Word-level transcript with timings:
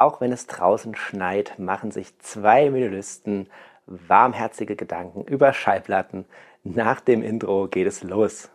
Auch 0.00 0.20
wenn 0.20 0.30
es 0.30 0.46
draußen 0.46 0.94
schneit, 0.94 1.58
machen 1.58 1.90
sich 1.90 2.16
zwei 2.20 2.70
Menülisten 2.70 3.48
warmherzige 3.86 4.76
Gedanken 4.76 5.24
über 5.24 5.52
Schallplatten. 5.52 6.24
Nach 6.62 7.00
dem 7.00 7.20
Intro 7.20 7.66
geht 7.66 7.88
es 7.88 8.04
los. 8.04 8.48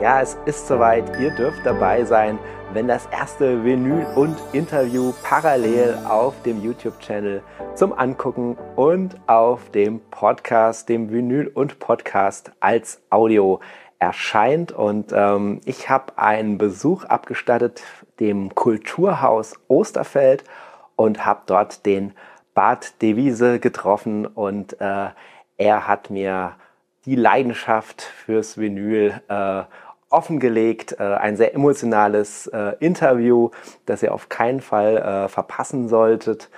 Ja, 0.00 0.20
es 0.20 0.36
ist 0.46 0.66
soweit. 0.66 1.16
Ihr 1.20 1.30
dürft 1.30 1.64
dabei 1.64 2.02
sein, 2.04 2.40
wenn 2.72 2.86
das 2.86 3.06
erste 3.06 3.64
Vinyl 3.64 4.06
und 4.14 4.36
Interview 4.52 5.12
parallel 5.22 5.98
auf 6.06 6.34
dem 6.42 6.62
YouTube-Channel 6.62 7.42
zum 7.74 7.92
Angucken 7.92 8.58
und 8.76 9.16
auf 9.26 9.70
dem 9.70 10.00
Podcast, 10.10 10.88
dem 10.88 11.10
Vinyl 11.10 11.48
und 11.48 11.78
Podcast 11.78 12.52
als 12.60 13.00
Audio 13.08 13.60
erscheint. 13.98 14.70
Und 14.72 15.12
ähm, 15.14 15.60
ich 15.64 15.88
habe 15.88 16.18
einen 16.18 16.58
Besuch 16.58 17.04
abgestattet 17.04 17.82
dem 18.20 18.54
Kulturhaus 18.54 19.54
Osterfeld 19.68 20.44
und 20.94 21.24
habe 21.24 21.42
dort 21.46 21.86
den 21.86 22.12
Bart 22.54 23.00
Devise 23.00 23.60
getroffen 23.60 24.26
und 24.26 24.78
äh, 24.80 25.08
er 25.56 25.88
hat 25.88 26.10
mir 26.10 26.56
die 27.06 27.14
Leidenschaft 27.14 28.02
fürs 28.02 28.58
Vinyl 28.58 29.20
äh, 29.28 29.62
offengelegt, 30.10 30.96
äh, 30.98 31.02
ein 31.02 31.36
sehr 31.36 31.54
emotionales 31.54 32.46
äh, 32.48 32.74
Interview, 32.80 33.50
das 33.86 34.02
ihr 34.02 34.14
auf 34.14 34.28
keinen 34.28 34.60
Fall 34.60 34.96
äh, 34.96 35.28
verpassen 35.28 35.88
solltet. 35.88 36.50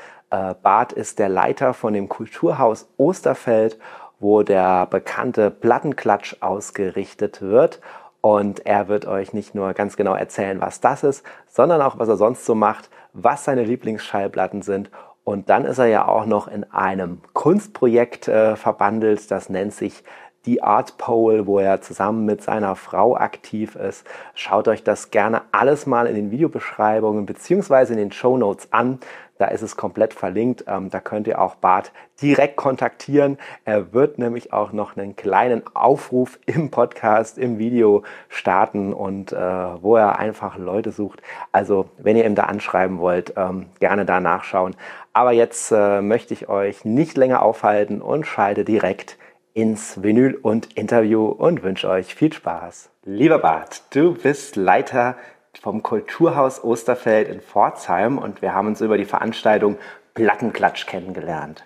Bart 0.63 0.93
ist 0.93 1.19
der 1.19 1.29
Leiter 1.29 1.75
von 1.75 1.93
dem 1.93 2.09
Kulturhaus 2.09 2.89
Osterfeld, 2.99 3.81
wo 4.21 4.45
der 4.45 4.87
bekannte 4.87 5.51
Plattenklatsch 5.51 6.37
ausgerichtet 6.39 7.43
wird. 7.43 7.81
Und 8.21 8.65
er 8.65 8.87
wird 8.87 9.07
euch 9.07 9.33
nicht 9.33 9.57
nur 9.57 9.73
ganz 9.73 9.97
genau 9.97 10.15
erzählen, 10.15 10.61
was 10.61 10.81
das 10.81 11.03
ist, 11.03 11.25
sondern 11.49 11.83
auch, 11.83 11.99
was 11.99 12.09
er 12.09 12.17
sonst 12.17 12.47
so 12.47 12.55
macht, 12.55 12.91
was 13.13 13.45
seine 13.45 13.65
Lieblingsschallplatten 13.65 14.63
sind. 14.63 14.93
Und 15.25 15.51
dann 15.51 15.65
ist 15.65 15.79
er 15.79 15.87
ja 15.87 16.07
auch 16.07 16.27
noch 16.27 16.47
in 16.47 16.65
einem 16.71 17.21
Kunstprojekt 17.33 18.29
äh, 18.29 18.55
verbandelt, 18.55 19.31
das 19.33 19.49
nennt 19.49 19.75
sich 19.75 20.05
die 20.47 20.63
Art 20.63 20.97
Pole, 20.97 21.47
wo 21.47 21.59
er 21.59 21.83
zusammen 21.83 22.25
mit 22.25 22.43
seiner 22.43 22.77
Frau 22.77 23.17
aktiv 23.17 23.77
ist. 23.77 24.07
Schaut 24.35 24.69
euch 24.69 24.83
das 24.83 25.11
gerne 25.11 25.43
alles 25.53 25.87
mal 25.87 26.07
in 26.07 26.15
den 26.15 26.31
Videobeschreibungen 26.31 27.27
beziehungsweise 27.27 27.93
in 27.93 27.99
den 27.99 28.13
Show 28.13 28.37
Notes 28.37 28.73
an. 28.73 29.01
Da 29.41 29.47
ist 29.47 29.63
es 29.63 29.75
komplett 29.75 30.13
verlinkt. 30.13 30.65
Ähm, 30.69 30.91
da 30.91 31.01
könnt 31.01 31.27
ihr 31.27 31.41
auch 31.41 31.55
Bart 31.55 31.93
direkt 32.21 32.57
kontaktieren. 32.57 33.39
Er 33.65 33.95
wird 33.95 34.19
nämlich 34.19 34.53
auch 34.53 34.73
noch 34.73 34.99
einen 34.99 35.17
kleinen 35.17 35.63
Aufruf 35.73 36.39
im 36.45 36.71
Podcast, 36.71 37.39
im 37.39 37.59
Video 37.59 38.03
starten 38.29 38.93
und 38.93 39.33
äh, 39.33 39.37
wo 39.37 39.97
er 39.97 40.19
einfach 40.19 40.59
Leute 40.59 40.93
sucht. 40.93 41.23
Also 41.53 41.87
wenn 41.97 42.17
ihr 42.17 42.27
ihm 42.27 42.35
da 42.35 42.45
anschreiben 42.45 42.99
wollt, 42.99 43.33
ähm, 43.39 43.67
gerne 43.79 44.05
da 44.05 44.21
nachschauen. 44.21 44.77
Aber 45.15 45.33
jetzt 45.33 45.73
äh, 45.73 46.03
möchte 46.03 46.35
ich 46.35 46.51
euch 46.51 46.85
nicht 46.85 47.17
länger 47.17 47.41
aufhalten 47.41 48.03
und 48.03 48.27
schalte 48.27 48.67
direkt 48.67 49.17
ins 49.55 50.03
Vinyl 50.03 50.35
und 50.35 50.77
Interview 50.77 51.27
und 51.27 51.63
wünsche 51.63 51.89
euch 51.89 52.15
viel 52.15 52.33
Spaß. 52.33 52.91
Lieber 53.05 53.39
Bart, 53.39 53.83
du 53.91 54.15
bist 54.15 54.57
Leiter 54.57 55.17
vom 55.61 55.83
Kulturhaus 55.83 56.63
Osterfeld 56.63 57.29
in 57.29 57.41
Pforzheim 57.41 58.19
und 58.19 58.43
wir 58.43 58.55
haben 58.55 58.69
uns 58.69 58.81
über 58.81 58.97
die 58.97 59.05
Veranstaltung 59.05 59.77
Plattenklatsch 60.15 60.87
kennengelernt. 60.87 61.65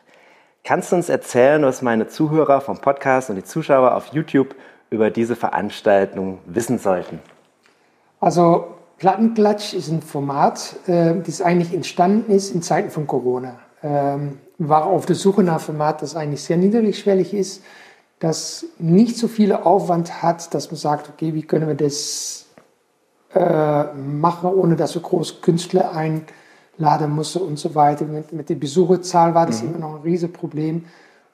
Kannst 0.62 0.92
du 0.92 0.96
uns 0.96 1.08
erzählen, 1.08 1.62
was 1.62 1.82
meine 1.82 2.08
Zuhörer 2.08 2.60
vom 2.60 2.78
Podcast 2.78 3.28
und 3.28 3.36
die 3.36 3.44
Zuschauer 3.44 3.94
auf 3.94 4.08
YouTube 4.08 4.55
über 4.90 5.10
diese 5.10 5.36
Veranstaltung 5.36 6.38
wissen 6.46 6.78
sollten? 6.78 7.20
Also 8.20 8.68
Plattenklatsch 8.98 9.74
ist 9.74 9.89
ein 9.90 10.00
Format, 10.00 10.77
äh, 10.86 11.14
das 11.20 11.42
eigentlich 11.42 11.74
entstanden 11.74 12.33
ist 12.33 12.55
in 12.55 12.62
Zeiten 12.62 12.90
von 12.90 13.06
Corona. 13.06 13.58
Ähm, 13.84 14.39
war 14.56 14.86
auf 14.86 15.05
der 15.05 15.14
Suche 15.14 15.42
nach 15.42 15.55
einem 15.55 15.61
Format, 15.61 16.00
das 16.00 16.17
eigentlich 16.17 16.42
sehr 16.42 16.56
niedrigschwellig 16.56 17.34
ist, 17.34 17.62
das 18.18 18.64
nicht 18.78 19.18
so 19.18 19.28
viel 19.28 19.52
Aufwand 19.52 20.22
hat, 20.22 20.55
dass 20.55 20.70
man 20.70 20.78
sagt, 20.78 21.11
okay, 21.11 21.34
wie 21.34 21.42
können 21.42 21.68
wir 21.68 21.74
das 21.74 22.46
äh, 23.34 23.92
machen, 23.92 24.50
ohne 24.50 24.77
dass 24.77 24.94
wir 24.94 25.02
große 25.02 25.36
Künstler 25.42 25.92
einladen 25.92 27.11
mussten 27.11 27.40
und 27.40 27.58
so 27.58 27.74
weiter. 27.74 28.06
Mit, 28.06 28.33
mit 28.33 28.48
der 28.48 28.55
Besucherzahl 28.55 29.34
war 29.34 29.44
das 29.46 29.62
mhm. 29.62 29.68
immer 29.68 29.78
noch 29.78 29.96
ein 29.96 30.02
Riesenproblem. 30.02 30.86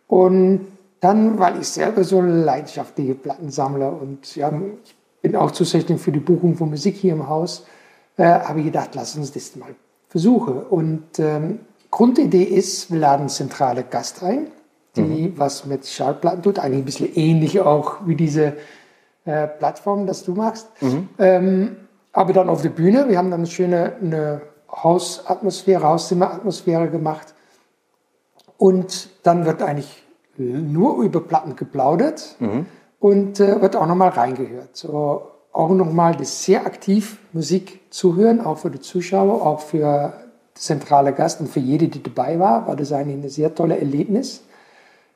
Und 0.08 0.66
dann, 0.98 1.38
weil 1.38 1.60
ich 1.60 1.68
selber 1.68 2.02
so 2.02 2.20
leidenschaftliche 2.20 3.14
Plattensammler 3.14 3.92
und 3.92 4.34
ja, 4.34 4.52
ich 4.84 4.96
bin 5.22 5.36
auch 5.36 5.52
zuständig 5.52 6.00
für 6.00 6.10
die 6.10 6.18
Buchung 6.18 6.56
von 6.56 6.70
Musik 6.70 6.96
hier 6.96 7.12
im 7.12 7.28
Haus, 7.28 7.64
äh, 8.16 8.24
habe 8.24 8.58
ich 8.58 8.66
gedacht, 8.66 8.90
lass 8.94 9.16
uns 9.16 9.30
das 9.30 9.54
mal 9.54 9.74
versuchen. 10.08 10.62
Und 10.62 11.18
ähm, 11.18 11.60
Grundidee 11.90 12.44
ist, 12.44 12.90
wir 12.90 12.98
laden 12.98 13.28
zentrale 13.28 13.82
Gast 13.82 14.22
ein, 14.22 14.48
die 14.96 15.00
mhm. 15.00 15.38
was 15.38 15.66
mit 15.66 15.86
Schallplatten 15.86 16.42
tut, 16.42 16.58
eigentlich 16.58 16.82
ein 16.82 16.84
bisschen 16.84 17.14
ähnlich 17.14 17.60
auch 17.60 18.06
wie 18.06 18.16
diese 18.16 18.54
äh, 19.24 19.46
Plattform, 19.46 20.06
das 20.06 20.24
du 20.24 20.34
machst. 20.34 20.68
Mhm. 20.80 21.08
Ähm, 21.18 21.76
aber 22.12 22.32
dann 22.32 22.48
auf 22.48 22.62
der 22.62 22.70
Bühne, 22.70 23.08
wir 23.08 23.18
haben 23.18 23.30
dann 23.30 23.40
eine 23.40 23.46
schöne 23.46 23.96
eine 24.00 24.42
Hausatmosphäre, 24.70 25.84
Hauszimmeratmosphäre 25.84 26.88
gemacht. 26.88 27.34
Und 28.56 29.08
dann 29.22 29.46
wird 29.46 29.62
eigentlich 29.62 30.02
nur 30.36 31.02
über 31.02 31.20
Platten 31.20 31.56
geplaudert 31.56 32.36
mhm. 32.38 32.66
und 32.98 33.40
äh, 33.40 33.60
wird 33.60 33.76
auch 33.76 33.86
nochmal 33.86 34.10
reingehört. 34.10 34.76
So, 34.76 35.22
auch 35.52 35.70
nochmal 35.70 36.14
das 36.14 36.44
sehr 36.44 36.66
aktiv 36.66 37.18
Musik 37.32 37.80
zu 37.90 38.16
hören, 38.16 38.40
auch 38.40 38.58
für 38.58 38.70
die 38.70 38.80
Zuschauer, 38.80 39.44
auch 39.44 39.60
für 39.60 40.12
zentrale 40.60 41.12
Gast 41.12 41.40
und 41.40 41.48
für 41.48 41.60
jede, 41.60 41.88
die 41.88 42.02
dabei 42.02 42.38
war, 42.38 42.66
war 42.66 42.76
das 42.76 42.92
eigentlich 42.92 43.24
ein 43.24 43.28
sehr 43.28 43.54
tolles 43.54 43.78
Erlebnis. 43.78 44.42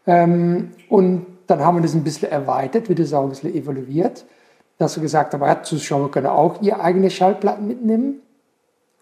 Ähm, 0.07 0.73
und 0.89 1.27
dann 1.47 1.61
haben 1.61 1.77
wir 1.77 1.83
das 1.83 1.95
ein 1.95 2.05
bisschen 2.05 2.31
erweitert, 2.31 2.89
wird 2.89 2.99
das 2.99 3.13
auch 3.13 3.25
ein 3.25 3.29
bisschen 3.29 3.55
evaluiert, 3.55 4.25
dass 4.79 4.97
wir 4.97 5.03
gesagt 5.03 5.35
haben, 5.35 5.43
ja, 5.43 5.63
Zuschauer 5.63 6.11
können 6.11 6.27
auch 6.27 6.63
ihre 6.63 6.81
eigene 6.81 7.11
Schallplatten 7.11 7.67
mitnehmen. 7.67 8.21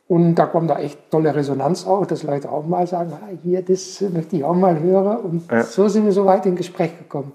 Und 0.08 0.34
da 0.34 0.47
kommt 0.47 0.69
da 0.69 0.78
echt 0.78 1.10
tolle 1.10 1.34
Resonanz 1.34 1.86
auch, 1.86 2.04
dass 2.04 2.22
Leute 2.25 2.50
auch 2.50 2.66
mal 2.66 2.86
sagen, 2.86 3.12
ah, 3.14 3.28
hier, 3.42 3.62
das 3.62 4.00
möchte 4.12 4.36
ich 4.36 4.44
auch 4.44 4.54
mal 4.54 4.78
hören. 4.78 5.19
Und 5.19 5.50
ja. 5.50 5.62
so 5.62 5.88
sind 5.88 6.04
wir 6.04 6.12
so 6.12 6.26
weit 6.26 6.44
in 6.44 6.56
Gespräch 6.56 6.98
gekommen. 6.98 7.32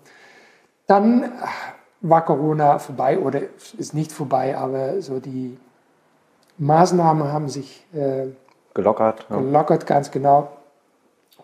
Dann 0.86 1.32
war 2.02 2.24
Corona 2.26 2.78
vorbei 2.78 3.18
oder 3.18 3.42
ist 3.78 3.94
nicht 3.94 4.12
vorbei, 4.12 4.56
aber 4.56 5.02
so 5.02 5.20
die 5.20 5.58
Maßnahmen 6.60 7.32
haben 7.32 7.50
sich 7.50 7.86
äh, 7.94 8.28
Gelockert. 8.78 9.26
Ja. 9.30 9.38
Gelockert, 9.38 9.88
ganz 9.88 10.12
genau. 10.12 10.50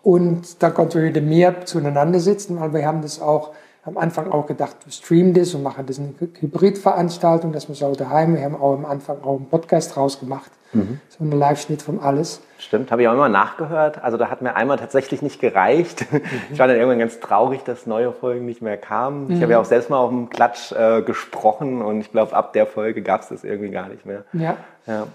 Und 0.04 0.62
dann 0.62 0.72
konnten 0.72 0.94
wir 0.94 1.02
wieder 1.02 1.20
mehr 1.20 1.66
zueinander 1.66 2.20
sitzen, 2.20 2.60
weil 2.60 2.72
wir 2.72 2.86
haben 2.86 3.02
das 3.02 3.20
auch 3.20 3.50
am 3.84 3.98
Anfang 3.98 4.30
auch 4.30 4.46
gedacht, 4.46 4.76
wir 4.84 4.92
streamen 4.92 5.34
das 5.34 5.52
und 5.54 5.64
machen 5.64 5.84
das 5.84 5.98
eine 5.98 6.14
Hybridveranstaltung, 6.18 7.52
dass 7.52 7.68
wir 7.68 7.74
so 7.74 7.92
daheim, 7.92 8.36
wir 8.36 8.44
haben 8.44 8.54
auch 8.54 8.74
am 8.74 8.86
Anfang 8.86 9.22
auch 9.22 9.36
einen 9.36 9.46
Podcast 9.46 9.96
rausgemacht, 9.96 10.50
mhm. 10.72 11.00
so 11.08 11.24
einen 11.24 11.32
Live-Schnitt 11.32 11.82
von 11.82 11.98
alles. 12.00 12.40
Stimmt, 12.58 12.92
habe 12.92 13.02
ich 13.02 13.08
auch 13.08 13.14
immer 13.14 13.28
nachgehört. 13.28 14.02
Also 14.02 14.16
da 14.16 14.30
hat 14.30 14.40
mir 14.40 14.54
einmal 14.54 14.78
tatsächlich 14.78 15.20
nicht 15.20 15.40
gereicht. 15.40 16.06
Mhm. 16.12 16.20
Ich 16.52 16.58
war 16.60 16.68
dann 16.68 16.76
irgendwann 16.76 17.00
ganz 17.00 17.18
traurig, 17.18 17.64
dass 17.64 17.86
neue 17.86 18.12
Folgen 18.12 18.46
nicht 18.46 18.62
mehr 18.62 18.76
kamen. 18.76 19.26
Mhm. 19.26 19.34
Ich 19.34 19.42
habe 19.42 19.52
ja 19.52 19.60
auch 19.60 19.64
selbst 19.64 19.90
mal 19.90 19.98
auf 19.98 20.10
dem 20.10 20.30
Klatsch 20.30 20.70
äh, 20.70 21.02
gesprochen 21.02 21.82
und 21.82 22.00
ich 22.00 22.12
glaube, 22.12 22.34
ab 22.34 22.52
der 22.52 22.66
Folge 22.66 23.02
gab 23.02 23.22
es 23.22 23.28
das 23.28 23.42
irgendwie 23.42 23.70
gar 23.70 23.88
nicht 23.88 24.06
mehr. 24.06 24.24
Ja. 24.32 24.56
ja. 24.86 25.08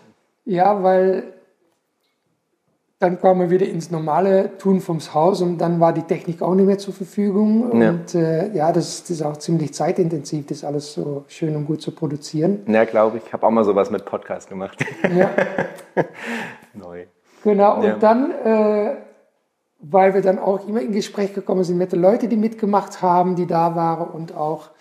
Ja, 0.43 0.83
weil 0.83 1.23
dann 2.99 3.19
kamen 3.21 3.39
wir 3.39 3.49
wieder 3.49 3.65
ins 3.65 3.91
normale 3.91 4.57
Tun 4.57 4.81
vom 4.81 4.99
Haus 5.13 5.41
und 5.41 5.57
dann 5.59 5.79
war 5.79 5.93
die 5.93 6.01
Technik 6.01 6.41
auch 6.41 6.53
nicht 6.53 6.65
mehr 6.65 6.77
zur 6.77 6.93
Verfügung. 6.93 7.81
Ja. 7.81 7.91
Und 7.91 8.13
äh, 8.13 8.51
ja, 8.53 8.73
das, 8.73 9.03
das, 9.03 9.11
ist 9.11 9.21
auch 9.21 9.37
ziemlich 9.37 9.73
zeitintensiv, 9.73 10.47
das 10.47 10.65
alles 10.65 10.93
so 10.93 11.23
schön 11.27 11.55
und 11.55 11.65
gut 11.65 11.81
zu 11.81 11.91
produzieren. 11.91 12.63
Ja, 12.67 12.83
glaube 12.83 13.17
ich. 13.17 13.25
Ich 13.25 13.33
habe 13.33 13.47
auch 13.47 13.51
mal 13.51 13.63
sowas 13.63 13.89
mit 13.89 14.03
Podcast 14.03 14.49
gemacht. 14.49 14.85
Ja. 15.15 15.29
Neu. 16.73 17.05
Genau, 17.43 17.77
und 17.77 17.83
ja. 17.83 17.95
dann, 17.95 18.31
äh, 18.31 18.95
weil 19.79 20.13
wir 20.13 20.21
dann 20.21 20.37
auch 20.37 20.67
immer 20.67 20.81
in 20.81 20.91
Gespräch 20.91 21.33
gekommen 21.33 21.63
sind 21.63 21.77
mit 21.77 21.93
den 21.93 22.01
Leuten, 22.01 22.27
die 22.29 22.35
mitgemacht 22.35 23.01
haben, 23.01 23.37
die 23.37 23.47
da 23.47 23.75
waren 23.75 24.09
und 24.09 24.35
auch 24.35 24.71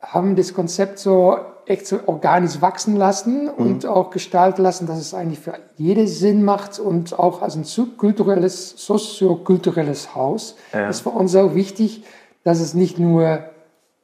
haben 0.00 0.34
das 0.34 0.52
Konzept 0.52 0.98
so 0.98 1.38
echt 1.66 1.86
so 1.86 2.00
organisch 2.06 2.60
wachsen 2.60 2.96
lassen 2.96 3.48
und 3.48 3.84
mhm. 3.84 3.90
auch 3.90 4.10
gestalten 4.10 4.62
lassen, 4.62 4.86
dass 4.86 4.98
es 4.98 5.14
eigentlich 5.14 5.40
für 5.40 5.54
jede 5.76 6.06
Sinn 6.06 6.44
macht 6.44 6.78
und 6.78 7.18
auch 7.18 7.42
als 7.42 7.56
ein 7.56 7.64
kulturelles, 7.96 8.74
soziokulturelles 8.76 10.14
Haus. 10.14 10.56
Ja. 10.72 10.86
Das 10.86 11.04
war 11.06 11.14
uns 11.14 11.34
auch 11.36 11.54
wichtig, 11.54 12.04
dass 12.44 12.60
es 12.60 12.74
nicht 12.74 12.98
nur 12.98 13.44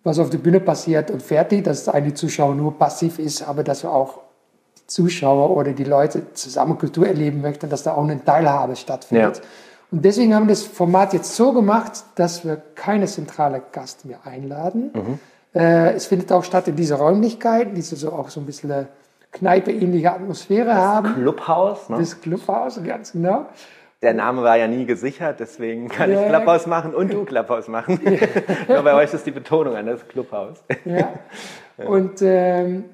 was 0.04 0.18
auf 0.18 0.30
der 0.30 0.38
Bühne 0.38 0.60
passiert 0.60 1.10
und 1.10 1.22
fertig, 1.22 1.64
dass 1.64 1.88
eigentlich 1.88 2.14
Zuschauer 2.14 2.54
nur 2.54 2.78
passiv 2.78 3.18
ist, 3.18 3.46
aber 3.46 3.64
dass 3.64 3.82
wir 3.82 3.92
auch 3.92 4.20
die 4.78 4.86
Zuschauer 4.86 5.50
oder 5.50 5.72
die 5.72 5.84
Leute 5.84 6.32
zusammen 6.32 6.78
Kultur 6.78 7.06
erleben 7.06 7.40
möchten, 7.40 7.68
dass 7.68 7.82
da 7.82 7.94
auch 7.94 8.04
eine 8.04 8.24
Teilhabe 8.24 8.76
stattfindet. 8.76 9.36
Ja. 9.38 9.42
Und 9.90 10.04
deswegen 10.04 10.34
haben 10.34 10.46
wir 10.46 10.54
das 10.54 10.62
Format 10.62 11.14
jetzt 11.14 11.34
so 11.34 11.52
gemacht, 11.52 12.04
dass 12.14 12.44
wir 12.44 12.56
keine 12.74 13.06
zentrale 13.06 13.62
Gast 13.72 14.04
mehr 14.04 14.20
einladen. 14.24 14.90
Mhm. 14.94 15.18
Äh, 15.54 15.94
es 15.94 16.06
findet 16.06 16.30
auch 16.32 16.44
statt 16.44 16.68
in 16.68 16.76
dieser 16.76 16.96
Räumlichkeit, 16.96 17.76
die 17.76 17.82
so 17.82 18.12
auch 18.12 18.28
so 18.28 18.40
ein 18.40 18.46
bisschen 18.46 18.70
eine 18.70 18.88
Kneipe-ähnliche 19.32 20.12
Atmosphäre 20.12 20.66
das 20.66 20.76
haben. 20.76 21.14
Clubhaus, 21.14 21.88
ne? 21.88 21.98
Das 21.98 22.20
Clubhaus, 22.20 22.80
ganz 22.82 23.12
genau. 23.12 23.46
Der 24.00 24.14
Name 24.14 24.42
war 24.42 24.56
ja 24.56 24.68
nie 24.68 24.86
gesichert, 24.86 25.40
deswegen 25.40 25.88
kann 25.88 26.12
ja. 26.12 26.22
ich 26.22 26.28
Clubhaus 26.28 26.66
machen 26.66 26.94
und 26.94 27.12
du 27.12 27.24
Clubhaus 27.24 27.66
machen. 27.66 28.00
Ja. 28.04 28.28
Nur 28.74 28.82
bei 28.84 28.94
euch 28.94 29.12
ist 29.12 29.26
die 29.26 29.32
Betonung 29.32 29.74
an 29.74 29.86
das 29.86 30.06
Clubhaus. 30.06 30.62
Ja. 30.84 31.14
Und 31.84 32.22
ähm, 32.22 32.84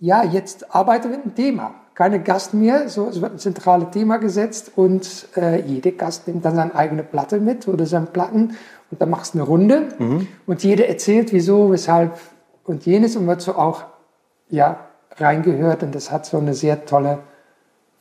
ja, 0.00 0.24
jetzt 0.24 0.74
arbeiten 0.74 1.10
wir 1.10 1.18
mit 1.18 1.24
dem 1.26 1.34
Thema. 1.34 1.74
Keine 1.94 2.20
Gast 2.20 2.54
mehr, 2.54 2.88
so, 2.88 3.08
es 3.08 3.20
wird 3.20 3.32
ein 3.32 3.38
zentrales 3.38 3.90
Thema 3.90 4.16
gesetzt 4.16 4.72
und 4.76 5.28
äh, 5.36 5.60
jeder 5.60 5.92
Gast 5.92 6.26
nimmt 6.26 6.44
dann 6.44 6.56
seine 6.56 6.74
eigene 6.74 7.04
Platte 7.04 7.38
mit 7.38 7.68
oder 7.68 7.86
seine 7.86 8.06
Platten 8.06 8.56
und 8.94 9.02
dann 9.02 9.10
machst 9.10 9.34
du 9.34 9.38
eine 9.38 9.46
Runde 9.46 9.88
mhm. 9.98 10.28
und 10.46 10.62
jeder 10.62 10.88
erzählt, 10.88 11.32
wieso, 11.32 11.72
weshalb 11.72 12.12
und 12.64 12.86
jenes 12.86 13.16
und 13.16 13.26
wird 13.26 13.40
so 13.40 13.56
auch 13.56 13.82
ja, 14.48 14.78
reingehört 15.16 15.82
und 15.82 15.94
das 15.94 16.12
hat 16.12 16.26
so 16.26 16.38
eine 16.38 16.54
sehr 16.54 16.86
tolle 16.86 17.18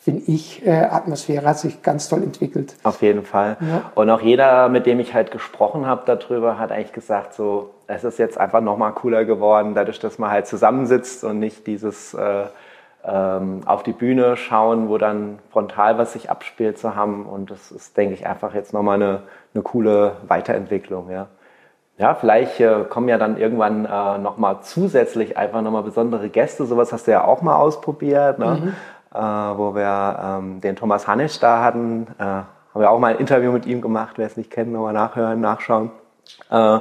finde 0.04 0.24
ich, 0.28 0.66
äh, 0.68 0.72
Atmosphäre 0.72 1.48
hat 1.48 1.60
sich 1.60 1.82
ganz 1.82 2.10
toll 2.10 2.24
entwickelt. 2.24 2.76
Auf 2.84 3.02
jeden 3.02 3.24
Fall. 3.24 3.56
Ja. 3.62 3.92
Und 3.96 4.10
auch 4.10 4.20
jeder, 4.20 4.68
mit 4.68 4.86
dem 4.86 5.00
ich 5.00 5.14
halt 5.14 5.32
gesprochen 5.32 5.86
habe 5.86 6.02
darüber, 6.06 6.60
hat 6.60 6.74
eigentlich 6.74 6.92
gesagt, 6.92 7.34
so, 7.34 7.74
es 7.88 8.04
ist 8.04 8.20
jetzt 8.20 8.38
einfach 8.38 8.60
nochmal 8.60 8.92
cooler 8.92 9.24
geworden, 9.24 9.76
dadurch, 9.76 10.00
dass 10.00 10.20
man 10.20 10.30
halt 10.30 10.46
zusammensitzt 10.46 11.24
und 11.24 11.40
nicht 11.40 11.68
dieses 11.68 12.14
äh, 12.16 12.48
ähm, 13.06 13.62
auf 13.66 13.84
die 13.84 13.94
Bühne 13.94 14.36
schauen, 14.36 14.90
wo 14.90 14.98
dann 14.98 15.40
frontal 15.52 15.98
was 15.98 16.12
sich 16.12 16.30
abspielt 16.30 16.78
zu 16.78 16.98
haben. 16.98 17.26
Und 17.26 17.50
das 17.50 17.72
ist, 17.72 17.96
denke 17.96 18.14
ich, 18.14 18.28
einfach 18.28 18.54
jetzt 18.54 18.74
nochmal 18.74 19.02
eine, 19.02 19.24
eine 19.54 19.64
coole 19.64 20.18
Weiterentwicklung, 20.28 21.10
ja. 21.10 21.28
Ja, 21.98 22.16
vielleicht 22.16 22.60
äh, 22.60 22.86
kommen 22.90 23.08
ja 23.08 23.20
dann 23.20 23.38
irgendwann 23.38 23.86
äh, 23.86 24.18
nochmal 24.18 24.62
zusätzlich 24.62 25.38
einfach 25.38 25.62
nochmal 25.62 25.84
besondere 25.84 26.28
Gäste. 26.30 26.66
Sowas 26.66 26.92
hast 26.92 27.06
du 27.06 27.12
ja 27.12 27.24
auch 27.24 27.44
mal 27.44 27.56
ausprobiert. 27.56 28.40
Ne? 28.40 28.46
Mhm 28.46 28.74
äh, 29.14 29.18
wo 29.18 29.76
wir 29.76 30.20
ähm, 30.22 30.62
den 30.62 30.76
Thomas 30.76 31.08
Hannisch 31.08 31.40
da 31.40 31.64
hatten. 31.64 32.08
Äh, 32.18 32.24
haben 32.24 32.82
wir 32.82 32.90
auch 32.90 33.00
mal 33.00 33.14
ein 33.14 33.20
Interview 33.20 33.52
mit 33.52 33.66
ihm 33.66 33.82
gemacht, 33.82 34.14
wer 34.18 34.26
es 34.26 34.38
nicht 34.38 34.50
kennt, 34.50 34.72
nochmal 34.72 34.94
nachhören, 34.94 35.40
nachschauen. 35.40 35.92
Äh, 36.50 36.80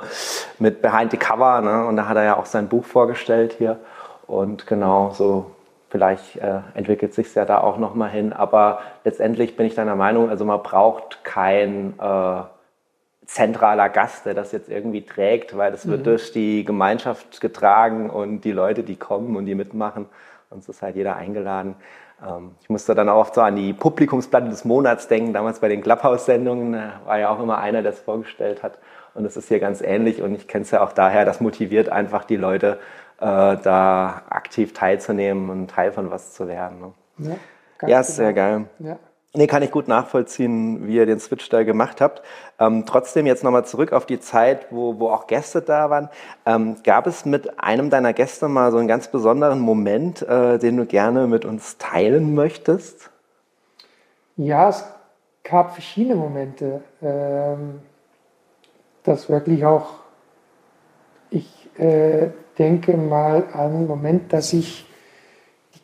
mit 0.59 0.81
Behind 0.81 1.11
the 1.11 1.19
Cover, 1.19 1.61
ne? 1.61 1.87
und 1.87 1.97
da 1.97 2.09
hat 2.09 2.17
er 2.17 2.25
ja 2.25 2.37
auch 2.37 2.47
sein 2.47 2.69
Buch 2.69 2.85
vorgestellt 2.85 3.57
hier. 3.59 3.79
Und 4.27 4.67
genau 4.67 5.11
so, 5.11 5.51
vielleicht 5.91 6.37
äh, 6.37 6.61
entwickelt 6.75 7.13
sich 7.13 7.35
ja 7.35 7.45
da 7.45 7.59
auch 7.59 7.77
nochmal 7.77 8.09
hin. 8.09 8.33
Aber 8.33 8.79
letztendlich 9.05 9.57
bin 9.57 9.67
ich 9.67 9.75
deiner 9.75 9.97
Meinung, 9.97 10.31
also 10.31 10.47
man 10.47 10.63
braucht 10.63 11.23
kein 11.25 11.95
äh, 12.01 12.41
zentraler 13.33 13.89
Gast, 13.89 14.27
der 14.27 14.35
das 14.35 14.53
jetzt 14.53 14.69
irgendwie 14.69 15.07
trägt, 15.07 15.57
weil 15.57 15.73
das 15.73 15.89
wird 15.89 16.01
mhm. 16.01 16.05
durch 16.05 16.33
die 16.33 16.65
Gemeinschaft 16.65 17.41
getragen 17.41 18.11
und 18.11 18.43
die 18.43 18.53
Leute, 18.53 18.83
die 18.83 18.97
kommen 18.97 19.37
und 19.37 19.47
die 19.47 19.55
mitmachen. 19.55 20.07
Uns 20.51 20.69
ist 20.69 20.83
halt 20.83 20.97
jeder 20.97 21.17
eingeladen. 21.17 21.77
Ähm, 22.23 22.53
ich 22.61 22.69
musste 22.69 22.95
dann 22.95 23.09
auch 23.09 23.21
oft 23.21 23.35
so 23.35 23.41
an 23.41 23.57
die 23.57 23.73
Publikumsplatte 23.73 24.51
des 24.51 24.67
Monats 24.67 25.09
denken. 25.09 25.33
Damals 25.33 25.61
bei 25.61 25.69
den 25.69 25.81
Clubhouse-Sendungen 25.81 26.77
war 27.07 27.19
ja 27.19 27.31
auch 27.31 27.41
immer 27.41 27.57
einer, 27.59 27.81
der 27.81 27.93
es 27.93 28.01
vorgestellt 28.01 28.63
hat. 28.63 28.79
Und 29.15 29.25
es 29.25 29.39
ist 29.39 29.49
hier 29.49 29.61
ganz 29.61 29.81
ähnlich. 29.81 30.21
Und 30.21 30.35
ich 30.35 30.47
kenne 30.47 30.63
es 30.63 30.71
ja 30.71 30.83
auch 30.83 30.93
daher, 30.93 31.25
das 31.25 31.41
motiviert 31.41 31.89
einfach 31.89 32.25
die 32.25 32.37
Leute, 32.37 32.79
äh, 33.19 33.57
da 33.57 34.25
aktiv 34.29 34.75
teilzunehmen 34.75 35.49
und 35.49 35.71
Teil 35.71 35.91
von 35.91 36.11
was 36.11 36.35
zu 36.35 36.49
werden. 36.49 36.93
Ne? 37.17 37.39
Ja, 37.81 37.89
ja 37.89 38.01
ist 38.01 38.17
sehr 38.17 38.35
geil. 38.35 38.67
Ja. 38.79 38.99
Nee, 39.35 39.47
kann 39.47 39.63
ich 39.63 39.71
gut 39.71 39.89
nachvollziehen, 39.89 40.87
wie 40.87 40.97
ihr 40.97 41.07
den 41.07 41.19
Switch 41.19 41.49
da 41.49 41.63
gemacht 41.63 42.03
habt. 42.03 42.21
Ähm, 42.59 42.85
trotzdem 42.85 43.25
jetzt 43.25 43.43
nochmal 43.43 43.65
zurück 43.65 43.95
auf 43.95 44.05
die 44.05 44.21
Zeit, 44.21 44.67
wo, 44.71 44.99
wo 44.99 45.09
auch 45.09 45.27
Gäste 45.27 45.63
da 45.63 45.89
waren. 45.89 46.11
Ähm, 46.45 46.77
gab 46.85 47.07
es 47.07 47.25
mit 47.25 47.59
einem 47.59 47.89
deiner 47.89 48.13
Gäste 48.13 48.49
mal 48.49 48.71
so 48.71 48.77
einen 48.77 48.89
ganz 48.89 49.09
besonderen 49.09 49.61
Moment, 49.61 50.21
äh, 50.21 50.59
den 50.59 50.77
du 50.77 50.85
gerne 50.85 51.27
mit 51.29 51.47
uns 51.47 51.79
teilen 51.79 52.35
möchtest? 52.35 53.11
Ja, 54.37 54.69
es 54.69 54.85
gab 55.45 55.73
verschiedene 55.73 56.17
Momente. 56.17 56.83
Ähm, 57.01 57.81
das 59.03 59.31
wirklich 59.31 59.65
auch, 59.65 59.87
ich 61.31 61.71
äh, 61.79 62.29
denke 62.59 62.99
mal 62.99 63.45
an 63.55 63.61
einen 63.61 63.87
Moment, 63.87 64.31
dass 64.35 64.53
ich 64.53 64.87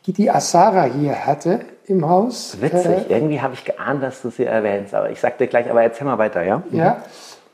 die 0.05 0.29
Asara 0.29 0.83
hier 0.83 1.25
hatte 1.25 1.61
im 1.89 2.07
Haus. 2.07 2.61
Witzig, 2.61 3.09
äh, 3.09 3.15
irgendwie 3.15 3.41
habe 3.41 3.53
ich 3.53 3.65
geahnt, 3.65 4.03
dass 4.03 4.21
du 4.21 4.29
sie 4.29 4.45
erwähnst, 4.45 4.93
aber 4.93 5.09
ich 5.09 5.19
sag 5.19 5.37
dir 5.37 5.47
gleich, 5.47 5.69
aber 5.69 5.81
erzähl 5.81 6.05
mal 6.05 6.17
weiter, 6.17 6.43
ja? 6.43 6.63
Ja, 6.71 7.03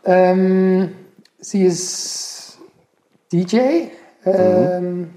ähm, 0.04 0.94
sie 1.40 1.64
ist 1.64 2.58
DJ 3.32 3.88
ähm, 4.26 5.00
mhm. 5.00 5.10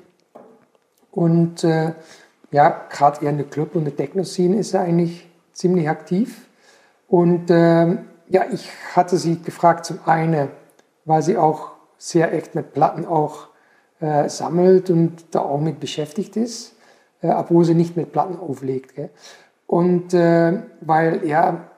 und 1.11 1.65
äh, 1.65 1.93
ja, 2.51 2.87
gerade 2.91 3.25
eher 3.25 3.31
eine 3.31 3.45
Club- 3.45 3.75
und 3.75 3.83
eine 3.83 3.95
Techno-Szene 3.95 4.59
ist 4.59 4.71
sie 4.71 4.79
eigentlich 4.79 5.29
ziemlich 5.53 5.89
aktiv. 5.89 6.49
Und 7.09 7.51
ähm, 7.51 8.07
ja, 8.29 8.45
ich 8.51 8.71
hatte 8.95 9.17
sie 9.17 9.43
gefragt, 9.43 9.85
zum 9.85 9.99
einen, 10.07 10.49
weil 11.05 11.23
sie 11.23 11.37
auch 11.37 11.73
sehr 11.99 12.33
echt 12.33 12.55
mit 12.55 12.73
Platten 12.73 13.05
auch 13.05 13.49
äh, 14.01 14.29
sammelt 14.29 14.91
und 14.91 15.35
da 15.35 15.41
auch 15.41 15.61
mit 15.61 15.81
beschäftigt 15.81 16.37
ist 16.37 16.78
äh, 17.23 17.29
obwohl 17.29 17.65
sie 17.65 17.75
nicht 17.75 17.97
mit 17.97 18.13
Platten 18.13 18.39
auflegt. 18.39 18.95
Gell? 18.95 19.11
Und 19.67 20.15
äh, 20.15 20.63
weil 20.81 21.27
ja, 21.27 21.69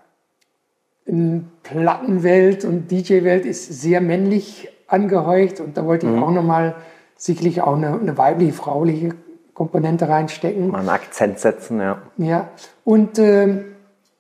in 1.05 1.51
Plattenwelt 1.63 2.65
und 2.65 2.91
DJ-Welt 2.91 3.45
ist 3.45 3.67
sehr 3.81 4.01
männlich 4.01 4.69
angeheucht 4.87 5.61
und 5.61 5.77
da 5.77 5.85
wollte 5.85 6.07
ich 6.07 6.13
mhm. 6.13 6.23
auch 6.23 6.31
nochmal 6.31 6.77
sicherlich 7.17 7.63
auch 7.63 7.77
eine, 7.77 7.99
eine 7.99 8.17
weibliche, 8.17 8.53
frauliche 8.53 9.15
Komponente 9.55 10.09
reinstecken. 10.09 10.71
Mal 10.71 10.81
einen 10.81 10.89
Akzent 10.89 11.39
setzen, 11.39 11.81
ja. 11.81 12.03
Ja, 12.17 12.49
und 12.85 13.19
äh, 13.19 13.65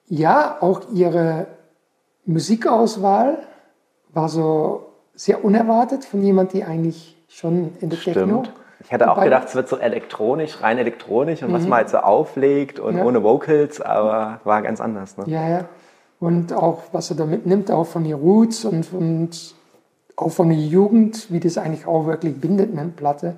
ja, 0.07 0.57
auch 0.61 0.83
ihre 0.93 1.47
Musikauswahl 2.27 3.39
war 4.13 4.29
so 4.29 4.87
sehr 5.15 5.45
unerwartet 5.45 6.05
von 6.05 6.23
jemand, 6.23 6.53
die 6.53 6.65
eigentlich 6.65 7.17
schon 7.29 7.73
in 7.81 7.91
der 7.91 7.97
Stimmt. 7.97 8.17
Techno 8.17 8.43
ich 8.83 8.91
hätte 8.91 9.11
auch 9.11 9.23
gedacht, 9.23 9.49
es 9.49 9.55
wird 9.55 9.69
so 9.69 9.77
elektronisch, 9.77 10.63
rein 10.63 10.79
elektronisch 10.79 11.43
und 11.43 11.51
mhm. 11.51 11.55
was 11.55 11.63
man 11.65 11.79
halt 11.79 11.91
so 11.91 11.99
auflegt 11.99 12.79
und 12.79 12.97
ja. 12.97 13.05
ohne 13.05 13.23
Vocals, 13.23 13.81
aber 13.81 14.41
war 14.45 14.63
ganz 14.63 14.81
anders. 14.81 15.17
Ne? 15.17 15.25
Ja, 15.27 15.49
ja. 15.49 15.65
Und 16.19 16.53
auch, 16.53 16.83
was 16.93 17.11
er 17.11 17.17
da 17.17 17.25
mitnimmt, 17.25 17.71
auch 17.71 17.87
von 17.87 18.05
den 18.05 18.15
Roots 18.15 18.65
und, 18.65 18.93
und 18.93 19.55
auch 20.17 20.31
von 20.31 20.51
der 20.51 20.59
Jugend, 20.59 21.31
wie 21.31 21.41
das 21.41 21.57
eigentlich 21.59 21.87
auch 21.87 22.07
wirklich 22.07 22.39
bindet 22.41 22.75
mit 22.75 22.97
Platte. 22.97 23.37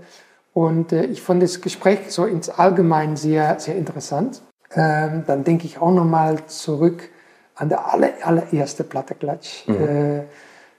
Und 0.52 0.92
äh, 0.92 1.04
ich 1.04 1.22
fand 1.22 1.42
das 1.42 1.60
Gespräch 1.60 2.00
so 2.08 2.24
ins 2.24 2.50
Allgemeinen 2.50 3.16
sehr, 3.16 3.58
sehr 3.60 3.76
interessant. 3.76 4.42
Ähm, 4.74 5.24
dann 5.26 5.44
denke 5.44 5.66
ich 5.66 5.80
auch 5.80 5.92
nochmal 5.92 6.44
zurück 6.46 7.08
an 7.54 7.68
der 7.68 7.92
aller, 7.92 8.10
allererste 8.22 8.84
Platteklatsch. 8.84 9.68
Mhm. 9.68 9.74
Äh, 9.74 10.22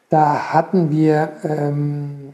da 0.10 0.54
hatten 0.54 0.92
wir 0.92 1.34
ähm, 1.44 2.34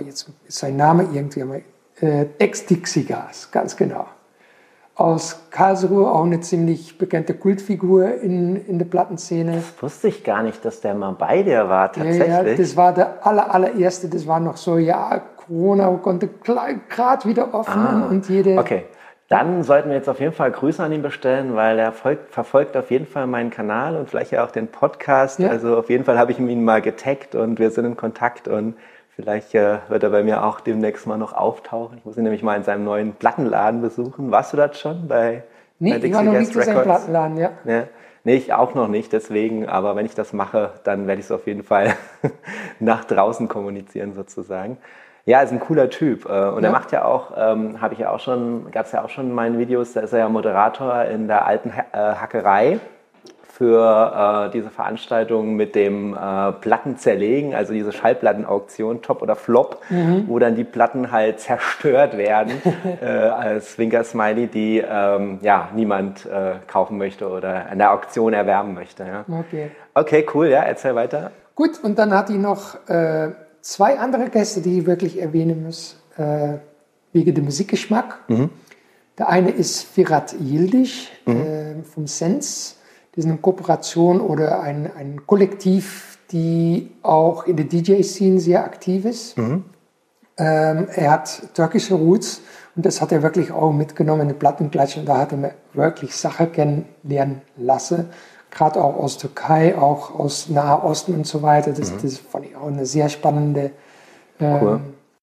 oh, 0.00 0.04
jetzt 0.04 0.30
ist 0.46 0.58
sein 0.58 0.76
Name 0.76 1.08
irgendwie 1.12 1.44
mal, 1.44 1.62
äh, 2.00 2.26
Ex-Dixie-Gas, 2.38 3.50
ganz 3.50 3.76
genau. 3.76 4.06
Aus 4.94 5.40
Karlsruhe 5.50 6.10
auch 6.10 6.24
eine 6.24 6.40
ziemlich 6.40 6.98
bekannte 6.98 7.34
Kultfigur 7.34 8.20
in, 8.20 8.56
in 8.66 8.78
der 8.78 8.84
Plattenszene. 8.84 9.56
Das 9.56 9.82
wusste 9.82 10.08
ich 10.08 10.22
gar 10.22 10.42
nicht, 10.42 10.64
dass 10.64 10.80
der 10.80 10.94
mal 10.94 11.12
bei 11.12 11.42
dir 11.42 11.68
war, 11.68 11.90
tatsächlich. 11.92 12.28
Ja, 12.28 12.42
ja 12.42 12.54
das 12.54 12.76
war 12.76 12.92
der 12.92 13.26
aller, 13.26 13.54
allererste, 13.54 14.08
das 14.08 14.26
war 14.26 14.38
noch 14.38 14.56
so, 14.56 14.76
ja, 14.76 15.22
Corona 15.36 15.88
konnte 16.02 16.28
gerade 16.28 17.28
wieder 17.28 17.54
öffnen 17.54 17.86
ah, 17.86 18.06
und 18.10 18.28
jede... 18.28 18.58
Okay, 18.58 18.84
dann 19.32 19.62
sollten 19.62 19.88
wir 19.88 19.96
jetzt 19.96 20.10
auf 20.10 20.20
jeden 20.20 20.34
Fall 20.34 20.50
Grüße 20.50 20.82
an 20.82 20.92
ihn 20.92 21.00
bestellen, 21.00 21.56
weil 21.56 21.78
er 21.78 21.92
folgt, 21.92 22.34
verfolgt 22.34 22.76
auf 22.76 22.90
jeden 22.90 23.06
Fall 23.06 23.26
meinen 23.26 23.48
Kanal 23.48 23.96
und 23.96 24.10
vielleicht 24.10 24.30
ja 24.30 24.44
auch 24.44 24.50
den 24.50 24.68
Podcast. 24.68 25.38
Ja. 25.38 25.48
Also 25.48 25.78
auf 25.78 25.88
jeden 25.88 26.04
Fall 26.04 26.18
habe 26.18 26.32
ich 26.32 26.38
ihn 26.38 26.64
mal 26.64 26.82
getaggt 26.82 27.34
und 27.34 27.58
wir 27.58 27.70
sind 27.70 27.86
in 27.86 27.96
Kontakt 27.96 28.46
und 28.46 28.74
Vielleicht 29.14 29.54
äh, 29.54 29.78
wird 29.88 30.02
er 30.02 30.10
bei 30.10 30.22
mir 30.22 30.44
auch 30.44 30.60
demnächst 30.60 31.06
mal 31.06 31.18
noch 31.18 31.34
auftauchen. 31.34 31.98
Ich 31.98 32.04
muss 32.04 32.16
ihn 32.16 32.22
nämlich 32.22 32.42
mal 32.42 32.56
in 32.56 32.64
seinem 32.64 32.84
neuen 32.84 33.12
Plattenladen 33.12 33.82
besuchen. 33.82 34.30
Warst 34.30 34.52
du 34.52 34.56
das 34.56 34.80
schon 34.80 35.06
bei, 35.06 35.42
nee, 35.78 35.98
bei 35.98 36.06
ich 36.06 36.14
war 36.14 36.22
noch 36.22 36.32
nicht 36.32 36.52
seinem 36.52 36.82
Plattenladen, 36.82 37.36
ja. 37.36 37.50
ja. 37.66 37.84
Nee, 38.24 38.36
ich 38.36 38.52
auch 38.52 38.74
noch 38.74 38.88
nicht, 38.88 39.12
deswegen, 39.12 39.68
aber 39.68 39.96
wenn 39.96 40.06
ich 40.06 40.14
das 40.14 40.32
mache, 40.32 40.70
dann 40.84 41.08
werde 41.08 41.18
ich 41.18 41.26
es 41.26 41.32
auf 41.32 41.46
jeden 41.46 41.64
Fall 41.64 41.94
nach 42.78 43.04
draußen 43.04 43.48
kommunizieren 43.48 44.14
sozusagen. 44.14 44.78
Ja, 45.24 45.40
ist 45.42 45.52
ein 45.52 45.60
cooler 45.60 45.90
Typ. 45.90 46.24
Äh, 46.24 46.28
und 46.28 46.62
ja. 46.62 46.68
er 46.68 46.72
macht 46.72 46.92
ja 46.92 47.04
auch, 47.04 47.32
ähm, 47.36 47.80
habe 47.80 47.94
ich 47.94 48.00
ja 48.00 48.10
auch 48.10 48.20
schon, 48.20 48.70
gab 48.70 48.86
es 48.86 48.92
ja 48.92 49.04
auch 49.04 49.08
schon 49.10 49.26
in 49.26 49.34
meinen 49.34 49.58
Videos, 49.58 49.92
da 49.92 50.00
ist 50.00 50.12
er 50.12 50.20
ja 50.20 50.28
Moderator 50.28 51.04
in 51.04 51.28
der 51.28 51.46
alten 51.46 51.76
ha 51.76 51.84
äh, 51.92 52.14
Hackerei 52.16 52.80
für 53.52 54.48
äh, 54.48 54.50
diese 54.50 54.70
Veranstaltung 54.70 55.56
mit 55.56 55.74
dem 55.74 56.14
äh, 56.14 56.52
Plattenzerlegen, 56.52 57.54
also 57.54 57.74
diese 57.74 57.92
Schallplattenauktion, 57.92 59.02
Top 59.02 59.20
oder 59.20 59.36
Flop, 59.36 59.82
mhm. 59.90 60.24
wo 60.26 60.38
dann 60.38 60.56
die 60.56 60.64
Platten 60.64 61.12
halt 61.12 61.38
zerstört 61.38 62.16
werden 62.16 62.52
äh, 63.02 63.06
als 63.06 63.76
Winker-Smiley, 63.76 64.46
die 64.46 64.78
ähm, 64.78 65.38
ja, 65.42 65.68
niemand 65.74 66.24
äh, 66.24 66.54
kaufen 66.66 66.96
möchte 66.96 67.28
oder 67.28 67.66
an 67.70 67.76
der 67.76 67.92
Auktion 67.92 68.32
erwerben 68.32 68.72
möchte. 68.72 69.04
Ja. 69.04 69.26
Okay. 69.28 69.70
okay, 69.92 70.26
cool, 70.32 70.48
ja, 70.48 70.62
erzähl 70.62 70.94
weiter. 70.94 71.30
Gut, 71.54 71.72
und 71.84 71.98
dann 71.98 72.14
hat 72.14 72.30
die 72.30 72.38
noch 72.38 72.88
äh, 72.88 73.32
zwei 73.60 73.98
andere 73.98 74.30
Gäste, 74.30 74.62
die 74.62 74.78
ich 74.78 74.86
wirklich 74.86 75.20
erwähnen 75.20 75.62
muss, 75.62 76.00
äh, 76.16 76.54
wegen 77.12 77.34
dem 77.34 77.44
Musikgeschmack. 77.44 78.18
Mhm. 78.28 78.48
Der 79.18 79.28
eine 79.28 79.50
ist 79.50 79.82
Firat 79.82 80.34
Yildiz 80.40 81.08
mhm. 81.26 81.84
vom 81.84 82.06
Sense 82.06 82.76
das 83.14 83.24
ist 83.24 83.30
eine 83.30 83.38
Kooperation 83.38 84.20
oder 84.20 84.62
ein, 84.62 84.90
ein 84.96 85.26
Kollektiv, 85.26 86.18
die 86.30 86.90
auch 87.02 87.46
in 87.46 87.56
der 87.56 87.66
DJ-Szene 87.66 88.40
sehr 88.40 88.64
aktiv 88.64 89.04
ist. 89.04 89.36
Mhm. 89.36 89.64
Ähm, 90.38 90.86
er 90.94 91.10
hat 91.10 91.54
türkische 91.54 91.94
Roots 91.94 92.40
und 92.74 92.86
das 92.86 93.02
hat 93.02 93.12
er 93.12 93.22
wirklich 93.22 93.52
auch 93.52 93.70
mitgenommen 93.70 94.22
in 94.22 94.28
die 94.28 94.34
Plattenklatsch 94.34 94.96
und 94.96 95.06
da 95.06 95.18
hat 95.18 95.32
er 95.32 95.38
mir 95.38 95.54
wirklich 95.74 96.16
Sachen 96.16 96.52
kennenlernen 96.52 97.42
lassen. 97.58 98.08
Gerade 98.50 98.82
auch 98.82 98.96
aus 98.96 99.18
Türkei, 99.18 99.76
auch 99.76 100.18
aus 100.18 100.48
Nahe 100.48 100.82
Osten 100.82 101.14
und 101.14 101.26
so 101.26 101.42
weiter. 101.42 101.72
Das, 101.72 101.92
mhm. 101.92 101.98
das 102.02 102.16
fand 102.16 102.46
ich 102.46 102.56
auch 102.56 102.68
eine 102.68 102.86
sehr 102.86 103.10
spannende 103.10 103.72
ähm, 104.40 104.58
cool. 104.62 104.80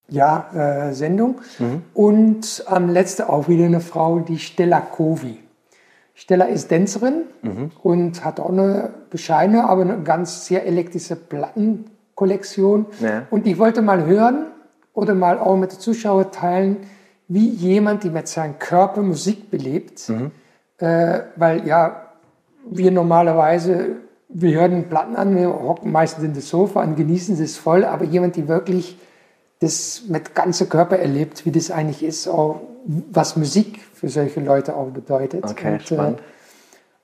ja, 0.10 0.90
äh, 0.90 0.94
Sendung. 0.94 1.42
Mhm. 1.58 1.84
Und 1.96 2.64
am 2.68 2.90
letzten 2.90 3.24
auch 3.24 3.48
wieder 3.48 3.66
eine 3.66 3.82
Frau, 3.82 4.20
die 4.20 4.38
Stella 4.38 4.80
Kovi. 4.80 5.40
Stella 6.20 6.46
ist 6.46 6.68
Tänzerin 6.68 7.22
mhm. 7.44 7.72
und 7.82 8.26
hat 8.26 8.42
auch 8.42 8.50
eine 8.50 8.90
bescheidene, 9.10 9.70
aber 9.70 9.84
eine 9.84 10.04
ganz 10.04 10.46
sehr 10.46 10.66
elektrische 10.66 11.16
Plattenkollektion. 11.16 12.88
Ja. 13.00 13.26
Und 13.30 13.48
ich 13.48 13.58
wollte 13.58 13.82
mal 13.82 14.06
hören 14.06 14.48
oder 14.94 15.16
mal 15.16 15.40
auch 15.40 15.56
mit 15.56 15.72
den 15.72 15.80
Zuschauern 15.80 16.30
teilen, 16.30 16.78
wie 17.30 17.48
jemand, 17.48 18.04
die 18.04 18.10
mit 18.10 18.28
seinem 18.28 18.60
Körper 18.60 19.02
Musik 19.02 19.50
belebt, 19.50 20.10
mhm. 20.10 20.32
äh, 20.80 21.22
weil 21.38 21.66
ja, 21.66 22.08
wir 22.70 22.92
normalerweise, 22.92 23.96
wir 24.28 24.60
hören 24.60 24.90
Platten 24.90 25.16
an, 25.16 25.38
wir 25.38 25.48
hocken 25.48 25.90
meistens 25.90 26.26
in 26.26 26.34
das 26.34 26.50
Sofa 26.50 26.84
und 26.84 26.98
genießen 26.98 27.40
das 27.40 27.56
voll, 27.56 27.86
aber 27.86 28.04
jemand, 28.04 28.36
die 28.36 28.50
wirklich 28.50 28.98
das 29.60 30.04
mit 30.10 30.36
ganzem 30.36 30.68
Körper 30.68 31.00
erlebt, 31.00 31.46
wie 31.46 31.52
das 31.52 31.72
eigentlich 31.72 32.04
ist, 32.04 32.28
auch 32.28 32.60
was 33.10 33.38
Musik 33.38 33.80
für 34.00 34.10
solche 34.10 34.40
Leute 34.40 34.76
auch 34.76 34.88
bedeutet. 34.88 35.44
Okay, 35.44 35.74
und, 35.74 35.84
spannend. 35.84 36.20
Äh, 36.20 36.24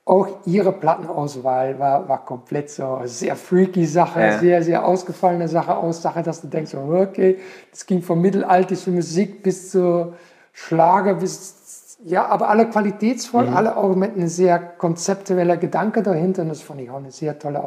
auch 0.07 0.27
ihre 0.45 0.71
Plattenauswahl 0.71 1.79
war, 1.79 2.07
war 2.07 2.25
komplett 2.25 2.69
so 2.69 3.01
sehr 3.05 3.35
freaky 3.35 3.85
Sache, 3.85 4.21
ja. 4.21 4.39
sehr, 4.39 4.61
sehr 4.61 4.85
ausgefallene 4.85 5.47
Sache, 5.47 5.75
aus 5.75 6.01
Sache, 6.01 6.21
dass 6.21 6.41
du 6.41 6.47
denkst, 6.47 6.75
okay, 6.75 7.39
das 7.71 7.87
ging 7.87 8.03
von 8.03 8.21
mittelalterlicher 8.21 8.91
Musik 8.91 9.41
bis 9.41 9.71
zu 9.71 10.13
Schlager, 10.53 11.15
bis, 11.15 11.97
ja, 12.03 12.27
aber 12.27 12.49
alle 12.49 12.69
qualitätsvoll, 12.69 13.47
mhm. 13.47 13.57
alle 13.57 13.75
auch 13.75 13.95
mit 13.95 14.13
einem 14.13 14.27
sehr 14.27 14.59
konzeptueller 14.59 15.57
Gedanke 15.57 16.03
dahinter 16.03 16.43
und 16.43 16.49
das 16.49 16.61
fand 16.61 16.81
ich 16.81 16.89
auch 16.91 16.97
eine 16.97 17.11
sehr 17.11 17.39
tolle 17.39 17.63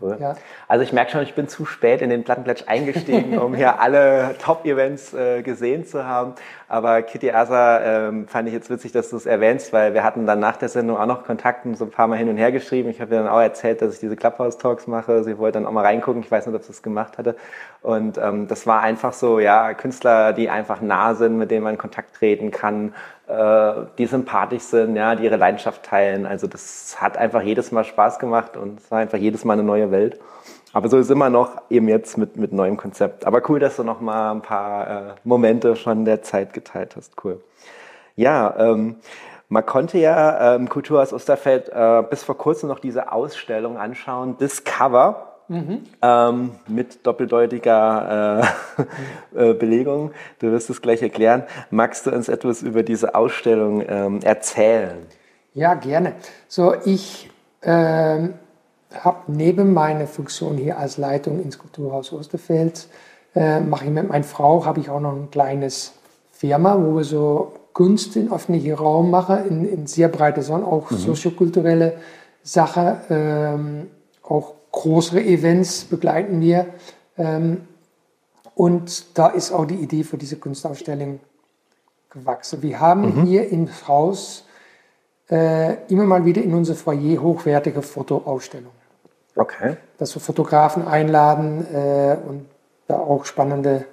Cool. 0.00 0.16
Ja. 0.20 0.36
Also 0.68 0.82
ich 0.82 0.92
merke 0.92 1.12
schon, 1.12 1.22
ich 1.22 1.34
bin 1.34 1.48
zu 1.48 1.64
spät 1.64 2.02
in 2.02 2.10
den 2.10 2.24
Plattenplatsch 2.24 2.64
eingestiegen, 2.66 3.38
um 3.38 3.54
hier 3.54 3.80
alle 3.80 4.34
Top-Events 4.38 5.14
äh, 5.14 5.42
gesehen 5.42 5.86
zu 5.86 6.04
haben. 6.04 6.34
Aber 6.68 7.02
Kitty 7.02 7.30
Asa 7.30 8.08
ähm, 8.08 8.28
fand 8.28 8.48
ich 8.48 8.54
jetzt 8.54 8.68
witzig, 8.68 8.92
dass 8.92 9.10
du 9.10 9.16
es 9.16 9.24
erwähnst, 9.24 9.72
weil 9.72 9.94
wir 9.94 10.02
hatten 10.02 10.26
dann 10.26 10.40
nach 10.40 10.56
der 10.56 10.68
Sendung 10.68 10.98
auch 10.98 11.06
noch 11.06 11.24
Kontakten 11.24 11.74
so 11.74 11.84
ein 11.84 11.90
paar 11.90 12.08
Mal 12.08 12.18
hin 12.18 12.28
und 12.28 12.36
her 12.36 12.52
geschrieben. 12.52 12.90
Ich 12.90 13.00
habe 13.00 13.14
ihr 13.14 13.22
dann 13.22 13.28
auch 13.28 13.40
erzählt, 13.40 13.80
dass 13.80 13.94
ich 13.94 14.00
diese 14.00 14.16
Clubhouse-Talks 14.16 14.86
mache. 14.86 15.24
Sie 15.24 15.38
wollte 15.38 15.58
dann 15.58 15.66
auch 15.66 15.72
mal 15.72 15.84
reingucken. 15.84 16.22
Ich 16.22 16.30
weiß 16.30 16.46
nicht, 16.46 16.56
ob 16.56 16.62
sie 16.62 16.72
es 16.72 16.82
gemacht 16.82 17.18
hatte. 17.18 17.36
Und 17.82 18.18
ähm, 18.18 18.48
das 18.48 18.66
war 18.66 18.82
einfach 18.82 19.12
so, 19.12 19.38
ja, 19.38 19.72
Künstler, 19.74 20.32
die 20.32 20.50
einfach 20.50 20.80
nah 20.80 21.14
sind, 21.14 21.38
mit 21.38 21.50
denen 21.50 21.62
man 21.62 21.74
in 21.74 21.78
Kontakt 21.78 22.16
treten 22.16 22.50
kann, 22.50 22.94
die 23.28 24.06
sympathisch 24.06 24.62
sind, 24.62 24.94
ja, 24.94 25.16
die 25.16 25.24
ihre 25.24 25.36
Leidenschaft 25.36 25.82
teilen. 25.82 26.26
Also 26.26 26.46
das 26.46 27.00
hat 27.00 27.16
einfach 27.16 27.42
jedes 27.42 27.72
Mal 27.72 27.82
Spaß 27.82 28.20
gemacht 28.20 28.56
und 28.56 28.78
es 28.78 28.90
war 28.90 29.00
einfach 29.00 29.18
jedes 29.18 29.44
Mal 29.44 29.54
eine 29.54 29.64
neue 29.64 29.90
Welt. 29.90 30.20
Aber 30.72 30.88
so 30.88 30.98
ist 30.98 31.10
immer 31.10 31.30
noch 31.30 31.62
eben 31.70 31.88
jetzt 31.88 32.18
mit, 32.18 32.36
mit 32.36 32.52
neuem 32.52 32.76
Konzept. 32.76 33.26
Aber 33.26 33.40
cool, 33.48 33.58
dass 33.58 33.76
du 33.76 33.82
noch 33.82 34.00
mal 34.00 34.30
ein 34.30 34.42
paar 34.42 34.90
äh, 34.90 35.14
Momente 35.24 35.74
von 35.74 36.04
der 36.04 36.22
Zeit 36.22 36.52
geteilt 36.52 36.96
hast. 36.96 37.14
Cool. 37.24 37.40
Ja, 38.14 38.54
ähm, 38.58 38.96
man 39.48 39.64
konnte 39.64 39.96
ja 39.98 40.54
ähm, 40.54 40.68
Kulturhaus 40.68 41.12
Osterfeld 41.12 41.70
äh, 41.70 42.02
bis 42.10 42.24
vor 42.24 42.36
kurzem 42.36 42.68
noch 42.68 42.78
diese 42.78 43.10
Ausstellung 43.10 43.78
anschauen, 43.78 44.36
Discover. 44.38 45.35
Mhm. 45.48 45.84
Ähm, 46.02 46.50
mit 46.66 47.06
doppeldeutiger 47.06 48.42
äh, 49.34 49.50
äh, 49.50 49.54
Belegung. 49.54 50.10
Du 50.40 50.50
wirst 50.50 50.70
es 50.70 50.82
gleich 50.82 51.02
erklären. 51.02 51.44
Magst 51.70 52.06
du 52.06 52.10
uns 52.10 52.28
etwas 52.28 52.62
über 52.62 52.82
diese 52.82 53.14
Ausstellung 53.14 53.82
ähm, 53.86 54.20
erzählen? 54.22 54.98
Ja, 55.54 55.74
gerne. 55.74 56.14
So, 56.48 56.74
ich 56.84 57.30
ähm, 57.62 58.34
habe 58.92 59.18
neben 59.28 59.72
meiner 59.72 60.06
Funktion 60.06 60.56
hier 60.56 60.78
als 60.78 60.98
Leitung 60.98 61.42
ins 61.42 61.58
Kulturhaus 61.58 62.12
Osterfeld, 62.12 62.88
äh, 63.34 63.60
mache 63.60 63.84
ich 63.84 63.90
mit 63.90 64.08
meiner 64.08 64.24
Frau, 64.24 64.64
habe 64.64 64.80
ich 64.80 64.90
auch 64.90 65.00
noch 65.00 65.12
ein 65.12 65.30
kleines 65.30 65.92
Firma, 66.32 66.76
wo 66.78 66.96
wir 66.96 67.04
so 67.04 67.52
Kunst 67.72 68.16
in 68.16 68.32
öffentlichen 68.32 68.74
Raum 68.74 69.10
machen, 69.10 69.46
in, 69.48 69.68
in 69.68 69.86
sehr 69.86 70.08
breite 70.08 70.42
Sonne, 70.42 70.66
auch 70.66 70.90
mhm. 70.90 70.96
soziokulturelle 70.96 71.94
Sachen, 72.42 72.96
ähm, 73.10 73.86
auch 74.22 74.55
größere 74.76 75.22
Events 75.22 75.84
begleiten 75.84 76.40
wir. 76.40 76.66
Ähm, 77.18 77.62
und 78.54 79.18
da 79.18 79.28
ist 79.28 79.50
auch 79.52 79.64
die 79.64 79.74
Idee 79.74 80.04
für 80.04 80.18
diese 80.18 80.36
Kunstausstellung 80.36 81.20
gewachsen. 82.10 82.62
Wir 82.62 82.78
haben 82.78 83.20
mhm. 83.20 83.24
hier 83.24 83.48
im 83.50 83.68
Haus 83.88 84.44
äh, 85.30 85.84
immer 85.88 86.04
mal 86.04 86.24
wieder 86.24 86.42
in 86.42 86.54
unser 86.54 86.74
Foyer 86.74 87.20
hochwertige 87.20 87.82
Fotoausstellungen. 87.82 88.76
Okay. 89.34 89.76
Dass 89.98 90.14
wir 90.14 90.20
Fotografen 90.20 90.86
einladen 90.86 91.66
äh, 91.72 92.16
und 92.26 92.46
da 92.86 92.98
auch 92.98 93.24
spannende 93.24 93.84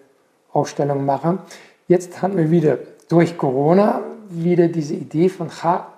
Ausstellungen 0.51 1.05
machen. 1.05 1.39
Jetzt 1.87 2.21
haben 2.21 2.37
wir 2.37 2.51
wieder 2.51 2.77
durch 3.09 3.37
Corona 3.37 4.01
wieder 4.29 4.67
diese 4.67 4.93
Idee 4.93 5.29
von, 5.29 5.49
ha, 5.49 5.92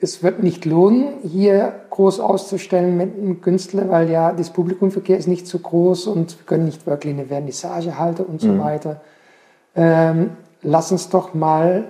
es 0.00 0.22
wird 0.22 0.42
nicht 0.42 0.64
lohnen, 0.64 1.18
hier 1.22 1.80
groß 1.90 2.20
auszustellen 2.20 2.96
mit 2.96 3.16
einem 3.16 3.40
Künstler, 3.40 3.88
weil 3.88 4.08
ja 4.10 4.32
das 4.32 4.50
Publikumverkehr 4.50 5.18
ist 5.18 5.26
nicht 5.26 5.46
so 5.46 5.58
groß 5.58 6.06
und 6.06 6.38
wir 6.38 6.46
können 6.46 6.66
nicht 6.66 6.86
wirklich 6.86 7.14
eine 7.14 7.26
Vernissage 7.26 7.98
halten 7.98 8.22
und 8.22 8.40
so 8.40 8.48
mhm. 8.48 8.60
weiter. 8.60 9.00
Ähm, 9.74 10.30
lass 10.62 10.92
uns 10.92 11.08
doch 11.08 11.34
mal, 11.34 11.88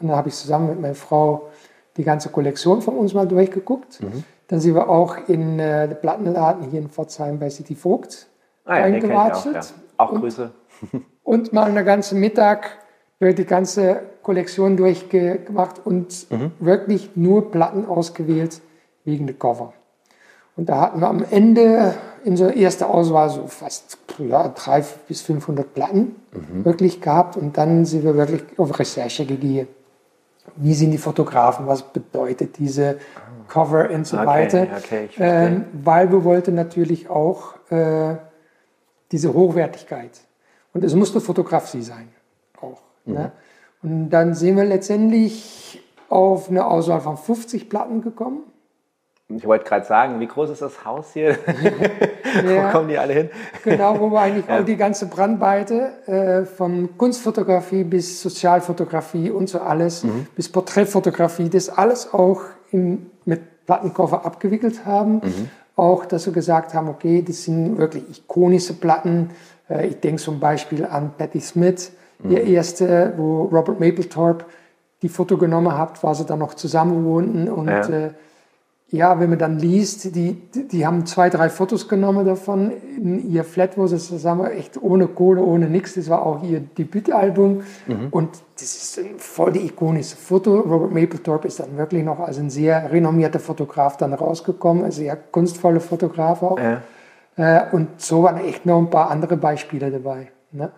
und 0.00 0.08
da 0.08 0.16
habe 0.16 0.28
ich 0.28 0.34
zusammen 0.34 0.68
mit 0.68 0.80
meiner 0.80 0.94
Frau 0.94 1.48
die 1.96 2.04
ganze 2.04 2.28
Kollektion 2.28 2.82
von 2.82 2.96
uns 2.96 3.14
mal 3.14 3.26
durchgeguckt. 3.26 4.02
Mhm. 4.02 4.24
Dann 4.48 4.60
sind 4.60 4.74
wir 4.74 4.88
auch 4.88 5.16
in 5.28 5.58
äh, 5.58 5.88
der 5.88 5.94
Plattenladen 5.94 6.70
hier 6.70 6.80
in 6.80 6.88
Pforzheim 6.88 7.38
bei 7.38 7.48
City 7.48 7.74
Vogt 7.74 8.28
ah, 8.66 8.78
ja, 8.78 8.84
eingewatschelt. 8.84 9.56
Auch, 9.96 10.12
ja. 10.12 10.16
auch 10.16 10.20
Grüße. 10.20 10.50
Und, 10.92 11.04
und 11.24 11.52
mal 11.52 11.64
einen 11.64 11.84
ganzen 11.84 12.20
Mittag 12.20 12.78
die 13.20 13.44
ganze 13.44 14.00
Kollektion 14.22 14.76
durchgemacht 14.76 15.84
und 15.84 16.30
mhm. 16.30 16.52
wirklich 16.60 17.10
nur 17.16 17.50
Platten 17.50 17.86
ausgewählt 17.86 18.60
wegen 19.04 19.26
der 19.26 19.36
Cover. 19.36 19.72
Und 20.56 20.68
da 20.68 20.80
hatten 20.80 21.00
wir 21.00 21.08
am 21.08 21.24
Ende 21.30 21.94
in 22.24 22.36
so 22.36 22.46
erster 22.48 22.90
Auswahl 22.90 23.30
so 23.30 23.46
fast 23.46 23.98
ja, 24.18 24.48
300 24.48 25.06
bis 25.06 25.22
500 25.22 25.72
Platten 25.72 26.16
mhm. 26.32 26.64
wirklich 26.64 27.00
gehabt. 27.00 27.36
Und 27.36 27.56
dann 27.56 27.84
sind 27.84 28.04
wir 28.04 28.16
wirklich 28.16 28.42
auf 28.56 28.78
Recherche 28.78 29.24
gegangen 29.24 29.68
wie 30.56 30.74
sind 30.74 30.90
die 30.90 30.98
Fotografen, 30.98 31.66
was 31.66 31.82
bedeutet 31.82 32.58
diese 32.58 32.98
Cover 33.48 33.90
und 33.90 34.06
so 34.06 34.16
okay, 34.16 34.26
weiter. 34.26 34.66
Okay, 34.76 35.08
ähm, 35.18 35.64
weil 35.72 36.10
wir 36.10 36.24
wollten 36.24 36.54
natürlich 36.54 37.08
auch 37.08 37.54
äh, 37.70 38.16
diese 39.10 39.32
Hochwertigkeit. 39.32 40.20
Und 40.72 40.84
es 40.84 40.94
musste 40.94 41.20
Fotografie 41.20 41.82
sein, 41.82 42.08
auch. 42.60 42.80
Mhm. 43.08 43.14
Ne? 43.14 43.32
Und 43.82 44.10
dann 44.10 44.34
sind 44.34 44.56
wir 44.56 44.64
letztendlich 44.64 45.82
auf 46.08 46.48
eine 46.48 46.66
Auswahl 46.66 47.00
von 47.00 47.16
50 47.16 47.68
Platten 47.68 48.02
gekommen. 48.02 48.42
Ich 49.30 49.46
wollte 49.46 49.66
gerade 49.66 49.84
sagen, 49.84 50.20
wie 50.20 50.26
groß 50.26 50.48
ist 50.48 50.62
das 50.62 50.86
Haus 50.86 51.12
hier? 51.12 51.32
ja, 52.46 52.68
wo 52.68 52.72
kommen 52.72 52.88
die 52.88 52.96
alle 52.96 53.12
hin? 53.12 53.30
genau, 53.62 54.00
wo 54.00 54.10
wir 54.10 54.20
eigentlich 54.20 54.46
ja. 54.48 54.58
auch 54.60 54.64
die 54.64 54.76
ganze 54.76 55.04
Brandweite 55.06 55.92
äh, 56.06 56.44
von 56.46 56.96
Kunstfotografie 56.96 57.84
bis 57.84 58.22
Sozialfotografie 58.22 59.30
und 59.30 59.50
so 59.50 59.60
alles, 59.60 60.02
mhm. 60.02 60.26
bis 60.34 60.50
Porträtfotografie, 60.50 61.50
das 61.50 61.68
alles 61.68 62.14
auch 62.14 62.40
in, 62.70 63.10
mit 63.26 63.66
Plattenkoffer 63.66 64.24
abgewickelt 64.24 64.86
haben. 64.86 65.16
Mhm. 65.16 65.50
Auch, 65.76 66.06
dass 66.06 66.24
wir 66.24 66.32
gesagt 66.32 66.72
haben, 66.72 66.88
okay, 66.88 67.22
das 67.22 67.44
sind 67.44 67.76
wirklich 67.76 68.04
ikonische 68.08 68.72
Platten. 68.72 69.30
Äh, 69.68 69.88
ich 69.88 70.00
denke 70.00 70.22
zum 70.22 70.40
Beispiel 70.40 70.86
an 70.86 71.12
Patti 71.18 71.40
Smith, 71.40 71.92
mhm. 72.22 72.30
ihr 72.30 72.44
erste, 72.44 73.14
wo 73.16 73.44
Robert 73.44 73.80
Mapplethorpe 73.80 74.44
die 75.02 75.08
Foto 75.08 75.36
genommen 75.36 75.76
hat, 75.76 76.02
war 76.02 76.14
sie 76.14 76.24
dann 76.24 76.40
noch 76.40 76.54
zusammen 76.54 77.04
wohnten 77.04 77.48
und 77.48 77.68
ja. 77.68 77.88
äh, 77.88 78.10
ja, 78.90 79.20
wenn 79.20 79.28
man 79.28 79.38
dann 79.38 79.58
liest, 79.58 80.14
die, 80.16 80.32
die 80.54 80.86
haben 80.86 81.04
zwei, 81.04 81.28
drei 81.28 81.50
Fotos 81.50 81.88
genommen 81.88 82.24
davon 82.24 82.72
in 82.96 83.30
ihr 83.30 83.44
Flat, 83.44 83.76
wo 83.76 83.86
sie 83.86 83.98
zusammen 83.98 84.46
echt 84.46 84.82
ohne 84.82 85.08
Kohle, 85.08 85.42
ohne 85.42 85.68
nichts. 85.68 85.94
Das 85.94 86.08
war 86.08 86.24
auch 86.24 86.42
ihr 86.42 86.60
Debütalbum. 86.60 87.64
Mhm. 87.86 88.08
Und 88.10 88.30
das 88.54 88.74
ist 88.74 88.98
ein 88.98 89.18
voll 89.18 89.52
die 89.52 89.66
ikonische 89.66 90.16
Foto. 90.16 90.60
Robert 90.60 90.92
Mapplethorpe 90.92 91.48
ist 91.48 91.60
dann 91.60 91.76
wirklich 91.76 92.02
noch 92.02 92.18
als 92.18 92.38
ein 92.38 92.48
sehr 92.48 92.90
renommierter 92.90 93.40
Fotograf 93.40 93.98
dann 93.98 94.14
rausgekommen, 94.14 94.84
ein 94.84 94.90
sehr 94.90 95.16
kunstvoller 95.16 95.80
Fotograf 95.80 96.42
auch. 96.42 96.58
Ja. 96.58 96.80
Äh, 97.36 97.66
und 97.72 98.00
so 98.00 98.22
waren 98.22 98.38
echt 98.38 98.64
noch 98.64 98.78
ein 98.78 98.88
paar 98.88 99.10
andere 99.10 99.36
Beispiele 99.36 99.90
dabei. 99.90 100.28
Ne? 100.50 100.70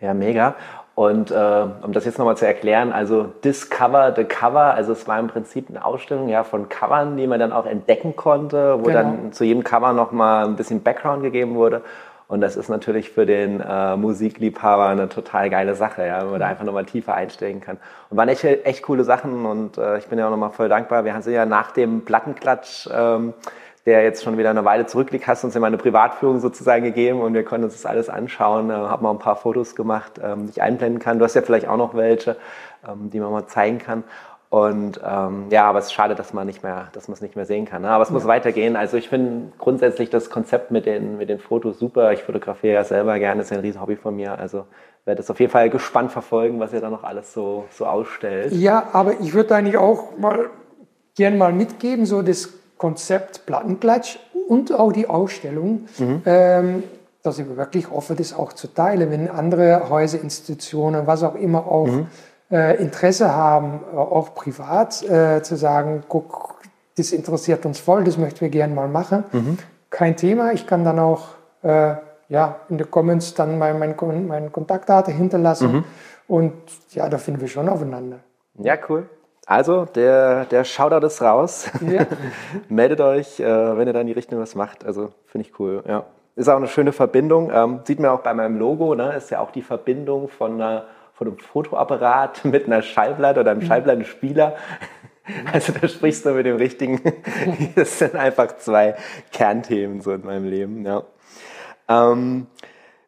Ja, 0.00 0.14
mega. 0.14 0.54
Und 0.94 1.30
äh, 1.30 1.66
um 1.82 1.92
das 1.92 2.04
jetzt 2.04 2.18
nochmal 2.18 2.36
zu 2.36 2.46
erklären, 2.46 2.92
also 2.92 3.24
Discover 3.44 4.12
the 4.14 4.24
Cover, 4.24 4.74
also 4.74 4.92
es 4.92 5.08
war 5.08 5.18
im 5.18 5.28
Prinzip 5.28 5.70
eine 5.70 5.84
Ausstellung 5.84 6.28
ja, 6.28 6.44
von 6.44 6.68
Covern, 6.68 7.16
die 7.16 7.26
man 7.26 7.40
dann 7.40 7.52
auch 7.52 7.64
entdecken 7.64 8.16
konnte, 8.16 8.78
wo 8.80 8.84
genau. 8.84 8.98
dann 8.98 9.32
zu 9.32 9.44
jedem 9.44 9.64
Cover 9.64 9.92
nochmal 9.92 10.44
ein 10.44 10.56
bisschen 10.56 10.82
Background 10.82 11.22
gegeben 11.22 11.54
wurde. 11.54 11.82
Und 12.28 12.42
das 12.42 12.56
ist 12.56 12.68
natürlich 12.68 13.10
für 13.10 13.26
den 13.26 13.60
äh, 13.60 13.96
Musikliebhaber 13.96 14.86
eine 14.86 15.08
total 15.08 15.50
geile 15.50 15.74
Sache, 15.74 16.06
ja, 16.06 16.22
wenn 16.22 16.30
man 16.30 16.40
da 16.40 16.46
einfach 16.46 16.64
nochmal 16.64 16.84
tiefer 16.84 17.14
einsteigen 17.14 17.60
kann. 17.60 17.78
Und 18.08 18.16
waren 18.16 18.28
echt, 18.28 18.44
echt 18.44 18.82
coole 18.82 19.02
Sachen 19.02 19.46
und 19.46 19.78
äh, 19.78 19.98
ich 19.98 20.06
bin 20.06 20.18
ja 20.18 20.26
auch 20.26 20.30
nochmal 20.30 20.50
voll 20.50 20.68
dankbar. 20.68 21.04
Wir 21.04 21.12
haben 21.12 21.22
sie 21.22 21.32
ja 21.32 21.44
nach 21.44 21.72
dem 21.72 22.04
Plattenklatsch 22.04 22.88
ähm, 22.94 23.34
der 23.86 24.02
jetzt 24.02 24.22
schon 24.22 24.36
wieder 24.36 24.50
eine 24.50 24.64
Weile 24.64 24.86
zurückliegt, 24.86 25.26
hast 25.26 25.44
uns 25.44 25.54
ja 25.54 25.60
mal 25.60 25.68
eine 25.68 25.78
Privatführung 25.78 26.40
sozusagen 26.40 26.84
gegeben 26.84 27.20
und 27.20 27.34
wir 27.34 27.44
konnten 27.44 27.64
uns 27.64 27.74
das 27.74 27.86
alles 27.86 28.08
anschauen, 28.08 28.70
äh, 28.70 28.74
haben 28.74 29.02
mal 29.02 29.10
ein 29.10 29.18
paar 29.18 29.36
Fotos 29.36 29.74
gemacht, 29.74 30.20
ähm, 30.22 30.46
die 30.46 30.50
ich 30.50 30.62
einblenden 30.62 31.00
kann. 31.00 31.18
Du 31.18 31.24
hast 31.24 31.34
ja 31.34 31.42
vielleicht 31.42 31.66
auch 31.66 31.76
noch 31.76 31.94
welche, 31.94 32.36
ähm, 32.86 33.10
die 33.10 33.20
man 33.20 33.32
mal 33.32 33.46
zeigen 33.46 33.78
kann. 33.78 34.04
Und 34.50 35.00
ähm, 35.06 35.46
ja, 35.50 35.66
aber 35.66 35.78
es 35.78 35.86
ist 35.86 35.92
schade, 35.92 36.16
dass 36.16 36.32
man 36.32 36.44
nicht 36.44 36.64
mehr, 36.64 36.88
dass 36.92 37.06
man 37.06 37.14
es 37.14 37.20
nicht 37.20 37.36
mehr 37.36 37.46
sehen 37.46 37.66
kann. 37.66 37.82
Ne? 37.82 37.88
Aber 37.88 38.02
es 38.02 38.08
ja. 38.08 38.14
muss 38.14 38.26
weitergehen. 38.26 38.74
Also 38.74 38.96
ich 38.96 39.08
finde 39.08 39.52
grundsätzlich 39.58 40.10
das 40.10 40.28
Konzept 40.28 40.72
mit 40.72 40.86
den, 40.86 41.18
mit 41.18 41.28
den 41.28 41.38
Fotos 41.38 41.78
super. 41.78 42.12
Ich 42.12 42.24
fotografiere 42.24 42.74
ja 42.74 42.84
selber 42.84 43.16
gerne, 43.20 43.38
das 43.38 43.50
ist 43.50 43.56
ein 43.56 43.60
riesen 43.60 43.80
Hobby 43.80 43.94
von 43.94 44.16
mir. 44.16 44.36
Also 44.36 44.66
werde 45.04 45.22
es 45.22 45.30
auf 45.30 45.38
jeden 45.38 45.52
Fall 45.52 45.70
gespannt 45.70 46.10
verfolgen, 46.10 46.58
was 46.58 46.72
ihr 46.72 46.80
da 46.80 46.90
noch 46.90 47.04
alles 47.04 47.32
so, 47.32 47.66
so 47.70 47.86
ausstellt. 47.86 48.52
Ja, 48.52 48.88
aber 48.92 49.20
ich 49.20 49.34
würde 49.34 49.54
eigentlich 49.54 49.76
auch 49.76 50.18
mal 50.18 50.50
gerne 51.14 51.36
mal 51.36 51.52
mitgeben, 51.52 52.04
so 52.04 52.20
das 52.22 52.52
Konzept 52.80 53.44
Plattenklatsch 53.44 54.18
und 54.48 54.72
auch 54.72 54.90
die 54.90 55.06
Ausstellung, 55.06 55.86
mhm. 55.98 56.22
ähm, 56.24 56.82
dass 57.22 57.38
ich 57.38 57.46
wirklich 57.54 57.90
hoffe, 57.90 58.14
das 58.14 58.32
auch 58.32 58.54
zu 58.54 58.68
teilen, 58.68 59.10
wenn 59.10 59.28
andere 59.28 59.90
Häuser, 59.90 60.18
Institutionen, 60.22 61.06
was 61.06 61.22
auch 61.22 61.34
immer 61.34 61.66
auch 61.66 61.86
mhm. 61.86 62.06
äh, 62.50 62.76
Interesse 62.76 63.34
haben, 63.34 63.80
äh, 63.92 63.96
auch 63.96 64.34
privat 64.34 65.02
äh, 65.02 65.42
zu 65.42 65.56
sagen, 65.56 66.04
guck, 66.08 66.54
das 66.96 67.12
interessiert 67.12 67.66
uns 67.66 67.78
voll, 67.78 68.02
das 68.04 68.16
möchten 68.16 68.40
wir 68.40 68.48
gerne 68.48 68.74
mal 68.74 68.88
machen. 68.88 69.24
Mhm. 69.30 69.58
Kein 69.90 70.16
Thema, 70.16 70.52
ich 70.52 70.66
kann 70.66 70.82
dann 70.82 70.98
auch 71.00 71.28
äh, 71.62 71.96
ja, 72.30 72.60
in 72.70 72.78
den 72.78 72.90
Comments 72.90 73.34
dann 73.34 73.58
meine 73.58 73.78
mein, 73.78 74.26
mein 74.26 74.50
Kontaktdaten 74.50 75.12
hinterlassen 75.12 75.70
mhm. 75.70 75.84
und 76.28 76.54
ja, 76.92 77.10
da 77.10 77.18
finden 77.18 77.42
wir 77.42 77.48
schon 77.48 77.68
aufeinander. 77.68 78.20
Ja, 78.58 78.78
cool. 78.88 79.06
Also, 79.46 79.84
der, 79.84 80.44
der 80.44 80.64
Shoutout 80.64 81.06
ist 81.06 81.22
raus. 81.22 81.70
Ja. 81.80 82.06
Meldet 82.68 83.00
euch, 83.00 83.40
äh, 83.40 83.44
wenn 83.44 83.86
ihr 83.86 83.92
da 83.92 84.00
in 84.00 84.06
die 84.06 84.12
Richtung 84.12 84.38
was 84.38 84.54
macht. 84.54 84.84
Also, 84.84 85.10
finde 85.26 85.48
ich 85.48 85.58
cool. 85.58 85.82
Ja. 85.86 86.04
Ist 86.36 86.48
auch 86.48 86.56
eine 86.56 86.68
schöne 86.68 86.92
Verbindung. 86.92 87.50
Ähm, 87.52 87.80
sieht 87.84 87.98
man 88.00 88.10
auch 88.10 88.20
bei 88.20 88.32
meinem 88.32 88.58
Logo, 88.58 88.94
ne? 88.94 89.14
ist 89.16 89.30
ja 89.30 89.40
auch 89.40 89.50
die 89.50 89.62
Verbindung 89.62 90.28
von, 90.28 90.54
einer, 90.54 90.84
von 91.14 91.26
einem 91.26 91.38
Fotoapparat 91.38 92.44
mit 92.44 92.66
einer 92.66 92.82
Schallplatte 92.82 93.40
oder 93.40 93.50
einem 93.50 93.60
mhm. 93.60 93.66
Schallplattenspieler. 93.66 94.56
Also 95.52 95.72
da 95.72 95.86
sprichst 95.86 96.24
du 96.24 96.30
mit 96.30 96.44
dem 96.44 96.56
Richtigen. 96.56 97.00
Das 97.76 98.00
sind 98.00 98.16
einfach 98.16 98.56
zwei 98.56 98.96
Kernthemen 99.30 100.00
so 100.00 100.12
in 100.12 100.24
meinem 100.24 100.48
Leben. 100.48 100.84
Ja. 100.84 101.04
Ähm, 101.88 102.48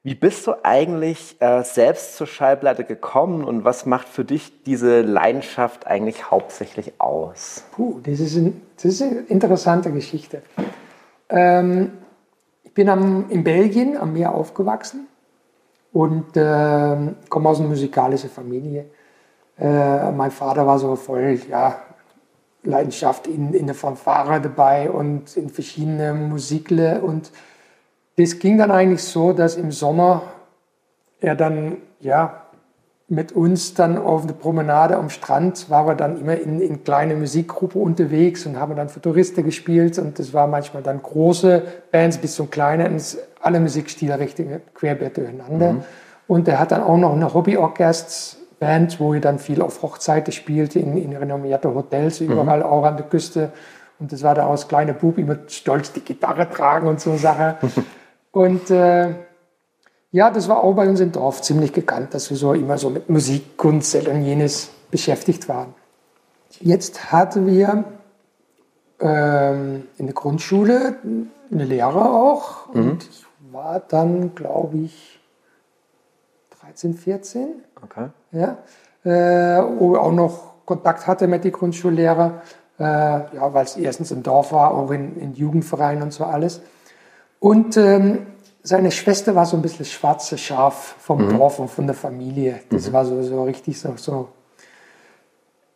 wie 0.04 0.16
bist 0.16 0.46
du 0.48 0.54
eigentlich 0.64 1.36
äh, 1.40 1.62
selbst 1.62 2.16
zur 2.16 2.26
Schallplatte 2.26 2.82
gekommen 2.84 3.44
und 3.44 3.64
was 3.64 3.86
macht 3.86 4.08
für 4.08 4.24
dich 4.24 4.64
diese 4.64 5.02
Leidenschaft 5.02 5.86
eigentlich 5.86 6.30
hauptsächlich 6.30 6.94
aus? 6.98 7.64
Puh, 7.72 8.00
das 8.02 8.18
ist, 8.18 8.36
ein, 8.36 8.60
das 8.76 8.84
ist 8.86 9.02
eine 9.02 9.20
interessante 9.20 9.92
Geschichte. 9.92 10.42
Ähm, 11.28 11.92
ich 12.64 12.74
bin 12.74 12.88
am, 12.88 13.30
in 13.30 13.44
Belgien 13.44 13.96
am 13.96 14.12
Meer 14.12 14.34
aufgewachsen 14.34 15.06
und 15.92 16.36
äh, 16.36 16.96
komme 17.28 17.48
aus 17.48 17.60
einer 17.60 17.68
musikalischen 17.68 18.30
Familie. 18.30 18.86
Äh, 19.56 20.10
mein 20.10 20.32
Vater 20.32 20.66
war 20.66 20.80
so 20.80 20.96
voll, 20.96 21.38
ja, 21.48 21.76
Leidenschaft 22.64 23.26
in, 23.26 23.54
in 23.54 23.66
der 23.66 23.74
Fanfare 23.74 24.40
dabei 24.40 24.90
und 24.90 25.36
in 25.36 25.48
verschiedenen 25.48 26.28
Musikle 26.28 27.00
und 27.02 27.30
das 28.16 28.38
ging 28.38 28.58
dann 28.58 28.70
eigentlich 28.70 29.02
so, 29.02 29.32
dass 29.32 29.56
im 29.56 29.72
Sommer 29.72 30.22
er 31.20 31.34
dann, 31.34 31.78
ja, 32.00 32.42
mit 33.08 33.32
uns 33.32 33.74
dann 33.74 33.98
auf 33.98 34.26
der 34.26 34.32
Promenade 34.32 34.96
am 34.96 35.10
Strand 35.10 35.68
war 35.68 35.88
er 35.88 35.94
dann 35.94 36.18
immer 36.18 36.34
in, 36.34 36.60
in 36.60 36.82
kleine 36.82 37.14
Musikgruppe 37.14 37.78
unterwegs 37.78 38.46
und 38.46 38.58
haben 38.58 38.74
dann 38.74 38.88
für 38.88 39.02
Touristen 39.02 39.44
gespielt 39.44 39.98
und 39.98 40.18
das 40.18 40.32
war 40.32 40.46
manchmal 40.46 40.82
dann 40.82 41.02
große 41.02 41.62
Bands 41.90 42.16
bis 42.16 42.34
zum 42.36 42.50
kleinen, 42.50 42.98
alle 43.42 43.60
Musikstile 43.60 44.18
richtig 44.18 44.48
querbeet 44.74 45.18
durcheinander. 45.18 45.74
Mhm. 45.74 45.84
Und 46.26 46.48
er 46.48 46.58
hat 46.58 46.72
dann 46.72 46.82
auch 46.82 46.96
noch 46.96 47.12
eine 47.12 47.34
Hobbyorchestband, 47.34 48.98
wo 48.98 49.12
er 49.12 49.20
dann 49.20 49.38
viel 49.38 49.60
auf 49.60 49.82
Hochzeiten 49.82 50.32
spielte, 50.32 50.78
in, 50.78 50.96
in 50.96 51.14
renommierte 51.14 51.74
Hotels, 51.74 52.20
mhm. 52.20 52.32
überall 52.32 52.62
auch 52.62 52.84
an 52.84 52.96
der 52.96 53.06
Küste. 53.06 53.52
Und 53.98 54.10
das 54.10 54.22
war 54.22 54.34
da 54.34 54.46
aus 54.46 54.68
kleiner 54.68 54.94
Bub 54.94 55.18
immer 55.18 55.36
stolz 55.48 55.92
die 55.92 56.00
Gitarre 56.00 56.48
tragen 56.48 56.86
und 56.88 56.98
so 56.98 57.16
Sachen. 57.16 57.56
Und 58.32 58.70
äh, 58.70 59.14
ja, 60.10 60.30
das 60.30 60.48
war 60.48 60.64
auch 60.64 60.74
bei 60.74 60.88
uns 60.88 61.00
im 61.00 61.12
Dorf 61.12 61.42
ziemlich 61.42 61.72
gekannt, 61.72 62.14
dass 62.14 62.28
wir 62.30 62.36
so 62.36 62.52
immer 62.52 62.76
so 62.78 62.90
mit 62.90 63.08
Musik, 63.08 63.56
Kunst 63.56 63.94
und 63.94 64.22
jenes 64.22 64.70
beschäftigt 64.90 65.48
waren. 65.48 65.74
Jetzt 66.60 67.12
hatten 67.12 67.46
wir 67.46 67.84
ähm, 69.00 69.84
in 69.98 70.06
der 70.06 70.14
Grundschule 70.14 70.96
eine 71.50 71.64
Lehrer 71.64 72.14
auch 72.14 72.72
mhm. 72.74 72.90
und 72.90 73.08
ich 73.08 73.24
war 73.52 73.80
dann, 73.80 74.34
glaube 74.34 74.78
ich, 74.78 75.20
13, 76.60 76.94
14. 76.94 77.48
Okay. 77.82 78.08
Ja, 78.32 78.58
äh, 79.04 79.62
wo 79.78 79.96
auch 79.96 80.12
noch 80.12 80.64
Kontakt 80.64 81.06
hatte 81.06 81.26
mit 81.26 81.44
den 81.44 81.52
Grundschullehrer, 81.52 82.42
äh, 82.78 82.82
ja, 82.82 83.52
weil 83.52 83.64
es 83.64 83.76
erstens 83.76 84.10
im 84.10 84.22
Dorf 84.22 84.52
war, 84.52 84.72
auch 84.72 84.90
in, 84.90 85.18
in 85.18 85.34
Jugendvereinen 85.34 86.02
und 86.02 86.12
so 86.12 86.24
alles. 86.24 86.60
Und 87.42 87.76
ähm, 87.76 88.26
seine 88.62 88.92
Schwester 88.92 89.34
war 89.34 89.46
so 89.46 89.56
ein 89.56 89.62
bisschen 89.62 89.84
schwarze 89.84 90.38
Schaf 90.38 90.94
vom 91.00 91.26
mhm. 91.26 91.36
Dorf 91.36 91.58
und 91.58 91.68
von 91.68 91.88
der 91.88 91.96
Familie. 91.96 92.60
Das 92.70 92.88
mhm. 92.88 92.92
war 92.92 93.04
so, 93.04 93.20
so 93.24 93.42
richtig 93.42 93.80
so, 93.80 93.94
so 93.96 94.28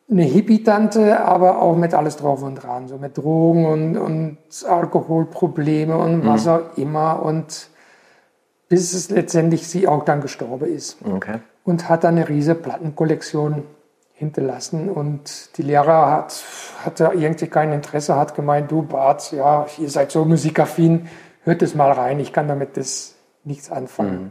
eine 0.08 0.22
Hippie-Tante, 0.22 1.18
aber 1.18 1.60
auch 1.60 1.76
mit 1.76 1.92
alles 1.92 2.18
drauf 2.18 2.44
und 2.44 2.54
dran. 2.54 2.86
So 2.86 2.98
mit 2.98 3.18
Drogen 3.18 3.66
und, 3.66 3.96
und 3.96 4.38
Alkoholprobleme 4.64 5.98
und 5.98 6.22
mhm. 6.22 6.28
was 6.28 6.46
auch 6.46 6.76
immer. 6.76 7.20
Und 7.24 7.68
bis 8.68 8.92
es 8.92 9.10
letztendlich 9.10 9.66
sie 9.66 9.88
auch 9.88 10.04
dann 10.04 10.20
gestorben 10.20 10.72
ist. 10.72 10.98
Okay. 11.04 11.40
Und 11.64 11.88
hat 11.88 12.04
dann 12.04 12.14
eine 12.16 12.28
riesige 12.28 12.54
Plattenkollektion 12.54 13.64
hinterlassen. 14.12 14.88
Und 14.88 15.56
die 15.58 15.62
Lehrer 15.62 16.12
hat, 16.12 16.44
hatte 16.84 17.10
irgendwie 17.12 17.48
kein 17.48 17.72
Interesse, 17.72 18.14
hat 18.14 18.36
gemeint, 18.36 18.70
du 18.70 18.82
Bart, 18.82 19.32
ja, 19.32 19.66
ihr 19.78 19.90
seid 19.90 20.12
so 20.12 20.24
musikaffin, 20.24 21.08
hört 21.46 21.62
es 21.62 21.74
mal 21.74 21.92
rein, 21.92 22.20
ich 22.20 22.32
kann 22.32 22.48
damit 22.48 22.76
das 22.76 23.14
nichts 23.44 23.70
anfangen. 23.70 24.24
Mhm. 24.24 24.30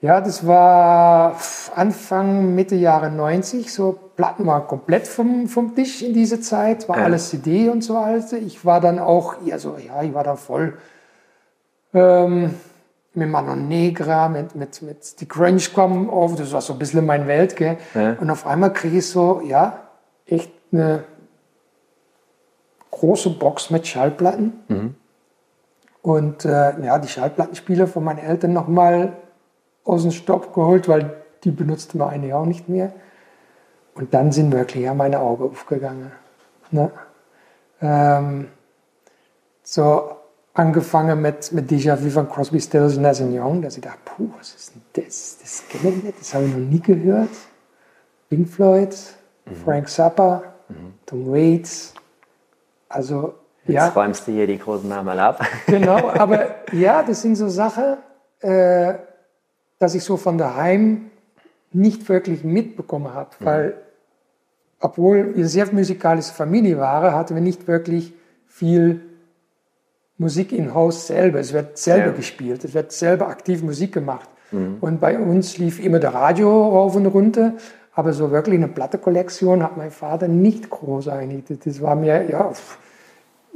Ja, 0.00 0.20
das 0.20 0.46
war 0.46 1.36
Anfang, 1.74 2.54
Mitte 2.54 2.76
Jahre 2.76 3.10
90, 3.10 3.72
so 3.72 3.98
Platten 4.14 4.46
waren 4.46 4.68
komplett 4.68 5.08
vom, 5.08 5.48
vom 5.48 5.74
Tisch 5.74 6.02
in 6.02 6.14
diese 6.14 6.40
Zeit, 6.40 6.88
war 6.88 6.98
ja. 6.98 7.04
alles 7.04 7.30
CD 7.30 7.68
und 7.68 7.82
so 7.82 7.94
weiter. 7.94 8.36
Ich 8.36 8.64
war 8.64 8.80
dann 8.80 9.00
auch, 9.00 9.36
also, 9.50 9.76
ja, 9.84 10.02
ich 10.04 10.14
war 10.14 10.22
da 10.22 10.36
voll 10.36 10.78
ähm, 11.94 12.54
mit 13.14 13.28
Mano 13.28 13.56
Negra, 13.56 14.28
mit, 14.28 14.54
mit, 14.54 14.82
mit 14.82 15.20
die 15.20 15.26
Grunge 15.26 15.60
kam 15.74 16.08
auf, 16.10 16.36
das 16.36 16.52
war 16.52 16.60
so 16.60 16.74
ein 16.74 16.78
bisschen 16.78 17.04
meine 17.04 17.26
Welt, 17.26 17.56
gell? 17.56 17.78
Ja. 17.94 18.16
Und 18.20 18.30
auf 18.30 18.46
einmal 18.46 18.72
kriege 18.72 18.98
ich 18.98 19.08
so, 19.08 19.40
ja, 19.44 19.80
echt 20.26 20.52
eine 20.70 21.02
große 22.92 23.30
Box 23.30 23.70
mit 23.70 23.84
Schallplatten. 23.84 24.52
Mhm. 24.68 24.94
Und 26.02 26.44
äh, 26.44 26.80
ja, 26.80 26.98
die 26.98 27.08
Schallplattenspieler 27.08 27.86
von 27.86 28.04
meinen 28.04 28.18
Eltern 28.18 28.52
nochmal 28.52 29.14
aus 29.84 30.02
dem 30.02 30.12
Stopp 30.12 30.54
geholt, 30.54 30.88
weil 30.88 31.22
die 31.44 31.50
benutzte 31.50 31.98
man 31.98 32.10
eine 32.10 32.36
auch 32.36 32.46
nicht 32.46 32.68
mehr. 32.68 32.92
Und 33.94 34.14
dann 34.14 34.32
sind 34.32 34.52
wirklich 34.52 34.84
ja 34.84 34.94
meine 34.94 35.18
Augen 35.20 35.50
aufgegangen. 35.50 36.12
Ne? 36.70 36.90
Ähm, 37.80 38.48
so 39.62 40.16
angefangen 40.54 41.20
mit, 41.20 41.52
mit 41.52 41.70
Déjà-vu 41.70 42.10
von 42.10 42.28
Crosby, 42.28 42.60
Stills, 42.60 42.96
Nash 42.96 43.20
Young, 43.20 43.62
dass 43.62 43.76
ich 43.76 43.82
dachte, 43.82 43.98
puh, 44.04 44.28
was 44.38 44.54
ist 44.54 44.74
denn 44.74 44.82
das? 44.92 45.38
Das 45.40 45.64
kenne 45.68 45.94
ich 45.96 46.02
nicht, 46.02 46.20
das 46.20 46.34
habe 46.34 46.44
ich 46.44 46.52
noch 46.52 46.58
nie 46.58 46.80
gehört. 46.80 47.30
Pink 48.28 48.48
Floyd, 48.48 48.96
mhm. 49.46 49.54
Frank 49.64 49.88
Zappa, 49.88 50.42
mhm. 50.68 50.94
Tom 51.06 51.32
Waits, 51.32 51.94
Also, 52.88 53.34
Jetzt 53.68 53.74
ja. 53.76 53.88
räumst 53.88 54.26
du 54.26 54.32
hier 54.32 54.46
die 54.46 54.58
großen 54.58 54.88
Namen 54.88 55.06
mal 55.06 55.20
ab. 55.20 55.40
Genau, 55.66 56.08
aber 56.08 56.56
ja, 56.72 57.02
das 57.02 57.22
sind 57.22 57.36
so 57.36 57.48
Sachen, 57.48 57.96
äh, 58.40 58.94
dass 59.78 59.94
ich 59.94 60.02
so 60.02 60.16
von 60.16 60.38
daheim 60.38 61.10
nicht 61.72 62.08
wirklich 62.08 62.42
mitbekommen 62.44 63.12
habe, 63.14 63.30
weil 63.40 63.74
obwohl 64.80 65.28
wir 65.28 65.34
eine 65.34 65.46
sehr 65.48 65.66
musikalische 65.72 66.32
Familie 66.32 66.78
waren, 66.78 67.14
hatten 67.14 67.34
wir 67.34 67.42
nicht 67.42 67.66
wirklich 67.68 68.12
viel 68.46 69.00
Musik 70.16 70.52
im 70.52 70.74
Haus 70.74 71.06
selber. 71.06 71.38
Es 71.40 71.52
wird 71.52 71.78
selber 71.78 72.06
Ja. 72.06 72.12
gespielt, 72.12 72.64
es 72.64 72.74
wird 72.74 72.90
selber 72.92 73.28
aktiv 73.28 73.62
Musik 73.62 73.92
gemacht. 73.92 74.28
Und 74.50 74.98
bei 74.98 75.18
uns 75.18 75.58
lief 75.58 75.78
immer 75.84 75.98
der 75.98 76.14
Radio 76.14 76.48
rauf 76.70 76.96
und 76.96 77.04
runter, 77.04 77.52
aber 77.94 78.14
so 78.14 78.30
wirklich 78.30 78.56
eine 78.56 78.68
Plattekollektion 78.68 79.62
hat 79.62 79.76
mein 79.76 79.90
Vater 79.90 80.26
nicht 80.26 80.70
groß 80.70 81.08
eigentlich. 81.08 81.44
Das- 81.48 81.58
Das 81.66 81.82
war 81.82 81.94
mir, 81.94 82.22
ja, 82.30 82.50
pff, 82.50 82.78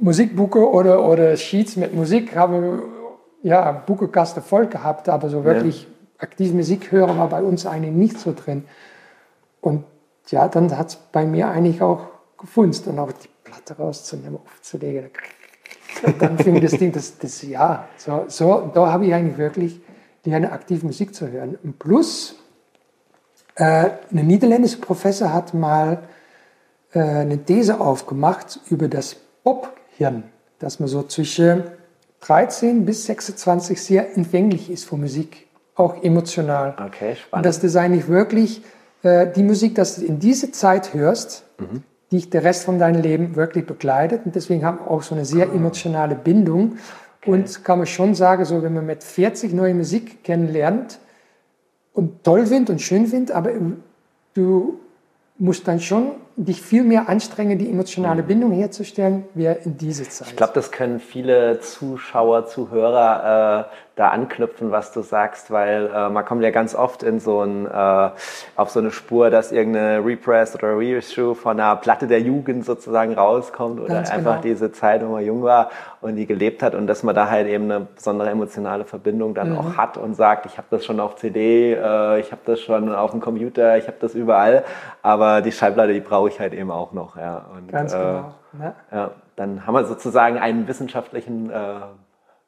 Musikbuche 0.02 0.68
oder, 0.68 1.08
oder 1.08 1.36
Sheets 1.36 1.76
mit 1.76 1.94
Musik 1.94 2.34
habe 2.34 2.82
ja 3.42 3.70
Buchekasten 3.70 4.42
voll 4.42 4.66
gehabt, 4.66 5.08
aber 5.08 5.30
so 5.30 5.44
wirklich 5.44 5.86
aktiv 6.18 6.52
Musik 6.52 6.90
hören 6.90 7.18
war 7.18 7.28
bei 7.28 7.42
uns 7.42 7.66
eigentlich 7.66 7.94
nicht 7.94 8.18
so 8.18 8.34
drin. 8.34 8.64
Und 9.60 9.84
ja, 10.28 10.48
dann 10.48 10.76
hat 10.76 10.88
es 10.88 10.96
bei 10.96 11.24
mir 11.24 11.48
eigentlich 11.48 11.82
auch 11.82 12.08
gefunzt 12.36 12.88
und 12.88 12.98
auch 12.98 13.12
die 13.12 13.28
Platte 13.44 13.76
rauszunehmen, 13.76 14.40
aufzulegen. 14.44 15.10
Und 16.04 16.20
dann 16.20 16.36
fing 16.36 16.60
das 16.60 16.72
Ding, 16.72 16.90
das, 16.90 17.18
das 17.18 17.42
ja, 17.42 17.88
so, 17.96 18.24
so, 18.26 18.70
da 18.74 18.90
habe 18.90 19.06
ich 19.06 19.14
eigentlich 19.14 19.38
wirklich 19.38 19.80
gerne 20.24 20.50
aktiv 20.50 20.82
Musik 20.82 21.14
zu 21.14 21.30
hören. 21.30 21.56
Und 21.62 21.78
plus, 21.78 22.34
äh, 23.54 23.90
ein 24.10 24.26
niederländischer 24.26 24.80
Professor 24.80 25.32
hat 25.32 25.54
mal 25.54 26.02
äh, 26.92 26.98
eine 26.98 27.38
These 27.44 27.80
aufgemacht 27.80 28.58
über 28.68 28.88
das 28.88 29.16
Pop-Hirn, 29.92 30.24
dass 30.59 30.81
man 30.81 30.88
so 30.88 31.02
zwischen 31.02 31.64
13 32.20 32.85
bis 32.85 33.07
26 33.07 33.81
sehr 33.81 34.16
empfänglich 34.16 34.70
ist 34.70 34.85
für 34.85 34.96
Musik, 34.96 35.48
auch 35.74 36.02
emotional. 36.02 36.76
Okay, 36.87 37.11
Und 37.11 37.18
spannend. 37.18 37.46
dass 37.46 37.61
das 37.61 37.76
eigentlich 37.76 38.09
wirklich 38.09 38.62
äh, 39.02 39.26
die 39.33 39.42
Musik, 39.42 39.74
dass 39.74 39.96
du 39.96 40.05
in 40.05 40.18
diese 40.18 40.52
Zeit 40.52 40.94
hörst, 40.94 41.44
die 42.11 42.16
dich 42.16 42.31
der 42.31 42.44
Rest 42.44 42.64
von 42.64 42.78
deinem 42.78 43.02
Leben 43.02 43.37
wirklich 43.37 43.66
begleitet. 43.66 44.26
Und 44.26 44.35
deswegen 44.35 44.64
haben 44.64 44.78
wir 44.78 44.90
auch 44.90 45.02
so 45.02 45.14
eine 45.14 45.24
sehr 45.24 45.46
emotionale 45.46 46.14
Bindung. 46.14 46.76
Und 47.24 47.64
kann 47.64 47.78
man 47.78 47.87
schon 47.87 48.14
sagen, 48.14 48.44
so 48.44 48.62
wenn 48.62 48.74
man 48.74 48.85
mit 48.85 49.05
40 49.05 49.52
neue 49.52 49.74
Musik 49.74 50.24
kennenlernt 50.24 50.98
und 51.92 52.24
toll 52.24 52.46
findet 52.46 52.70
und 52.70 52.83
schön 52.83 53.07
findet, 53.07 53.35
aber 53.35 53.52
du 54.35 54.81
musst 55.38 55.66
dann 55.68 55.81
schon 55.81 56.12
dich 56.37 56.62
viel 56.62 56.83
mehr 56.85 57.09
anstrengen, 57.09 57.59
die 57.59 57.68
emotionale 57.71 58.23
Bindung 58.23 58.53
herzustellen, 58.53 59.25
wie 59.35 59.47
in 59.47 59.77
diese 59.77 60.09
Zeit. 60.09 60.29
Ich 60.29 60.37
glaube, 60.37 60.53
das 60.55 60.71
können 60.71 61.01
viele 61.01 61.61
Zuschauer, 61.61 62.47
Zuhörer 62.47 63.68
äh, 63.71 63.75
da 63.95 64.09
anknüpfen, 64.09 64.71
was 64.71 64.92
du 64.92 65.03
sagst, 65.03 65.51
weil 65.51 65.90
äh, 65.95 66.09
man 66.09 66.25
kommt 66.25 66.42
ja 66.42 66.51
ganz 66.51 66.75
oft 66.75 67.03
in 67.03 67.21
so 67.21 67.42
ein, 67.42 67.66
äh, 67.66 68.11
auf 68.57 68.71
so 68.71 68.81
eine 68.81 68.90
Spur, 68.90 69.29
dass 69.29 69.53
irgendeine 69.53 70.03
Repress 70.03 70.55
oder 70.55 70.79
Reissue 70.79 71.35
von 71.35 71.61
einer 71.61 71.77
Platte 71.77 72.07
der 72.07 72.21
Jugend 72.23 72.64
sozusagen 72.64 73.12
rauskommt 73.12 73.79
oder 73.81 73.92
Ganz 73.97 74.11
einfach 74.11 74.40
genau. 74.40 74.42
diese 74.42 74.73
Zeit, 74.73 75.05
wo 75.07 75.12
man 75.12 75.25
jung 75.27 75.42
war 75.42 75.68
und 76.01 76.16
die 76.16 76.25
gelebt 76.27 76.62
hat 76.62 76.75
und 76.75 76.87
dass 76.87 77.03
man 77.03 77.14
da 77.14 77.29
halt 77.29 77.47
eben 77.47 77.64
eine 77.71 77.87
besondere 77.95 78.31
emotionale 78.31 78.85
Verbindung 78.87 79.35
dann 79.35 79.51
Mhm. 79.51 79.59
auch 79.59 79.77
hat 79.77 79.99
und 79.99 80.14
sagt, 80.14 80.47
ich 80.47 80.57
habe 80.57 80.68
das 80.71 80.87
schon 80.87 80.99
auf 80.99 81.16
CD, 81.16 81.75
äh, 81.75 82.18
ich 82.21 82.33
habe 82.33 82.40
das 82.47 82.61
schon 82.61 82.95
auf 82.95 83.11
dem 83.11 83.21
Computer, 83.21 83.77
ich 83.77 83.88
habe 83.88 83.99
das 84.01 84.14
überall, 84.14 84.64
aber 85.03 85.42
die 85.42 85.53
Schallplatte, 85.53 85.92
die 85.92 86.01
brauche 86.22 86.28
ich 86.35 86.40
halt 86.40 86.54
eben 86.54 86.70
auch 86.70 86.92
noch. 86.92 87.16
Ja. 87.16 87.46
Und, 87.56 87.70
Ganz 87.72 87.92
äh, 87.92 87.98
genau. 87.98 88.35
Ne? 88.52 88.74
ja, 88.92 89.11
dann 89.37 89.66
haben 89.66 89.74
wir 89.74 89.85
sozusagen 89.85 90.38
einen 90.38 90.68
wissenschaftlichen 90.68 91.50
äh, 91.50 91.80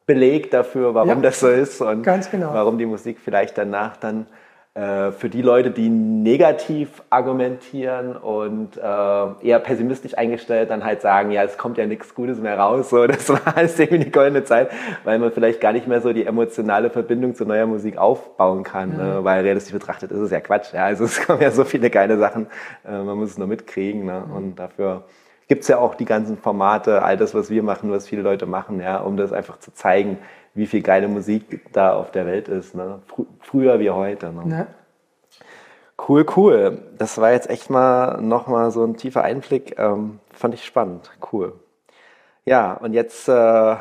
Beleg 0.07 0.51
dafür, 0.51 0.95
warum 0.95 1.09
Ja, 1.09 1.15
das 1.17 1.41
so 1.41 1.49
ist 1.49 1.81
und 1.81 2.03
ganz 2.03 2.31
genau. 2.31 2.53
warum 2.53 2.79
die 2.79 2.87
Musik 2.87 3.19
vielleicht 3.19 3.57
danach 3.59 3.97
dann 3.97 4.27
für 4.77 5.29
die 5.29 5.43
Leute, 5.43 5.71
die 5.71 5.89
negativ 5.89 7.01
argumentieren 7.09 8.17
und 8.17 8.77
äh, 8.77 8.81
eher 8.81 9.61
pessimistisch 9.61 10.19
eingestellt, 10.19 10.71
dann 10.71 10.85
halt 10.85 11.01
sagen, 11.01 11.31
ja, 11.31 11.45
es 11.45 11.57
kommt 11.57 11.79
ja 11.79 11.87
nichts 11.87 12.13
Gutes 12.13 12.41
mehr 12.41 12.59
raus, 12.59 12.91
so 12.91 13.07
das 13.07 13.29
war 13.29 13.57
alles 13.57 13.79
irgendwie 13.79 14.07
die 14.07 14.11
goldene 14.11 14.43
Zeit, 14.43 14.71
weil 15.05 15.21
man 15.21 15.31
vielleicht 15.31 15.61
gar 15.61 15.73
nicht 15.73 15.87
mehr 15.87 16.01
so 16.01 16.13
die 16.13 16.27
emotionale 16.27 16.91
Verbindung 16.91 17.37
zu 17.37 17.45
neuer 17.45 17.67
Musik 17.67 17.99
aufbauen 17.99 18.65
kann, 18.65 18.97
ne? 18.97 19.21
weil 19.23 19.43
realistisch 19.43 19.73
betrachtet 19.73 20.11
ist 20.11 20.19
es 20.19 20.33
ja 20.33 20.41
Quatsch. 20.41 20.73
Ja? 20.73 20.87
Also 20.87 21.05
es 21.05 21.25
kommen 21.25 21.41
ja 21.41 21.53
so 21.53 21.63
viele 21.63 21.89
geile 21.89 22.19
Sachen, 22.19 22.49
äh, 22.85 22.99
man 22.99 23.17
muss 23.17 23.31
es 23.31 23.39
nur 23.39 23.47
mitkriegen 23.47 24.07
ne? 24.07 24.25
und 24.35 24.57
dafür 24.57 25.05
gibt 25.47 25.63
es 25.63 25.69
ja 25.69 25.79
auch 25.79 25.95
die 25.95 26.05
ganzen 26.05 26.37
Formate, 26.37 27.03
all 27.03 27.17
das, 27.17 27.33
was 27.33 27.49
wir 27.49 27.63
machen, 27.63 27.93
was 27.93 28.09
viele 28.09 28.23
Leute 28.23 28.47
machen, 28.47 28.81
ja, 28.81 28.99
um 28.99 29.17
das 29.17 29.33
einfach 29.33 29.61
zu 29.61 29.73
zeigen, 29.73 30.19
wie 30.55 30.67
viel 30.67 30.83
geile 30.83 31.09
Musik 31.09 31.73
da 31.73 31.95
auf 31.95 32.11
der 32.11 32.27
Welt 32.27 32.49
ist. 32.49 32.75
Ne? 32.75 33.01
Fr 33.07 33.23
früher 33.41 33.81
wie 33.81 33.91
heute. 33.91 34.33
Ne? 34.33 34.47
Ne? 34.47 34.67
Cool, 36.09 36.27
cool. 36.37 36.79
Das 36.99 37.19
war 37.21 37.33
jetzt 37.33 37.51
echt 37.51 37.71
mal 37.71 38.21
nochmal 38.21 38.71
so 38.71 38.85
ein 38.85 38.97
tiefer 38.97 39.23
Einblick. 39.23 39.79
Ähm, 39.79 40.21
fand 40.33 40.55
ich 40.55 40.65
spannend. 40.65 41.11
Cool. 41.33 41.55
Ja, 42.45 42.75
und 42.75 42.93
jetzt 42.93 43.29
äh, 43.29 43.77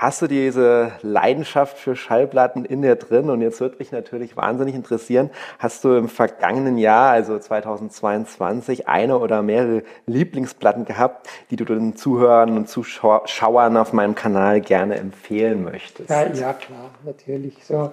hast 0.00 0.22
du 0.22 0.28
diese 0.28 0.92
Leidenschaft 1.02 1.76
für 1.76 1.94
Schallplatten 1.94 2.64
in 2.64 2.80
dir 2.80 2.96
drin 2.96 3.28
und 3.28 3.42
jetzt 3.42 3.60
würde 3.60 3.76
mich 3.78 3.92
natürlich 3.92 4.34
wahnsinnig 4.34 4.74
interessieren, 4.74 5.28
hast 5.58 5.84
du 5.84 5.94
im 5.94 6.08
vergangenen 6.08 6.78
Jahr, 6.78 7.10
also 7.10 7.38
2022, 7.38 8.88
eine 8.88 9.18
oder 9.18 9.42
mehrere 9.42 9.82
Lieblingsplatten 10.06 10.86
gehabt, 10.86 11.28
die 11.50 11.56
du 11.56 11.66
den 11.66 11.96
Zuhörern 11.96 12.56
und 12.56 12.66
Zuschauern 12.66 13.76
auf 13.76 13.92
meinem 13.92 14.14
Kanal 14.14 14.62
gerne 14.62 14.96
empfehlen 14.96 15.64
möchtest? 15.64 16.08
Ja, 16.08 16.26
ja, 16.28 16.54
klar, 16.54 16.90
natürlich. 17.04 17.62
So, 17.66 17.90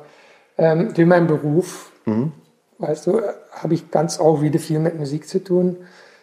ähm, 0.57 0.93
durch 0.93 1.07
meinen 1.07 1.27
Beruf, 1.27 1.91
weißt 2.77 3.07
du, 3.07 3.21
habe 3.51 3.73
ich 3.73 3.91
ganz 3.91 4.17
auch 4.17 4.41
wieder 4.41 4.59
viel 4.59 4.79
mit 4.79 4.97
Musik 4.97 5.27
zu 5.27 5.43
tun. 5.43 5.75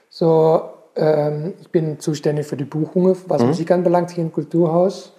So, 0.08 0.62
ähm, 0.96 1.52
ich 1.60 1.68
bin 1.70 2.00
zuständig 2.00 2.46
für 2.46 2.56
die 2.56 2.64
Buchungen, 2.64 3.14
was 3.26 3.42
Musik 3.42 3.70
anbelangt, 3.70 4.12
hier 4.12 4.24
im 4.24 4.32
Kulturhaus. 4.32 5.13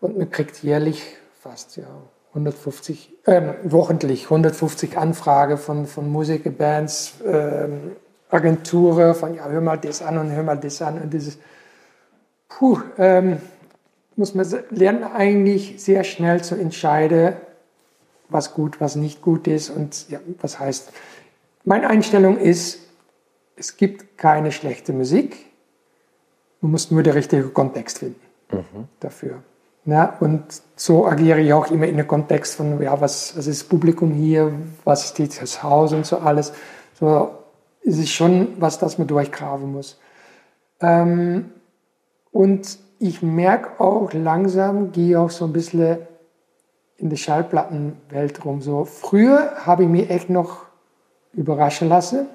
Und 0.00 0.16
man 0.16 0.30
kriegt 0.30 0.62
jährlich 0.62 1.02
fast 1.40 1.76
ja, 1.76 1.86
150, 2.30 3.18
ähm, 3.26 3.54
wochentlich 3.64 4.24
150 4.24 4.96
Anfragen 4.96 5.58
von, 5.58 5.86
von 5.86 6.10
Musiker, 6.10 6.50
Bands, 6.50 7.14
ähm, 7.24 7.96
Agenturen, 8.30 9.14
von 9.14 9.34
ja, 9.34 9.48
hör 9.48 9.60
mal 9.60 9.76
das 9.76 10.02
an 10.02 10.18
und 10.18 10.30
hör 10.30 10.42
mal 10.42 10.56
das 10.56 10.80
an. 10.80 11.00
Und 11.00 11.12
dieses, 11.12 11.38
puh, 12.48 12.78
ähm, 12.98 13.38
muss 14.16 14.34
man 14.34 14.46
lernen 14.70 15.04
eigentlich 15.04 15.82
sehr 15.82 16.04
schnell 16.04 16.42
zu 16.42 16.54
entscheiden, 16.54 17.34
was 18.28 18.54
gut, 18.54 18.80
was 18.80 18.96
nicht 18.96 19.22
gut 19.22 19.48
ist 19.48 19.70
und 19.70 20.08
ja, 20.08 20.20
was 20.40 20.58
heißt. 20.58 20.92
Meine 21.64 21.88
Einstellung 21.88 22.38
ist, 22.38 22.80
es 23.56 23.76
gibt 23.76 24.16
keine 24.16 24.52
schlechte 24.52 24.92
Musik, 24.92 25.36
man 26.60 26.72
muss 26.72 26.90
nur 26.90 27.02
den 27.02 27.14
richtigen 27.14 27.52
Kontext 27.52 27.98
finden 27.98 28.20
dafür. 29.00 29.42
Ja, 29.90 30.16
und 30.20 30.44
so 30.76 31.04
agiere 31.04 31.40
ich 31.40 31.52
auch 31.52 31.68
immer 31.68 31.86
in 31.86 31.96
dem 31.96 32.06
Kontext 32.06 32.54
von, 32.54 32.80
ja, 32.80 33.00
was, 33.00 33.36
was 33.36 33.48
ist 33.48 33.62
das 33.62 33.68
Publikum 33.68 34.12
hier, 34.12 34.52
was 34.84 35.08
steht 35.08 35.42
das 35.42 35.64
Haus 35.64 35.92
und 35.92 36.06
so 36.06 36.18
alles. 36.18 36.52
So 36.94 37.30
ist 37.82 37.98
es 37.98 38.08
schon 38.08 38.54
was, 38.60 38.78
das 38.78 38.98
man 38.98 39.08
durchgraben 39.08 39.72
muss. 39.72 39.98
Ähm, 40.80 41.50
und 42.30 42.78
ich 43.00 43.20
merke 43.20 43.80
auch 43.80 44.12
langsam, 44.12 44.92
gehe 44.92 45.18
auch 45.18 45.30
so 45.30 45.44
ein 45.46 45.52
bisschen 45.52 45.98
in 46.96 47.10
die 47.10 47.16
Schallplattenwelt 47.16 48.44
rum. 48.44 48.60
So, 48.60 48.84
früher 48.84 49.66
habe 49.66 49.82
ich 49.84 49.88
mich 49.88 50.08
echt 50.08 50.30
noch 50.30 50.66
überraschen 51.32 51.88
lassen. 51.88 52.28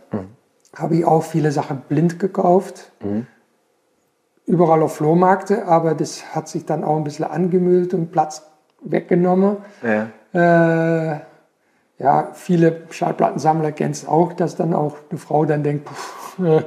Habe 0.75 0.97
ich 0.97 1.05
auch 1.05 1.23
viele 1.23 1.53
Sachen 1.53 1.83
blind 1.87 2.19
gekauft. 2.19 2.91
Überall 4.47 4.83
auf 4.83 4.97
Flohmärkte, 4.97 5.65
aber 5.65 5.95
das 5.95 6.35
hat 6.35 6.47
sich 6.47 6.65
dann 6.65 6.83
auch 6.83 6.97
ein 6.97 7.03
bisschen 7.03 7.25
angemüllt 7.25 7.93
und 7.93 8.11
Platz 8.11 8.45
weggenommen. 8.81 9.57
Ja. 9.81 11.13
Äh, 11.13 11.19
ja, 11.97 12.29
viele 12.33 12.83
Schallplattensammler 12.91 13.71
kennen 13.71 13.91
es 13.91 14.07
auch, 14.07 14.33
dass 14.33 14.55
dann 14.55 14.73
auch 14.73 14.97
eine 15.09 15.17
Frau 15.17 15.45
dann 15.45 15.63
denkt, 15.63 15.85
puh, 15.85 16.45
äh, 16.45 16.61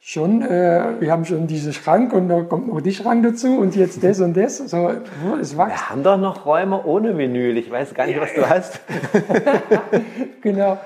schon, 0.00 0.42
äh, 0.42 1.00
wir 1.00 1.12
haben 1.12 1.24
schon 1.24 1.46
diesen 1.46 1.72
Schrank 1.72 2.12
und 2.12 2.28
da 2.28 2.42
kommt 2.42 2.68
noch 2.68 2.80
die 2.80 2.92
Schrank 2.92 3.22
dazu 3.22 3.58
und 3.58 3.76
jetzt 3.76 4.02
das 4.02 4.20
und 4.20 4.36
das. 4.36 4.58
So, 4.58 4.90
es 5.40 5.58
wächst. 5.58 5.72
Wir 5.72 5.90
haben 5.90 6.02
doch 6.02 6.16
noch 6.16 6.46
Räume 6.46 6.84
ohne 6.84 7.18
Vinyl. 7.18 7.56
Ich 7.58 7.70
weiß 7.70 7.94
gar 7.94 8.06
nicht, 8.06 8.20
was 8.20 8.32
du 8.34 8.48
hast. 8.48 8.80
Genau. 10.42 10.78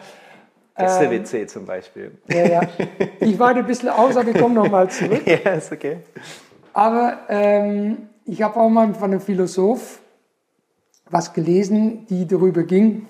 Gäste-WC 0.77 1.47
zum 1.47 1.67
Beispiel. 1.67 2.13
Ja, 2.29 2.47
ja. 2.47 2.61
Ich 3.21 3.39
warte 3.39 3.61
ein 3.61 3.67
bisschen 3.67 3.91
aus, 3.91 4.17
aber 4.17 4.29
ich 4.31 4.39
komme 4.39 4.55
nochmal 4.55 4.91
zurück. 4.91 5.23
ja, 5.27 5.53
ist 5.53 5.71
okay. 5.71 5.99
Aber 6.73 7.19
ähm, 7.29 8.09
ich 8.25 8.43
habe 8.43 8.59
auch 8.59 8.69
mal 8.69 8.93
von 8.95 9.11
einem 9.11 9.21
Philosoph 9.21 10.01
was 11.11 11.33
gelesen, 11.33 12.07
die 12.09 12.27
darüber 12.27 12.65
ging, 12.65 13.07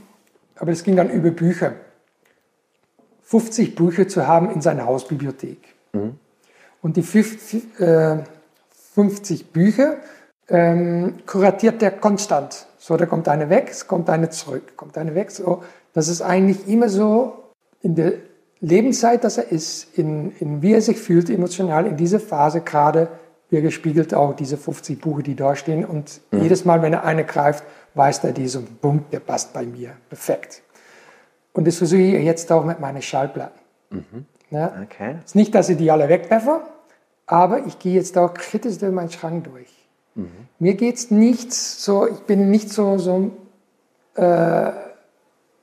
aber 0.57 0.72
es 0.72 0.83
ging 0.83 0.96
dann 0.96 1.09
über 1.11 1.31
Bücher. 1.31 1.72
50 3.22 3.74
Bücher 3.74 4.07
zu 4.09 4.27
haben 4.27 4.50
in 4.50 4.61
seiner 4.61 4.85
Hausbibliothek. 4.85 5.59
Und 6.83 6.96
die 6.96 7.03
fünf- 7.03 7.81
äh, 7.81 8.18
50 8.94 9.53
Bücher, 9.53 9.96
ähm, 10.48 11.14
kuratiert 11.27 11.81
der 11.81 11.92
konstant. 11.92 12.66
So, 12.79 12.96
da 12.96 13.07
kommt 13.07 13.29
eine 13.29 13.48
weg, 13.48 13.68
es 13.70 13.87
kommt 13.87 14.11
eine 14.11 14.29
zurück, 14.29 14.77
kommt 14.77 14.98
eine 14.98 15.14
weg. 15.14 15.31
So, 15.31 15.62
das 15.94 16.09
ist 16.09 16.20
eigentlich 16.20 16.68
immer 16.68 16.88
so 16.88 17.43
in 17.85 17.94
der 17.94 18.14
Lebenszeit, 18.61 19.23
dass 19.25 19.37
er 19.37 19.53
ist, 19.53 19.97
in, 19.99 20.33
in 20.40 20.62
wie 20.62 20.73
er 20.73 20.81
sich 20.81 20.99
fühlt 20.99 21.29
emotional 21.29 21.87
in 21.87 21.97
dieser 21.97 22.18
Phase 22.18 22.62
gerade, 22.62 23.09
wie 23.51 23.61
gespiegelt 23.61 24.14
auch 24.14 24.35
diese 24.35 24.57
50 24.57 25.01
Bücher, 25.01 25.23
die 25.23 25.37
da 25.37 25.55
stehen. 25.55 25.85
Und 25.85 26.23
mhm. 26.31 26.42
jedes 26.42 26.64
Mal, 26.64 26.81
wenn 26.81 26.94
er 26.94 27.05
eine 27.05 27.25
greift, 27.25 27.62
weiß 27.94 28.25
er 28.25 28.33
diesen 28.33 28.64
Punkt, 28.79 29.12
der 29.12 29.20
passt 29.20 29.53
bei 29.53 29.64
mir. 29.64 29.92
Perfekt. 30.09 30.62
Und 31.53 31.66
das 31.66 31.77
versuche 31.77 32.01
ich 32.01 32.25
jetzt 32.25 32.51
auch 32.51 32.64
mit 32.64 32.81
meinen 32.81 33.03
Schallplatten. 33.03 33.61
Mhm. 33.90 34.25
Ja? 34.51 34.75
Okay. 34.83 35.16
Es 35.18 35.27
ist 35.27 35.37
nicht, 35.37 35.55
dass 35.55 35.68
ich 35.68 35.77
die 35.77 35.90
alle 35.90 36.09
wegwerfe, 36.09 36.62
aber 37.27 37.66
ich 37.66 37.79
gehe 37.79 37.94
jetzt 37.94 38.16
auch 38.16 38.33
kritisch 38.33 38.79
durch 38.79 38.92
meinen 38.92 39.11
Schrank 39.11 39.44
durch. 39.44 39.70
Mhm. 40.14 40.31
Mir 40.59 40.75
geht 40.75 40.97
es 40.97 41.11
nicht 41.11 41.53
so, 41.53 42.09
ich 42.09 42.20
bin 42.20 42.51
nicht 42.51 42.70
so, 42.70 42.97
so 42.97 43.31
äh, 44.14 44.73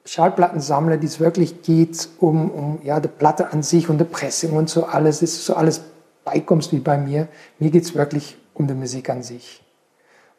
Schallplattensammler, 0.06 0.98
die 0.98 1.08
es 1.08 1.20
wirklich 1.20 1.62
geht 1.62 2.10
um, 2.20 2.50
um 2.52 2.80
ja, 2.84 3.00
die 3.00 3.08
Platte 3.08 3.52
an 3.52 3.64
sich 3.64 3.90
und 3.90 4.00
die 4.00 4.06
Pressing 4.06 4.54
und 4.54 4.70
so 4.70 4.86
alles. 4.86 5.22
Es 5.22 5.34
ist 5.34 5.46
so 5.46 5.56
alles 5.56 5.84
beikommst 6.26 6.72
wie 6.72 6.80
bei 6.80 6.98
mir. 6.98 7.28
Mir 7.60 7.72
geht 7.72 7.84
es 7.84 7.96
wirklich 7.96 8.38
um 8.54 8.68
die 8.68 8.74
Musik 8.74 9.10
an 9.10 9.24
sich. 9.24 9.64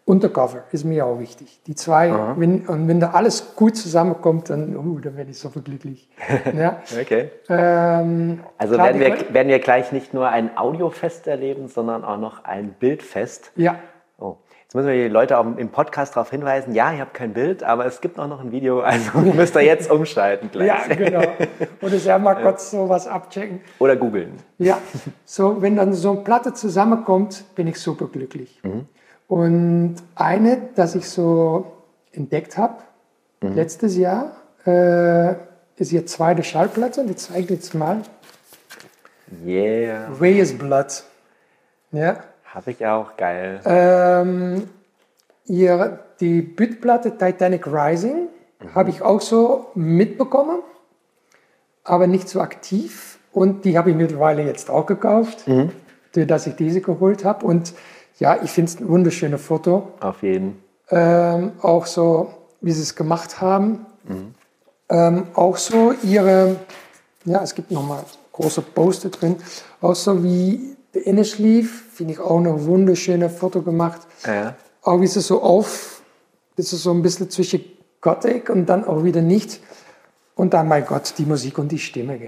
Untercover 0.04 0.64
ist 0.72 0.84
mir 0.84 1.06
auch 1.06 1.20
wichtig. 1.20 1.60
Die 1.66 1.76
zwei, 1.76 2.12
wenn, 2.36 2.66
und 2.66 2.88
wenn 2.88 2.98
da 2.98 3.12
alles 3.12 3.54
gut 3.54 3.76
zusammenkommt, 3.76 4.50
dann, 4.50 4.76
uh, 4.76 4.98
dann 4.98 5.16
werde 5.16 5.30
ich 5.30 5.38
so 5.38 5.48
glücklich. 5.50 6.08
Ja. 6.56 6.82
okay. 7.00 7.30
Ähm, 7.48 8.40
also 8.58 8.76
werden 8.76 9.00
wir, 9.00 9.32
werden 9.32 9.48
wir 9.48 9.60
gleich 9.60 9.92
nicht 9.92 10.12
nur 10.12 10.28
ein 10.28 10.56
Audiofest 10.56 11.28
erleben, 11.28 11.68
sondern 11.68 12.04
auch 12.04 12.18
noch 12.18 12.44
ein 12.44 12.74
Bildfest. 12.78 13.52
Ja. 13.54 13.76
Jetzt 14.72 14.76
müssen 14.76 14.88
wir 14.88 15.06
die 15.06 15.12
Leute 15.12 15.36
auch 15.36 15.44
im 15.44 15.68
Podcast 15.68 16.16
darauf 16.16 16.30
hinweisen, 16.30 16.74
ja, 16.74 16.94
ihr 16.94 17.00
habt 17.00 17.12
kein 17.12 17.34
Bild, 17.34 17.62
aber 17.62 17.84
es 17.84 18.00
gibt 18.00 18.18
auch 18.18 18.26
noch 18.26 18.40
ein 18.40 18.52
Video, 18.52 18.80
also 18.80 19.18
müsst 19.34 19.54
ihr 19.54 19.60
jetzt 19.60 19.90
umschalten 19.90 20.50
gleich. 20.50 20.66
ja, 20.66 20.94
genau. 20.94 21.22
Oder 21.82 21.98
sehr 21.98 22.18
mal 22.18 22.32
kurz 22.42 22.70
so 22.70 22.88
was 22.88 23.06
abchecken. 23.06 23.60
Oder 23.80 23.96
googeln. 23.96 24.32
Ja, 24.56 24.78
so 25.26 25.60
wenn 25.60 25.76
dann 25.76 25.92
so 25.92 26.12
eine 26.12 26.20
Platte 26.22 26.54
zusammenkommt, 26.54 27.44
bin 27.54 27.66
ich 27.66 27.78
super 27.78 28.06
glücklich. 28.06 28.60
Mhm. 28.62 28.86
Und 29.28 29.96
eine, 30.14 30.70
das 30.74 30.94
ich 30.94 31.06
so 31.06 31.66
entdeckt 32.12 32.56
habe, 32.56 32.76
mhm. 33.42 33.54
letztes 33.54 33.98
Jahr, 33.98 34.36
äh, 34.64 35.34
ist 35.76 35.92
ihr 35.92 36.06
zweite 36.06 36.42
Schallplatte. 36.42 37.04
Die 37.04 37.16
zeige 37.16 37.40
ich 37.40 37.50
jetzt 37.50 37.74
mal. 37.74 38.00
Yeah. 39.44 40.08
Reyes 40.18 40.56
Blood. 40.56 41.04
Ja. 41.90 42.24
Habe 42.54 42.70
ich 42.72 42.84
auch, 42.84 43.16
geil. 43.16 43.60
Ähm, 43.64 44.68
ihr, 45.46 46.00
die 46.20 46.42
Bütplatte 46.42 47.16
Titanic 47.16 47.66
Rising 47.66 48.28
mhm. 48.60 48.74
habe 48.74 48.90
ich 48.90 49.00
auch 49.00 49.22
so 49.22 49.70
mitbekommen, 49.74 50.58
aber 51.82 52.06
nicht 52.06 52.28
so 52.28 52.42
aktiv. 52.42 53.18
Und 53.32 53.64
die 53.64 53.78
habe 53.78 53.90
ich 53.90 53.96
mittlerweile 53.96 54.44
jetzt 54.44 54.68
auch 54.68 54.84
gekauft, 54.84 55.48
mhm. 55.48 55.70
dass 56.12 56.46
ich 56.46 56.54
diese 56.56 56.82
geholt 56.82 57.24
habe. 57.24 57.46
Und 57.46 57.72
ja, 58.18 58.36
ich 58.42 58.50
finde 58.50 58.70
es 58.70 58.80
ein 58.80 58.88
wunderschönes 58.88 59.40
Foto. 59.40 59.88
Auf 60.00 60.22
jeden. 60.22 60.62
Ähm, 60.90 61.52
auch 61.62 61.86
so, 61.86 62.34
wie 62.60 62.72
sie 62.72 62.82
es 62.82 62.94
gemacht 62.94 63.40
haben. 63.40 63.86
Mhm. 64.04 64.34
Ähm, 64.90 65.26
auch 65.32 65.56
so 65.56 65.94
ihre, 66.02 66.56
ja, 67.24 67.42
es 67.42 67.54
gibt 67.54 67.70
nochmal 67.70 68.04
große 68.32 68.60
Poster 68.60 69.08
drin, 69.08 69.36
auch 69.80 69.94
so 69.94 70.22
wie 70.22 70.71
der 70.94 71.06
Innerschlief, 71.06 71.84
finde 71.92 72.14
ich 72.14 72.20
auch 72.20 72.38
ein 72.38 72.66
wunderschönes 72.66 73.32
Foto 73.36 73.62
gemacht. 73.62 74.00
Ja. 74.26 74.54
Auch 74.82 75.00
wie 75.00 75.06
sie 75.06 75.20
so 75.20 75.42
auf, 75.42 76.02
ist 76.56 76.70
so 76.70 76.90
ein 76.90 77.02
bisschen 77.02 77.30
zwischen 77.30 77.64
Gothic 78.00 78.50
und 78.50 78.66
dann 78.66 78.84
auch 78.84 79.04
wieder 79.04 79.22
nicht. 79.22 79.60
Und 80.34 80.54
dann, 80.54 80.68
mein 80.68 80.84
Gott, 80.84 81.14
die 81.18 81.24
Musik 81.24 81.58
und 81.58 81.70
die 81.70 81.78
Stimme. 81.78 82.18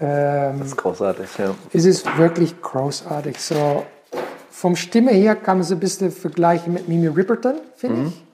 Ähm, 0.00 0.58
das 0.58 0.68
ist 0.68 0.76
großartig, 0.76 1.28
ja. 1.38 1.54
Es 1.72 1.84
ist 1.84 2.18
wirklich 2.18 2.60
großartig. 2.60 3.38
So, 3.38 3.84
vom 4.50 4.76
Stimme 4.76 5.10
her 5.12 5.34
kann 5.34 5.58
man 5.58 5.64
es 5.64 5.72
ein 5.72 5.80
bisschen 5.80 6.10
vergleichen 6.10 6.72
mit 6.72 6.88
Mimi 6.88 7.08
Ripperton, 7.08 7.56
finde 7.76 7.96
mhm. 7.96 8.06
ich. 8.08 8.24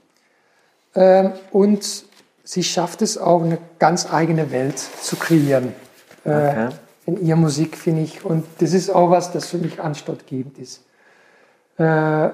Ähm, 0.95 1.33
und 1.53 2.05
sie 2.45 2.65
schafft 2.65 3.03
es 3.03 3.19
auch, 3.19 3.43
eine 3.43 3.59
ganz 3.79 4.13
eigene 4.13 4.51
Welt 4.51 4.79
zu 4.79 5.17
kreieren. 5.17 5.73
Äh, 6.25 6.31
okay. 6.31 6.69
In 7.09 7.25
ihrer 7.25 7.39
Musik, 7.39 7.77
finde 7.77 8.03
ich. 8.03 8.25
Und 8.25 8.45
das 8.59 8.75
ist 8.75 8.91
auch 8.91 9.11
was, 9.11 9.33
das 9.33 9.47
für 9.47 9.57
mich 9.57 9.81
anstoßgebend 9.81 10.59
ist. 10.59 10.85
Äh, 11.79 12.29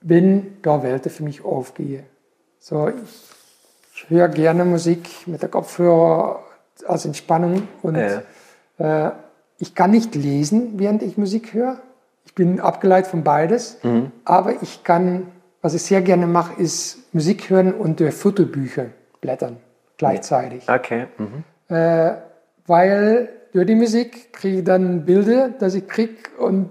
wenn 0.00 0.56
da 0.62 0.82
Welten 0.82 1.10
für 1.10 1.22
mich 1.22 1.44
aufgehe. 1.44 2.02
So, 2.58 2.90
ich 3.94 4.10
höre 4.10 4.28
gerne 4.28 4.64
Musik 4.64 5.08
mit 5.26 5.42
der 5.42 5.48
Kopfhörer 5.48 6.40
als 6.86 7.04
Entspannung 7.04 7.68
und 7.82 7.96
ja. 7.96 8.22
äh, 8.78 9.12
ich 9.58 9.76
kann 9.76 9.92
nicht 9.92 10.16
lesen, 10.16 10.80
während 10.80 11.04
ich 11.04 11.16
Musik 11.16 11.54
höre. 11.54 11.78
Ich 12.24 12.34
bin 12.34 12.58
abgeleitet 12.58 13.10
von 13.10 13.22
beides, 13.22 13.78
mhm. 13.84 14.10
aber 14.24 14.62
ich 14.62 14.82
kann, 14.82 15.28
was 15.60 15.74
ich 15.74 15.82
sehr 15.82 16.02
gerne 16.02 16.26
mache, 16.26 16.60
ist 16.60 17.14
Musik 17.14 17.50
hören 17.50 17.72
und 17.72 18.00
durch 18.00 18.14
Fotobücher 18.14 18.86
blättern 19.20 19.58
gleichzeitig. 19.96 20.68
Okay. 20.68 21.06
Mhm. 21.18 21.44
Äh, 21.72 22.14
weil 22.66 23.28
durch 23.52 23.66
die 23.66 23.74
Musik 23.74 24.32
kriege 24.32 24.58
ich 24.58 24.64
dann 24.64 25.04
Bilder, 25.04 25.50
dass 25.50 25.74
ich 25.74 25.86
kriege 25.86 26.14
und 26.38 26.70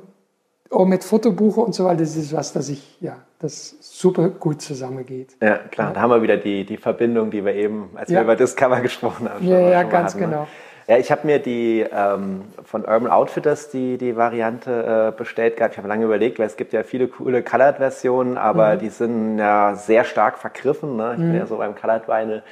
auch 0.70 0.86
mit 0.86 1.04
Fotobuche 1.04 1.62
und 1.62 1.76
so 1.76 1.86
weiter. 1.86 1.98
Das 1.98 2.15
ist 2.15 2.34
was, 2.34 2.54
das 2.54 2.70
ich, 2.70 2.98
ja, 3.02 3.17
das 3.39 3.76
super 3.82 4.30
gut 4.30 4.62
zusammengeht. 4.62 5.36
Ja, 5.41 5.58
klar. 5.58 5.89
Ja. 5.89 5.94
Da 5.94 6.02
haben 6.02 6.10
wir 6.12 6.22
wieder 6.22 6.38
die, 6.38 6.65
die 6.65 6.78
Verbindung, 6.78 7.30
die 7.30 7.44
wir 7.46 7.54
eben, 7.54 7.89
als 7.96 8.10
ja. 8.10 8.20
wir 8.20 8.24
über 8.24 8.36
Discover 8.36 8.82
gesprochen 8.82 9.30
haben. 9.30 9.46
Ja, 9.46 9.60
ja, 9.60 9.84
ganz 9.84 10.13
hatten, 10.13 10.22
ne? 10.22 10.28
genau. 10.28 10.48
Ja, 10.88 10.98
ich 10.98 11.12
habe 11.12 11.28
mir 11.28 11.39
die 11.39 11.86
ähm, 11.91 12.41
von 12.65 12.82
Urban 12.82 13.08
Outfitters 13.08 13.70
die, 13.70 13.98
die 13.98 14.15
Variante 14.17 15.13
äh, 15.13 15.17
bestellt 15.17 15.56
gehabt. 15.58 15.76
Ich 15.76 15.78
habe 15.78 15.88
lange 15.88 16.06
überlegt, 16.06 16.39
weil 16.39 16.48
es 16.48 16.58
gibt 16.58 16.74
ja 16.74 16.84
viele 16.84 17.08
coole 17.08 17.44
Colored-Versionen, 17.44 18.38
aber 18.38 18.76
mhm. 18.76 18.80
die 18.80 18.89
sind 18.89 19.38
ja 19.38 19.76
sehr 19.76 20.04
stark 20.04 20.39
vergriffen. 20.39 20.98
Ne? 20.98 21.12
Ich 21.13 21.20
mhm. 21.20 21.32
bin 21.32 21.36
ja 21.36 21.46
so 21.46 21.58
beim 21.58 21.76
Colored 21.76 22.08
Vinyl 22.08 22.44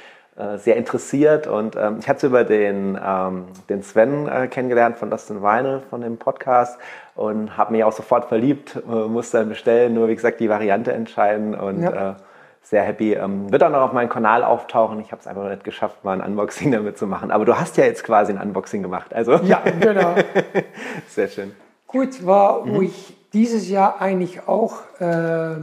sehr 0.56 0.76
interessiert 0.76 1.46
und 1.46 1.76
ähm, 1.76 1.98
ich 2.00 2.08
hatte 2.08 2.28
über 2.28 2.44
den, 2.44 2.98
ähm, 3.04 3.46
den 3.68 3.82
Sven 3.82 4.26
äh, 4.26 4.48
kennengelernt 4.48 4.96
von 4.96 5.10
Lost 5.10 5.28
in 5.28 5.42
Vinyl, 5.42 5.82
von 5.90 6.00
dem 6.00 6.16
Podcast 6.16 6.78
und 7.14 7.58
habe 7.58 7.72
mich 7.72 7.84
auch 7.84 7.92
sofort 7.92 8.26
verliebt, 8.26 8.76
äh, 8.76 9.08
musste 9.08 9.38
dann 9.38 9.50
bestellen, 9.50 9.92
nur 9.92 10.08
wie 10.08 10.14
gesagt 10.14 10.40
die 10.40 10.48
Variante 10.48 10.92
entscheiden 10.92 11.54
und 11.54 11.82
ja. 11.82 12.12
Äh, 12.12 12.14
sehr 12.62 12.82
happy. 12.82 13.14
Ähm, 13.14 13.50
wird 13.50 13.62
auch 13.62 13.70
noch 13.70 13.80
auf 13.80 13.92
meinem 13.92 14.08
Kanal 14.08 14.44
auftauchen. 14.44 15.00
Ich 15.00 15.12
habe 15.12 15.20
es 15.20 15.26
einfach 15.26 15.42
noch 15.42 15.50
nicht 15.50 15.64
geschafft, 15.64 16.04
mal 16.04 16.20
ein 16.20 16.26
Unboxing 16.26 16.70
damit 16.70 16.98
zu 16.98 17.06
machen. 17.06 17.30
Aber 17.30 17.44
du 17.44 17.58
hast 17.58 17.76
ja 17.76 17.84
jetzt 17.84 18.04
quasi 18.04 18.32
ein 18.32 18.40
Unboxing 18.40 18.82
gemacht. 18.82 19.12
Also. 19.12 19.34
Ja, 19.42 19.62
genau. 19.80 20.14
sehr 21.08 21.28
schön. 21.28 21.52
Gut, 21.86 22.24
war, 22.24 22.64
mhm. 22.64 22.74
wo 22.74 22.82
ich 22.82 23.16
dieses 23.32 23.68
Jahr 23.68 24.00
eigentlich 24.00 24.46
auch 24.46 24.82
äh, 25.00 25.56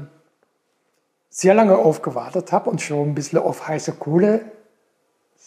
sehr 1.30 1.53
lange 1.53 1.77
aufgewartet 1.77 2.51
habe 2.51 2.69
und 2.69 2.82
schon 2.82 3.10
ein 3.10 3.15
bisschen 3.15 3.39
auf 3.39 3.67
heiße 3.67 3.93
Kohle 3.93 4.41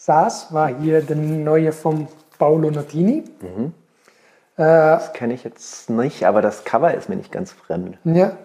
saß, 0.01 0.51
war 0.51 0.75
hier 0.79 1.01
der 1.01 1.15
neue 1.15 1.71
von 1.71 2.07
Paolo 2.39 2.71
Notini. 2.71 3.23
Mhm. 3.41 3.73
Äh, 4.57 4.63
das 4.63 5.13
kenne 5.13 5.35
ich 5.35 5.43
jetzt 5.43 5.89
nicht, 5.91 6.25
aber 6.25 6.41
das 6.41 6.63
Cover 6.63 6.93
ist 6.93 7.07
mir 7.07 7.15
nicht 7.15 7.31
ganz 7.31 7.51
fremd. 7.51 7.99
Ja, 8.03 8.35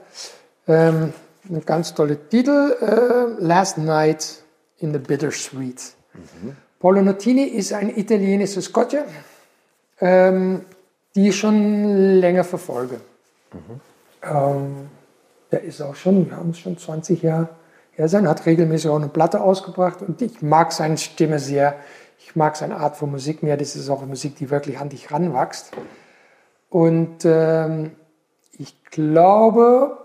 ähm, 0.68 1.14
ein 1.48 1.64
ganz 1.64 1.94
toller 1.94 2.16
Titel, 2.28 2.76
äh, 2.80 3.42
Last 3.42 3.78
Night 3.78 4.42
in 4.78 4.92
the 4.92 4.98
Bittersweet. 4.98 5.94
Mhm. 6.12 6.56
Paolo 6.78 7.00
Notini 7.00 7.44
ist 7.44 7.72
ein 7.72 7.96
italienischer 7.96 8.60
Scotcher, 8.60 9.06
ähm, 10.00 10.66
die 11.14 11.30
ich 11.30 11.38
schon 11.38 12.18
länger 12.20 12.44
verfolge. 12.44 13.00
Mhm. 13.52 13.80
Ähm, 14.22 14.90
der 15.50 15.62
ist 15.62 15.80
auch 15.80 15.94
schon, 15.94 16.28
wir 16.28 16.36
haben 16.36 16.50
es 16.50 16.58
schon 16.58 16.76
20 16.76 17.22
Jahre 17.22 17.48
her 17.96 18.08
sein, 18.08 18.28
hat 18.28 18.46
regelmäßig 18.46 18.90
auch 18.90 18.96
eine 18.96 19.08
Platte 19.08 19.40
ausgebracht 19.40 20.02
und 20.02 20.20
ich 20.22 20.42
mag 20.42 20.72
seine 20.72 20.98
Stimme 20.98 21.38
sehr. 21.38 21.76
Ich 22.18 22.36
mag 22.36 22.56
seine 22.56 22.76
Art 22.76 22.96
von 22.96 23.10
Musik 23.10 23.42
mehr. 23.42 23.56
Das 23.56 23.76
ist 23.76 23.88
auch 23.88 23.98
eine 23.98 24.08
Musik, 24.08 24.36
die 24.36 24.50
wirklich 24.50 24.78
an 24.78 24.88
dich 24.88 25.10
ranwächst. 25.10 25.72
Und 26.68 27.24
ähm, 27.24 27.92
ich 28.52 28.84
glaube, 28.84 29.98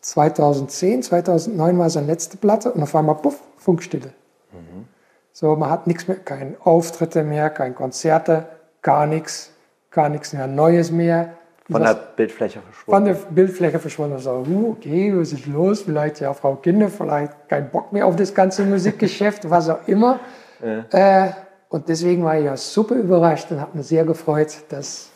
2010, 0.00 1.02
2009 1.02 1.78
war 1.78 1.90
seine 1.90 2.06
letzte 2.06 2.36
Platte 2.36 2.72
und 2.72 2.82
auf 2.82 2.94
einmal, 2.94 3.16
puff, 3.16 3.40
Funkstille. 3.56 4.12
Mhm. 4.52 4.86
So, 5.32 5.56
man 5.56 5.70
hat 5.70 5.86
nichts 5.86 6.08
mehr, 6.08 6.18
keine 6.18 6.56
Auftritte 6.64 7.24
mehr, 7.24 7.50
keine 7.50 7.74
Konzerte, 7.74 8.48
gar 8.82 9.06
nichts, 9.06 9.52
gar 9.90 10.08
nichts 10.08 10.32
mehr 10.32 10.46
Neues 10.46 10.90
mehr. 10.90 11.34
Von 11.70 11.82
der 11.82 11.94
Bildfläche 11.94 12.60
verschwunden. 12.60 12.90
Von 12.90 13.04
der 13.04 13.14
Bildfläche 13.30 13.78
verschwunden. 13.78 14.18
So, 14.18 14.44
uh, 14.48 14.70
okay, 14.70 15.12
was 15.14 15.32
ist 15.32 15.46
los? 15.46 15.82
Vielleicht 15.82 16.20
ja 16.20 16.32
Frau 16.32 16.56
Kinder, 16.56 16.88
vielleicht 16.88 17.48
kein 17.48 17.70
Bock 17.70 17.92
mehr 17.92 18.06
auf 18.06 18.16
das 18.16 18.34
ganze 18.34 18.64
Musikgeschäft, 18.64 19.48
was 19.50 19.68
auch 19.68 19.86
immer. 19.86 20.18
Ja. 20.62 21.26
Äh, 21.26 21.32
und 21.68 21.88
deswegen 21.88 22.24
war 22.24 22.38
ich 22.38 22.46
ja 22.46 22.56
super 22.56 22.94
überrascht 22.94 23.50
und 23.50 23.60
habe 23.60 23.76
mich 23.76 23.86
sehr 23.86 24.04
gefreut, 24.04 24.56
dass 24.70 25.10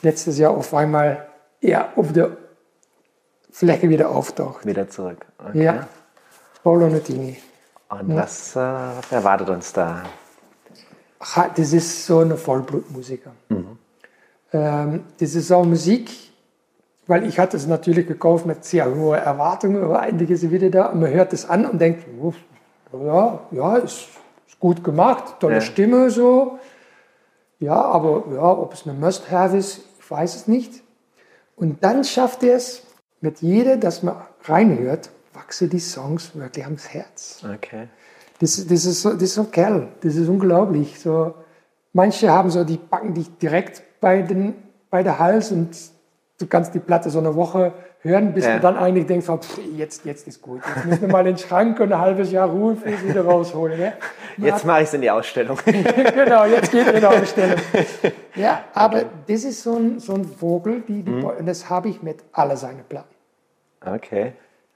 letztes 0.00 0.38
Jahr 0.38 0.52
auf 0.52 0.72
einmal 0.72 1.26
ja, 1.60 1.92
auf 1.96 2.12
der 2.12 2.30
Fläche 3.50 3.88
wieder 3.88 4.08
auftaucht. 4.08 4.64
Wieder 4.66 4.88
zurück. 4.88 5.24
Okay. 5.38 5.64
Ja, 5.64 5.86
Paolo 6.62 6.88
Nutini. 6.88 7.36
Und 7.90 8.16
was, 8.16 8.56
äh, 8.56 8.58
was 8.58 9.12
erwartet 9.12 9.48
uns 9.50 9.72
da? 9.72 10.02
Ha, 11.20 11.50
Das 11.54 11.72
ist 11.72 12.06
so 12.06 12.20
eine 12.20 12.36
Vollblutmusiker. 12.36 13.30
Ähm, 13.50 13.78
das 14.58 15.34
ist 15.34 15.50
auch 15.50 15.64
Musik, 15.64 16.10
weil 17.06 17.26
ich 17.26 17.38
hatte 17.38 17.56
es 17.56 17.66
natürlich 17.66 18.06
gekauft 18.06 18.46
mit 18.46 18.64
sehr 18.64 18.94
hohen 18.94 19.18
Erwartungen, 19.18 19.82
aber 19.82 20.00
eigentlich 20.00 20.30
ist 20.30 20.40
sie 20.40 20.50
wieder 20.50 20.70
da 20.70 20.86
und 20.86 21.00
man 21.00 21.10
hört 21.10 21.32
es 21.32 21.48
an 21.48 21.66
und 21.66 21.80
denkt, 21.80 22.06
"Oh, 22.20 22.32
ja, 22.92 23.40
ja, 23.50 23.76
ist, 23.76 24.08
ist 24.46 24.60
gut 24.60 24.84
gemacht, 24.84 25.40
tolle 25.40 25.56
Ja. 25.56 25.60
Stimme 25.60 26.10
so. 26.10 26.58
Ja, 27.58 27.80
aber 27.80 28.24
ja, 28.32 28.52
ob 28.52 28.74
es 28.74 28.86
eine 28.86 28.98
Must-Have 28.98 29.56
ist, 29.56 29.80
ich 29.98 30.10
weiß 30.10 30.36
es 30.36 30.46
nicht. 30.46 30.82
Und 31.56 31.82
dann 31.82 32.04
schafft 32.04 32.42
er 32.42 32.56
es, 32.56 32.82
mit 33.20 33.40
jeder, 33.40 33.76
dass 33.76 34.02
man 34.02 34.16
reinhört, 34.42 35.10
wachsen 35.32 35.70
die 35.70 35.80
Songs 35.80 36.34
wirklich 36.34 36.64
ans 36.64 36.88
Herz. 36.90 37.42
Okay. 37.42 37.88
Das, 38.38 38.66
das, 38.66 38.84
ist 38.84 39.02
so, 39.02 39.12
das 39.14 39.22
ist 39.22 39.34
so 39.34 39.42
ein 39.42 39.50
Kerl, 39.50 39.88
das 40.02 40.16
ist 40.16 40.28
unglaublich. 40.28 41.00
So, 41.00 41.34
manche 41.92 42.30
haben 42.30 42.50
so, 42.50 42.64
die 42.64 42.76
packen 42.76 43.14
dich 43.14 43.36
direkt 43.38 43.82
bei, 44.04 44.20
den, 44.20 44.54
bei 44.90 45.02
der 45.02 45.18
Hals 45.18 45.50
und 45.50 45.74
du 46.38 46.46
kannst 46.46 46.74
die 46.74 46.78
Platte 46.78 47.08
so 47.08 47.20
eine 47.20 47.34
Woche 47.34 47.72
hören, 48.02 48.34
bis 48.34 48.44
Ja. 48.44 48.56
du 48.56 48.60
dann 48.60 48.76
eigentlich 48.76 49.06
denkst, 49.06 49.26
oh, 49.30 49.38
pff, 49.38 49.58
jetzt, 49.74 50.04
jetzt 50.04 50.28
ist 50.28 50.42
gut. 50.42 50.60
Jetzt 50.76 50.84
müssen 50.84 51.00
wir 51.00 51.08
mal 51.08 51.20
in 51.20 51.36
den 51.36 51.38
Schrank 51.38 51.80
und 51.80 51.90
ein 51.90 51.98
halbes 51.98 52.30
Jahr 52.30 52.50
Ruhe 52.50 52.76
für 52.76 52.90
es 52.90 53.02
wieder 53.02 53.24
rausholen. 53.24 53.78
Ne? 53.78 53.92
Jetzt 54.36 54.66
mache 54.66 54.82
ich 54.82 54.88
es 54.88 54.94
in 54.94 55.00
die 55.00 55.10
Ausstellung. 55.10 55.56
genau, 55.64 56.44
jetzt 56.44 56.70
geht 56.70 56.86
in 56.86 57.00
die 57.00 57.06
Ausstellung. 57.06 57.56
Ja, 58.36 58.64
aber 58.74 59.04
das 59.26 59.44
ist 59.44 59.62
so 59.62 59.76
ein, 59.76 60.00
so 60.00 60.12
ein 60.12 60.24
Vogel, 60.26 60.82
die, 60.86 61.02
die, 61.02 61.12
und 61.12 61.46
das 61.46 61.70
habe 61.70 61.88
ich 61.88 62.02
mit 62.02 62.18
alle 62.32 62.56
seine 62.58 62.82
Platten. 62.82 63.14
Okay. 63.80 64.32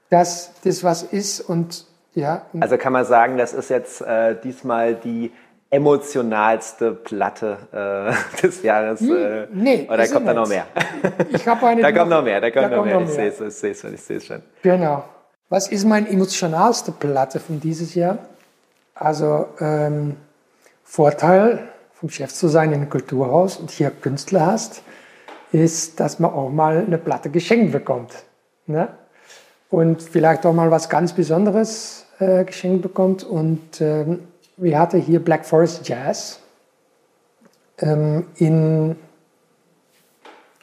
Dass 0.09 0.53
das 0.63 0.83
was 0.83 1.03
ist 1.03 1.41
und 1.41 1.85
ja, 2.15 2.47
und 2.53 2.63
Also 2.63 2.77
kann 2.77 2.93
man 2.93 3.05
sagen, 3.05 3.37
das 3.37 3.53
ist 3.53 3.69
jetzt 3.69 4.01
äh, 4.01 4.35
diesmal 4.41 4.95
die 4.95 5.31
emotionalste 5.69 6.91
Platte 6.93 7.57
äh, 7.71 8.41
des 8.41 8.63
Jahres. 8.63 9.01
Äh, 9.01 9.47
nee, 9.53 9.87
oder 9.91 10.07
kommt 10.11 10.27
da 10.27 10.33
noch 10.33 10.47
mehr? 10.47 10.65
ich 11.31 11.47
habe 11.47 11.67
eine. 11.67 11.81
Da 11.81 11.91
kommt 11.91 12.09
noch 12.09 12.23
mehr, 12.23 12.41
da 12.41 12.51
kommt 12.51 12.71
noch 12.71 12.83
mehr. 12.83 12.99
Ich 12.99 13.07
noch 13.07 13.13
sehe 13.13 13.27
es, 13.27 13.39
ich 13.39 13.53
sehe 13.53 13.71
es 13.71 13.81
schon, 13.81 13.93
ich 13.93 14.01
sehe 14.01 14.17
es 14.17 14.25
schon. 14.25 14.41
Genau. 14.63 15.03
Was 15.49 15.67
ist 15.67 15.85
meine 15.85 16.07
emotionalste 16.09 16.91
Platte 16.91 17.39
von 17.39 17.59
dieses 17.59 17.95
Jahr? 17.95 18.19
Also 18.93 19.47
ähm, 19.59 20.15
Vorteil 20.83 21.69
vom 21.93 22.09
Chef 22.09 22.33
zu 22.33 22.47
sein 22.47 22.69
in 22.69 22.81
einem 22.81 22.89
Kulturhaus 22.89 23.57
und 23.57 23.71
hier 23.71 23.89
Künstler 23.89 24.45
hast, 24.45 24.83
ist, 25.51 25.99
dass 25.99 26.19
man 26.19 26.31
auch 26.31 26.49
mal 26.49 26.77
eine 26.85 26.97
Platte 26.97 27.29
geschenkt 27.29 27.71
bekommt. 27.71 28.13
Ne? 28.67 28.89
Und 29.69 30.01
vielleicht 30.01 30.45
auch 30.45 30.53
mal 30.53 30.71
was 30.71 30.89
ganz 30.89 31.13
Besonderes 31.13 32.05
äh, 32.19 32.43
geschenkt 32.43 32.81
bekommt. 32.81 33.23
Und 33.23 33.81
ähm, 33.81 34.19
wir 34.59 34.77
hatten 34.79 34.99
hier 35.01 35.23
Black 35.23 35.45
Forest 35.45 35.87
Jazz 35.87 36.39
ähm, 37.79 38.27
in 38.37 38.95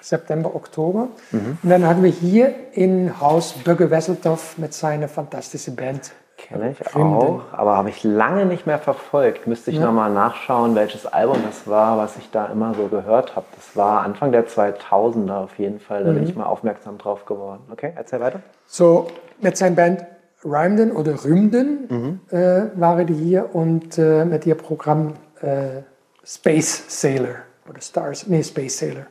September, 0.00 0.54
Oktober. 0.54 1.09
Und 1.32 1.59
dann 1.68 1.85
hatten 1.87 2.02
wir 2.02 2.11
hier 2.11 2.54
in 2.72 3.20
Haus 3.20 3.52
Böge 3.52 3.90
Wesseltoff 3.90 4.56
mit 4.59 4.72
seiner 4.72 5.09
fantastischen 5.09 5.74
Band. 5.74 6.12
Kenne 6.37 6.70
ich 6.72 6.94
Rimden. 6.94 7.14
auch, 7.16 7.40
aber 7.52 7.76
habe 7.78 7.88
ich 7.88 8.04
lange 8.04 8.44
nicht 8.44 8.66
mehr 8.66 8.78
verfolgt. 8.78 9.46
Müsste 9.46 9.70
ich 9.70 9.78
Ja. 9.78 9.87
noch 9.87 9.92
mal 9.92 10.11
nachschauen, 10.11 10.74
welches 10.74 11.06
Album 11.06 11.38
das 11.44 11.66
war, 11.66 11.96
was 11.96 12.16
ich 12.18 12.30
da 12.30 12.46
immer 12.46 12.74
so 12.74 12.87
gehört 12.88 13.35
habe. 13.35 13.46
Das 13.56 13.74
war 13.74 14.02
Anfang 14.02 14.30
der 14.32 14.46
2000er 14.46 15.38
auf 15.44 15.59
jeden 15.59 15.80
Fall. 15.80 16.04
Da 16.04 16.12
bin 16.12 16.22
Mhm. 16.22 16.28
ich 16.28 16.37
mal 16.37 16.44
aufmerksam 16.44 16.98
drauf 16.98 17.24
geworden. 17.24 17.62
Okay, 17.72 17.92
erzähl 17.96 18.20
weiter. 18.20 18.40
So 18.66 19.09
mit 19.40 19.56
seiner 19.56 19.74
Band 19.76 20.06
Rymden 20.46 20.92
oder 20.92 21.24
Rümden 21.24 22.20
äh, 22.30 22.37
waren 22.76 23.06
die 23.06 23.14
hier 23.14 23.54
und 23.54 23.98
äh, 23.98 24.24
mit 24.24 24.46
ihr 24.46 24.54
Programm 24.54 25.14
äh, 25.40 25.82
Space 26.24 26.85
Sailor 26.88 27.37
oder 27.68 27.80
Stars, 27.80 28.26
nee, 28.26 28.42
Space 28.42 28.78
Sailor. 28.78 29.06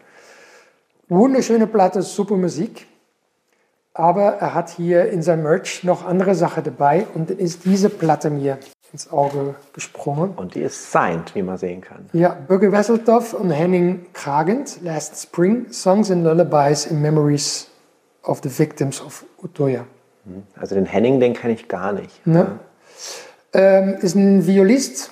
Wunderschöne 1.07 1.67
Platte, 1.67 2.01
super 2.01 2.35
Musik. 2.35 2.87
Aber 3.93 4.33
er 4.33 4.53
hat 4.53 4.69
hier 4.71 5.09
in 5.09 5.21
seinem 5.21 5.43
Merch 5.43 5.83
noch 5.83 6.05
andere 6.05 6.35
Sachen 6.35 6.63
dabei 6.63 7.07
und 7.13 7.31
ist 7.31 7.63
diese 7.63 7.89
Platte 7.89 8.29
mir 8.29 8.57
ins 8.91 9.09
Auge 9.11 9.55
gesprungen. 9.71 10.31
Und 10.35 10.55
die 10.55 10.61
ist 10.61 10.91
signed, 10.91 11.33
wie 11.35 11.41
man 11.41 11.57
sehen 11.57 11.81
kann. 11.81 12.09
Ja, 12.11 12.29
Bürger 12.29 12.71
Wesseltoff 12.71 13.33
und 13.33 13.51
Henning 13.51 14.07
Kragend, 14.13 14.81
Last 14.83 15.21
Spring, 15.21 15.71
Songs 15.71 16.11
and 16.11 16.23
Lullabies 16.23 16.85
in 16.85 17.01
Memories 17.01 17.69
of 18.23 18.41
the 18.43 18.49
Victims 18.49 19.01
of 19.01 19.23
Utoya. 19.41 19.85
Also 20.55 20.75
den 20.75 20.85
Henning, 20.85 21.19
den 21.19 21.33
kenne 21.33 21.53
ich 21.53 21.67
gar 21.67 21.93
nicht. 21.93 22.25
Ne? 22.25 22.59
Ähm, 23.53 23.95
ist 24.01 24.15
ein 24.15 24.45
Violist, 24.45 25.11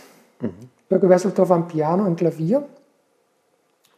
Bürger 0.90 1.10
Wesseltoff 1.10 1.52
am 1.52 1.68
Piano 1.68 2.06
und 2.06 2.18
Klavier. 2.18 2.66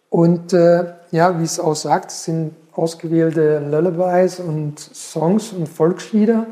Und 0.09 0.53
äh, 0.53 0.93
ja, 1.11 1.39
wie 1.39 1.43
es 1.43 1.59
auch 1.59 1.75
sagt, 1.75 2.11
sind 2.11 2.55
ausgewählte 2.73 3.59
Lullabies 3.59 4.39
und 4.39 4.79
Songs 4.79 5.51
und 5.53 5.67
Volkslieder, 5.67 6.45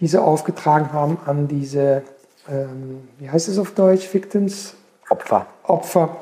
die 0.00 0.06
sie 0.06 0.20
aufgetragen 0.20 0.92
haben 0.92 1.18
an 1.24 1.48
diese, 1.48 2.02
ähm, 2.48 3.08
wie 3.18 3.30
heißt 3.30 3.48
es 3.48 3.58
auf 3.58 3.72
Deutsch, 3.72 4.12
Victims, 4.12 4.74
Opfer. 5.08 5.46
Opfer 5.62 6.18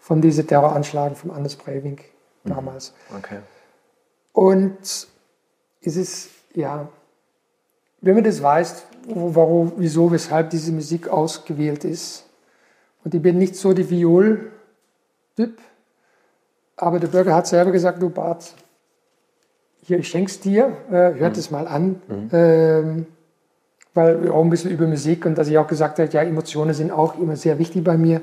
von 0.00 0.20
diesen 0.20 0.46
Terroranschlagen 0.46 1.14
von 1.14 1.30
Anders 1.30 1.56
Breivik 1.56 2.10
damals. 2.44 2.94
Okay. 3.16 3.38
Und 4.32 4.78
es 5.82 5.96
ist, 5.96 6.30
ja, 6.54 6.88
wenn 8.00 8.14
man 8.14 8.24
das 8.24 8.42
weiß, 8.42 8.84
warum, 9.08 9.72
wieso, 9.76 10.10
weshalb 10.10 10.50
diese 10.50 10.72
Musik 10.72 11.08
ausgewählt 11.08 11.84
ist. 11.84 12.26
Und 13.04 13.14
ich 13.14 13.22
bin 13.22 13.38
nicht 13.38 13.56
so 13.56 13.72
die 13.72 13.88
Viol-Typ, 13.88 15.58
aber 16.76 16.98
der 16.98 17.08
Bürger 17.08 17.34
hat 17.34 17.46
selber 17.46 17.72
gesagt, 17.72 18.02
du 18.02 18.10
Bart, 18.10 18.54
hier, 19.82 19.98
ich 19.98 20.08
schenk's 20.08 20.40
dir, 20.40 20.76
äh, 20.90 21.14
hört 21.14 21.36
es 21.36 21.50
mal 21.50 21.66
an. 21.66 22.02
Ähm, 22.32 23.06
weil 23.94 24.22
wir 24.22 24.34
auch 24.34 24.44
ein 24.44 24.50
bisschen 24.50 24.70
über 24.70 24.86
Musik 24.86 25.26
und 25.26 25.36
dass 25.36 25.48
ich 25.48 25.58
auch 25.58 25.66
gesagt 25.66 25.98
habe, 25.98 26.10
ja, 26.10 26.22
Emotionen 26.22 26.74
sind 26.74 26.92
auch 26.92 27.18
immer 27.18 27.36
sehr 27.36 27.58
wichtig 27.58 27.82
bei 27.82 27.96
mir. 27.96 28.20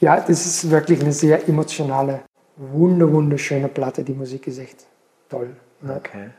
Ja, 0.00 0.16
das 0.20 0.46
ist 0.46 0.70
wirklich 0.70 1.00
eine 1.00 1.12
sehr 1.12 1.48
emotionale, 1.48 2.20
wunder, 2.56 3.12
wunderschöne 3.12 3.68
Platte. 3.68 4.02
Die 4.02 4.12
Musik 4.12 4.46
ist 4.46 4.58
echt 4.58 4.86
toll. 5.28 5.50
Ne? 5.80 5.96
Okay. 5.96 6.30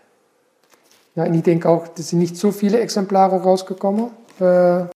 Ja, 1.19 1.25
ich 1.25 1.43
denke 1.43 1.67
auch, 1.67 1.86
es 1.97 2.10
sind 2.10 2.19
nicht 2.19 2.38
so 2.38 2.51
viele 2.51 2.79
Exemplare 2.79 3.41
rausgekommen. 3.41 4.12
Äh, 4.39 4.43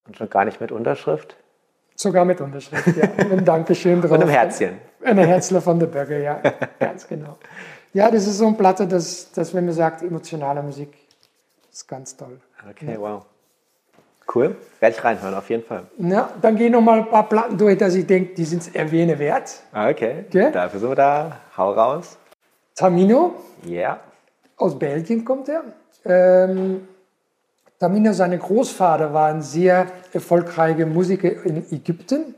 Und 0.08 0.18
schon 0.18 0.30
gar 0.30 0.46
nicht 0.46 0.62
mit 0.62 0.72
Unterschrift? 0.72 1.36
sogar 1.96 2.24
mit 2.26 2.40
Unterschrift, 2.42 2.88
ja. 2.98 3.04
Und 3.26 3.32
ein 3.40 3.46
Dankeschön 3.46 4.02
drauf. 4.02 4.12
Und 4.12 4.22
einem 4.22 4.30
Herzchen. 4.30 4.78
Ein 5.04 5.18
Herzler 5.18 5.62
von 5.62 5.80
der 5.80 5.88
Bürger, 5.88 6.18
ja. 6.18 6.42
ganz 6.80 7.08
genau. 7.08 7.38
Ja, 7.94 8.10
das 8.10 8.26
ist 8.26 8.38
so 8.38 8.48
eine 8.48 8.56
Platte, 8.56 8.88
dass, 8.88 9.32
dass 9.34 9.54
wenn 9.54 9.66
man 9.66 9.74
sagt, 9.74 10.02
emotionale 10.02 10.64
Musik, 10.64 10.94
ist 11.72 11.88
ganz 11.88 12.16
toll. 12.16 12.40
Okay, 12.70 12.96
wow. 12.98 13.24
Cool. 14.34 14.56
Werde 14.80 14.96
ich 14.98 15.04
reinhören, 15.04 15.34
auf 15.36 15.50
jeden 15.50 15.64
Fall. 15.64 15.84
Ja, 15.98 16.30
dann 16.42 16.56
gehen 16.56 16.72
noch 16.72 16.82
mal 16.82 17.00
ein 17.00 17.10
paar 17.10 17.28
Platten 17.28 17.58
durch, 17.58 17.78
dass 17.78 17.94
ich 17.96 18.08
denke, 18.08 18.34
die 18.34 18.46
sind 18.46 18.74
erwähne 18.76 19.20
wert. 19.20 19.62
Okay. 19.74 20.24
Okay. 20.30 20.52
Dafür 20.54 20.80
sind 20.80 20.90
wir 20.90 20.96
da. 20.96 21.38
Hau 21.58 21.72
raus. 21.74 22.18
Tamino, 22.76 23.34
Ja. 23.66 24.00
aus 24.58 24.80
Belgien 24.80 25.24
kommt 25.26 25.50
er. 25.50 25.64
Ähm, 26.06 26.88
Tamino, 27.80 28.14
sein 28.14 28.38
Großvater 28.38 29.14
war 29.14 29.30
ein 29.30 29.42
sehr 29.42 29.88
erfolgreicher 30.14 30.86
Musiker 30.86 31.44
in 31.44 31.66
Ägypten. 31.72 32.36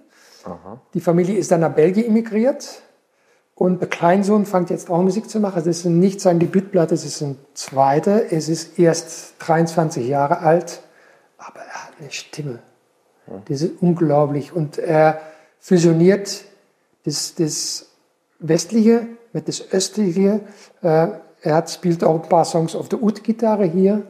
Die 0.94 1.02
Familie 1.02 1.38
ist 1.38 1.52
dann 1.52 1.62
nach 1.62 1.74
Belgien 1.74 2.08
emigriert. 2.08 2.82
Und 3.56 3.80
der 3.80 3.88
Kleinsohn 3.88 4.46
fängt 4.46 4.70
jetzt 4.70 4.90
auch 4.90 5.02
Musik 5.02 5.30
zu 5.30 5.40
machen. 5.40 5.64
Das 5.64 5.68
ist 5.68 5.86
nicht 5.86 6.20
sein 6.20 6.40
Debütblatt, 6.40 6.92
es 6.92 7.06
ist 7.06 7.22
ein 7.22 7.38
zweiter. 7.54 8.32
Es 8.32 8.50
ist 8.50 8.78
erst 8.78 9.36
23 9.40 10.08
Jahre 10.08 10.40
alt, 10.40 10.82
aber 11.38 11.60
er 11.60 11.86
hat 11.86 11.94
eine 12.00 12.12
Stimme. 12.12 12.60
Das 13.48 13.62
ist 13.62 13.82
unglaublich. 13.82 14.52
Und 14.52 14.78
er 14.78 15.22
fusioniert 15.60 16.44
das, 17.06 17.36
das 17.36 17.88
Westliche 18.40 19.08
mit 19.32 19.48
das 19.48 19.72
Östliche. 19.72 20.42
Äh, 20.82 21.08
er 21.46 21.56
hat, 21.56 21.70
spielt 21.70 22.04
auch 22.04 22.24
ein 22.24 22.30
paar 22.30 22.46
Songs 22.46 22.76
auf 22.76 22.90
der 22.90 23.02
Ud-Gitarre 23.02 23.66
hier. 23.66 24.02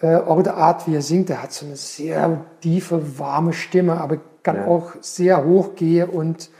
Äh, 0.00 0.16
auch 0.16 0.42
der 0.42 0.56
Art, 0.56 0.86
wie 0.86 0.94
er 0.94 1.02
singt, 1.02 1.28
er 1.30 1.42
hat 1.42 1.52
so 1.52 1.66
eine 1.66 1.76
sehr 1.76 2.44
tiefe, 2.60 3.18
warme 3.18 3.52
Stimme, 3.52 4.00
aber 4.00 4.18
kann 4.42 4.56
Ja. 4.56 4.66
auch 4.66 4.92
sehr 5.00 5.44
hoch 5.44 5.74
gehen 5.76 6.08
und 6.08 6.50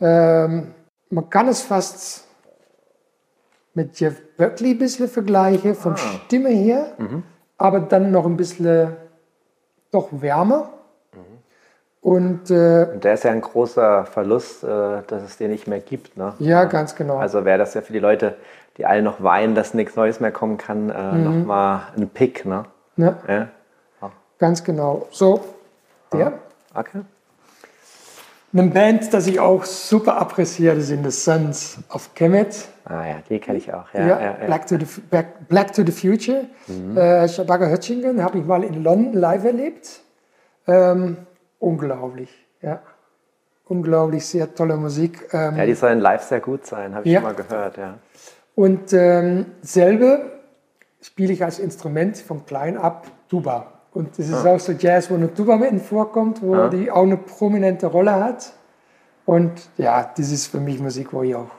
ähm, 0.00 0.68
man 1.10 1.28
kann 1.28 1.48
es 1.48 1.60
fast 1.62 2.24
mit 3.74 3.98
Jeff 4.00 4.14
Buckley 4.36 4.70
ein 4.70 4.78
bisschen 4.78 5.08
vergleichen, 5.08 5.74
von 5.74 5.96
Stimme 5.96 6.48
her, 6.50 6.92
aber 7.58 7.80
dann 7.80 8.10
noch 8.10 8.24
ein 8.26 8.36
bisschen 8.36 8.96
doch 9.90 10.08
wärmer. 10.10 10.70
Und 12.00 12.50
äh, 12.50 12.86
Und 12.94 13.04
der 13.04 13.14
ist 13.14 13.24
ja 13.24 13.32
ein 13.32 13.40
großer 13.40 14.06
Verlust, 14.06 14.62
äh, 14.64 15.02
dass 15.06 15.22
es 15.22 15.36
den 15.36 15.50
nicht 15.50 15.66
mehr 15.66 15.80
gibt. 15.80 16.16
Ne? 16.16 16.32
ja, 16.38 16.64
ganz 16.64 16.94
genau. 16.94 17.18
Also 17.18 17.44
wäre 17.44 17.58
das 17.58 17.74
ja 17.74 17.82
für 17.82 17.92
die 17.92 17.98
Leute, 17.98 18.36
die 18.78 18.86
alle 18.86 19.02
noch 19.02 19.22
weinen, 19.22 19.54
dass 19.54 19.74
nichts 19.74 19.96
Neues 19.96 20.20
mehr 20.20 20.32
kommen 20.32 20.56
kann, 20.56 20.88
äh, 20.88 21.12
mhm. 21.12 21.24
nochmal 21.24 21.88
ein 21.96 22.08
Pick, 22.08 22.46
ne? 22.46 22.64
Ja. 22.96 23.18
ja. 23.28 23.48
Oh. 24.00 24.08
Ganz 24.38 24.64
genau. 24.64 25.08
So, 25.10 25.44
der. 26.12 26.34
Ah, 26.72 26.80
okay. 26.80 27.00
Eine 28.50 28.62
Band, 28.70 29.12
das 29.12 29.26
ich 29.26 29.40
auch 29.40 29.64
super 29.64 30.22
appréciere, 30.22 30.80
sind 30.80 31.04
The 31.04 31.10
Sons 31.10 31.78
of 31.90 32.14
Kemet. 32.14 32.68
Ah 32.86 33.06
ja, 33.06 33.16
die 33.28 33.38
kenne 33.40 33.58
ich 33.58 33.74
auch. 33.74 33.92
Ja, 33.92 34.06
ja, 34.06 34.20
ja, 34.20 34.32
Black, 34.46 34.66
to 34.66 34.78
the, 34.78 34.86
Black, 35.10 35.48
Black 35.48 35.72
to 35.74 35.82
the 35.84 35.92
Future. 35.92 36.46
Mhm. 36.66 36.96
Äh, 36.96 37.28
Shabaka 37.28 37.70
Hutchingen 37.70 38.22
habe 38.22 38.38
ich 38.38 38.46
mal 38.46 38.64
in 38.64 38.82
London 38.82 39.12
live 39.12 39.44
erlebt. 39.44 40.00
Ähm, 40.66 41.18
unglaublich, 41.58 42.30
ja. 42.62 42.80
Unglaublich, 43.66 44.24
sehr 44.24 44.54
tolle 44.54 44.76
Musik. 44.76 45.28
Ähm, 45.32 45.56
ja, 45.56 45.66
die 45.66 45.74
sollen 45.74 46.00
live 46.00 46.22
sehr 46.22 46.40
gut 46.40 46.64
sein, 46.64 46.94
habe 46.94 47.04
ich 47.04 47.12
ja. 47.12 47.20
schon 47.20 47.28
mal 47.28 47.34
gehört, 47.34 47.76
ja. 47.76 47.98
Und 48.58 48.92
ähm, 48.92 49.46
selbe 49.62 50.32
spiele 51.00 51.32
ich 51.32 51.44
als 51.44 51.60
Instrument 51.60 52.18
von 52.18 52.44
klein 52.44 52.76
ab 52.76 53.06
Tuba. 53.28 53.74
Und 53.92 54.18
das 54.18 54.28
ist 54.28 54.44
ah. 54.44 54.52
auch 54.52 54.58
so 54.58 54.72
Jazz, 54.72 55.08
wo 55.12 55.14
eine 55.14 55.32
Tuba 55.32 55.56
mitten 55.56 55.78
vorkommt, 55.78 56.42
wo 56.42 56.56
ah. 56.56 56.68
die 56.68 56.90
auch 56.90 57.04
eine 57.04 57.18
prominente 57.18 57.86
Rolle 57.86 58.16
hat. 58.16 58.52
Und 59.26 59.52
ja, 59.76 60.10
das 60.16 60.32
ist 60.32 60.48
für 60.48 60.58
mich 60.58 60.80
Musik, 60.80 61.12
wo 61.12 61.22
ich 61.22 61.36
auch, 61.36 61.52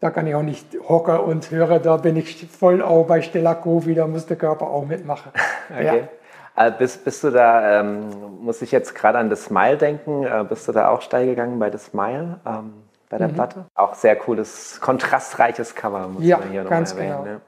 da 0.00 0.10
kann 0.10 0.26
ich 0.26 0.34
auch 0.34 0.42
nicht 0.42 0.66
hocken 0.86 1.16
und 1.16 1.50
höre, 1.50 1.78
da 1.78 1.96
bin 1.96 2.16
ich 2.16 2.46
voll 2.46 2.82
auch 2.82 3.06
bei 3.06 3.22
Stella 3.22 3.54
Kofi, 3.54 3.94
da 3.94 4.06
muss 4.06 4.26
der 4.26 4.36
Körper 4.36 4.66
auch 4.66 4.84
mitmachen. 4.84 5.32
okay. 5.70 6.08
Ja. 6.54 6.66
Äh, 6.66 6.72
bist, 6.78 7.06
bist 7.06 7.24
du 7.24 7.30
da, 7.30 7.80
ähm, 7.80 8.10
muss 8.42 8.60
ich 8.60 8.70
jetzt 8.70 8.94
gerade 8.94 9.16
an 9.16 9.34
The 9.34 9.36
Smile 9.36 9.78
denken, 9.78 10.24
äh, 10.24 10.44
bist 10.46 10.68
du 10.68 10.72
da 10.72 10.90
auch 10.90 11.00
steil 11.00 11.24
gegangen 11.24 11.58
bei 11.58 11.70
The 11.70 11.78
Smile, 11.78 12.38
ähm, 12.44 12.74
bei 13.08 13.18
der 13.18 13.28
mhm. 13.28 13.34
Platte? 13.34 13.64
Auch 13.74 13.94
sehr 13.94 14.16
cooles, 14.16 14.80
kontrastreiches 14.80 15.74
Cover, 15.74 16.08
muss 16.08 16.24
ja, 16.24 16.38
man 16.38 16.50
hier 16.50 16.64
nochmal 16.64 16.82
erwähnen. 16.82 17.08
Genau. 17.08 17.24
Ne? 17.24 17.40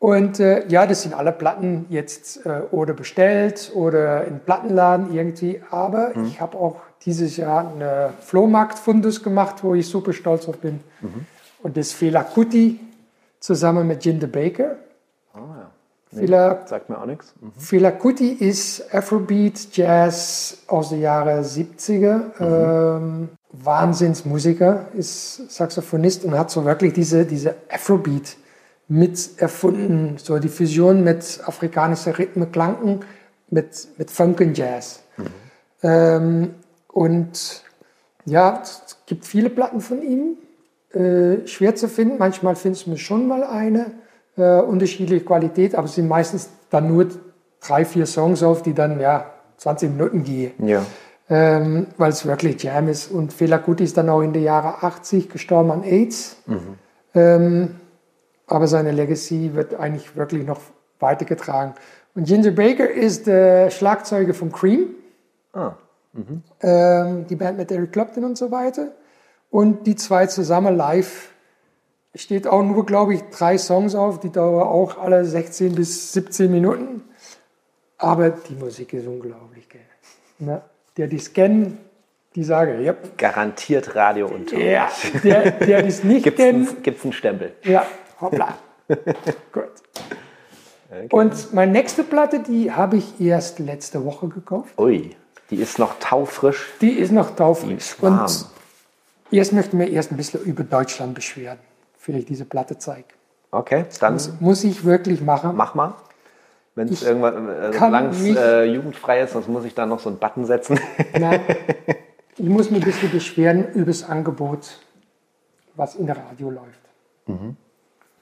Und 0.00 0.40
äh, 0.40 0.66
ja, 0.68 0.86
das 0.86 1.02
sind 1.02 1.14
alle 1.14 1.30
Platten 1.30 1.84
jetzt 1.90 2.46
äh, 2.46 2.62
oder 2.70 2.94
bestellt 2.94 3.70
oder 3.74 4.24
in 4.24 4.40
Plattenladen 4.40 5.12
irgendwie. 5.12 5.60
Aber 5.70 6.12
mhm. 6.14 6.24
ich 6.24 6.40
habe 6.40 6.56
auch 6.56 6.76
dieses 7.04 7.36
Jahr 7.36 7.70
eine 7.70 8.14
Flohmarkt-Fundus 8.20 9.22
gemacht, 9.22 9.62
wo 9.62 9.74
ich 9.74 9.86
super 9.86 10.14
stolz 10.14 10.48
auf 10.48 10.56
bin. 10.56 10.80
Mhm. 11.02 11.26
Und 11.62 11.76
das 11.76 11.92
Fela 11.92 12.24
Kuti 12.24 12.80
zusammen 13.40 13.86
mit 13.86 14.02
Jinder 14.02 14.26
Baker. 14.26 14.76
Oh, 15.34 15.38
ja. 15.38 15.70
Nee, 16.12 16.20
Fela, 16.22 16.66
sagt 16.66 16.88
mir 16.88 16.98
auch 16.98 17.06
nichts. 17.06 17.34
Mhm. 17.38 17.52
Fela 17.58 17.90
Kuti 17.90 18.32
ist 18.32 18.94
Afrobeat, 18.94 19.68
Jazz 19.76 20.62
aus 20.66 20.88
den 20.88 21.02
Jahren 21.02 21.44
70er. 21.44 22.16
Mhm. 22.16 22.32
Ähm, 22.40 23.28
Wahnsinnsmusiker, 23.52 24.88
ist 24.94 25.50
Saxophonist 25.50 26.24
und 26.24 26.38
hat 26.38 26.50
so 26.50 26.64
wirklich 26.64 26.92
diese, 26.92 27.24
diese 27.26 27.56
Afrobeat 27.68 28.36
mit 28.88 29.38
erfunden, 29.38 30.16
so 30.18 30.38
die 30.38 30.48
Fusion 30.48 31.04
mit 31.04 31.40
afrikanischer 31.44 32.18
Rhythmiklanken, 32.18 33.00
mit, 33.50 33.88
mit 33.98 34.10
Funk 34.10 34.40
und 34.40 34.56
Jazz. 34.56 35.02
Mhm. 35.16 35.26
Ähm, 35.82 36.54
und 36.88 37.64
ja, 38.24 38.60
es 38.62 38.98
gibt 39.06 39.26
viele 39.26 39.50
Platten 39.50 39.80
von 39.80 40.02
ihm, 40.02 40.36
äh, 40.92 41.46
schwer 41.46 41.74
zu 41.74 41.88
finden. 41.88 42.18
Manchmal 42.18 42.56
findest 42.56 42.86
du 42.86 42.96
schon 42.96 43.28
mal 43.28 43.44
eine, 43.44 43.92
äh, 44.36 44.60
unterschiedliche 44.60 45.24
Qualität, 45.24 45.74
aber 45.74 45.86
es 45.86 45.94
sind 45.94 46.08
meistens 46.08 46.50
dann 46.70 46.88
nur 46.88 47.08
drei, 47.60 47.84
vier 47.84 48.06
Songs 48.06 48.42
auf, 48.42 48.62
die 48.62 48.74
dann 48.74 49.00
ja 49.00 49.32
20 49.58 49.90
Minuten 49.90 50.24
gehen. 50.24 50.66
Ja. 50.66 50.84
Ähm, 51.30 51.86
weil 51.96 52.10
es 52.10 52.26
wirklich 52.26 52.62
Jam 52.62 52.88
ist. 52.88 53.10
Und 53.10 53.32
Fela 53.32 53.58
Kuti 53.58 53.84
ist 53.84 53.96
dann 53.96 54.08
auch 54.08 54.20
in 54.20 54.32
den 54.32 54.42
Jahren 54.42 54.74
80 54.84 55.30
gestorben 55.30 55.70
an 55.70 55.84
AIDS. 55.84 56.36
Mhm. 56.46 56.78
Ähm, 57.14 57.76
aber 58.48 58.66
seine 58.66 58.90
Legacy 58.90 59.54
wird 59.54 59.74
eigentlich 59.74 60.16
wirklich 60.16 60.44
noch 60.44 60.60
weitergetragen. 60.98 61.74
Und 62.16 62.26
Ginger 62.26 62.50
Baker 62.50 62.90
ist 62.90 63.28
der 63.28 63.70
Schlagzeuger 63.70 64.34
von 64.34 64.50
Cream. 64.50 64.88
Ah. 65.52 65.74
Mhm. 66.12 66.42
Ähm, 66.60 67.26
die 67.28 67.36
Band 67.36 67.58
mit 67.58 67.70
Eric 67.70 67.92
Clapton 67.92 68.24
und 68.24 68.36
so 68.36 68.50
weiter. 68.50 68.88
Und 69.50 69.86
die 69.86 69.94
zwei 69.94 70.26
zusammen 70.26 70.76
live 70.76 71.30
steht 72.14 72.46
auch 72.48 72.62
nur, 72.62 72.84
glaube 72.84 73.14
ich, 73.14 73.22
drei 73.30 73.56
Songs 73.56 73.94
auf. 73.94 74.18
Die 74.18 74.30
dauern 74.30 74.66
auch 74.66 74.98
alle 74.98 75.24
16 75.24 75.74
bis 75.76 76.12
17 76.12 76.50
Minuten. 76.50 77.04
Aber 77.98 78.30
die 78.30 78.54
Musik 78.54 78.94
ist 78.94 79.06
unglaublich, 79.06 79.68
gell? 79.68 79.80
Na, 80.38 80.62
der 81.00 81.08
die 81.08 81.18
scannen, 81.18 81.78
die 82.34 82.44
sagen, 82.44 82.84
ja. 82.84 82.94
Garantiert 83.16 83.96
Radio 83.96 84.26
und 84.26 84.52
Ja, 84.52 84.90
der, 85.24 85.50
der 85.52 85.82
das 85.82 86.04
nicht 86.04 86.24
Gibt's 86.24 86.36
kennt. 86.38 86.84
Gibt 86.84 86.98
es 86.98 87.04
einen 87.04 87.14
Stempel? 87.14 87.52
Ja, 87.64 87.86
Hoppla. 88.20 88.58
Gut. 88.88 89.64
Okay. 90.90 91.08
Und 91.10 91.54
meine 91.54 91.72
nächste 91.72 92.04
Platte, 92.04 92.40
die 92.40 92.70
habe 92.70 92.98
ich 92.98 93.18
erst 93.18 93.60
letzte 93.60 94.04
Woche 94.04 94.28
gekauft. 94.28 94.78
Ui, 94.78 95.16
die 95.48 95.56
ist 95.56 95.78
noch 95.78 95.98
taufrisch. 96.00 96.68
Die 96.82 96.90
ist 96.90 97.12
noch 97.12 97.34
taufrisch. 97.34 97.72
Ist 97.72 98.02
Und 98.02 98.46
erst 99.30 99.54
möchten 99.54 99.78
wir 99.78 99.88
erst 99.88 100.10
ein 100.10 100.18
bisschen 100.18 100.42
über 100.42 100.64
Deutschland 100.64 101.14
beschweren, 101.14 101.58
vielleicht 101.96 102.28
diese 102.28 102.44
Platte 102.44 102.76
zeige. 102.76 103.08
Okay, 103.52 103.86
dann. 104.00 104.14
Das 104.14 104.38
muss 104.40 104.64
ich 104.64 104.84
wirklich 104.84 105.22
machen. 105.22 105.52
Mach 105.56 105.74
mal. 105.74 105.94
Wenn 106.74 106.88
es 106.88 107.02
irgendwann 107.02 107.48
äh, 107.48 107.76
lang 107.76 108.14
äh, 108.14 108.64
jugendfrei 108.64 109.22
ist, 109.22 109.32
sonst 109.32 109.48
muss 109.48 109.64
ich 109.64 109.74
da 109.74 109.86
noch 109.86 109.98
so 109.98 110.08
einen 110.08 110.18
Button 110.18 110.44
setzen. 110.44 110.78
Nein, 111.18 111.40
ich 112.36 112.48
muss 112.48 112.70
mich 112.70 112.82
ein 112.82 112.86
bisschen 112.86 113.10
beschweren 113.10 113.72
über 113.74 113.86
das 113.86 114.08
Angebot, 114.08 114.78
was 115.74 115.96
in 115.96 116.06
der 116.06 116.16
Radio 116.16 116.50
läuft. 116.50 116.80
Mhm 117.26 117.56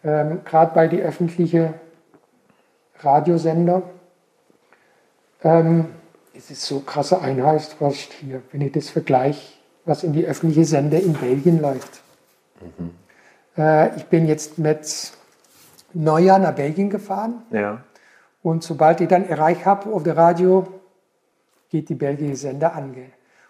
ähm, 0.05 0.40
gerade 0.44 0.74
bei 0.74 0.88
den 0.88 1.01
öffentlichen 1.01 1.74
Radiosender. 3.01 3.82
Ähm, 5.42 5.86
es 6.34 6.51
ist 6.51 6.62
so 6.62 6.80
krasse 6.80 7.20
Einheit, 7.20 7.76
was 7.80 7.94
hier, 7.94 8.42
wenn 8.53 8.61
ich 8.61 8.72
das 8.72 8.90
vergleiche, 8.90 9.55
was 9.84 10.05
in 10.05 10.12
die 10.12 10.24
öffentlichen 10.24 10.64
Sender 10.64 11.01
in 11.01 11.14
Belgien 11.14 11.61
läuft. 11.61 12.01
Mhm. 12.61 12.90
Äh, 13.57 13.96
ich 13.96 14.05
bin 14.07 14.26
jetzt 14.26 14.59
mit 14.59 15.12
Neujahr 15.94 16.38
nach 16.38 16.55
Belgien 16.55 16.90
gefahren. 16.90 17.42
Ja. 17.51 17.82
Und 18.43 18.62
sobald 18.62 19.01
ich 19.01 19.09
dann 19.09 19.28
erreicht 19.28 19.66
habe 19.66 19.93
auf 19.93 20.03
der 20.03 20.16
Radio, 20.16 20.66
geht 21.70 21.89
die 21.89 21.95
belgische 21.95 22.36
Sender 22.36 22.74
an. 22.74 22.95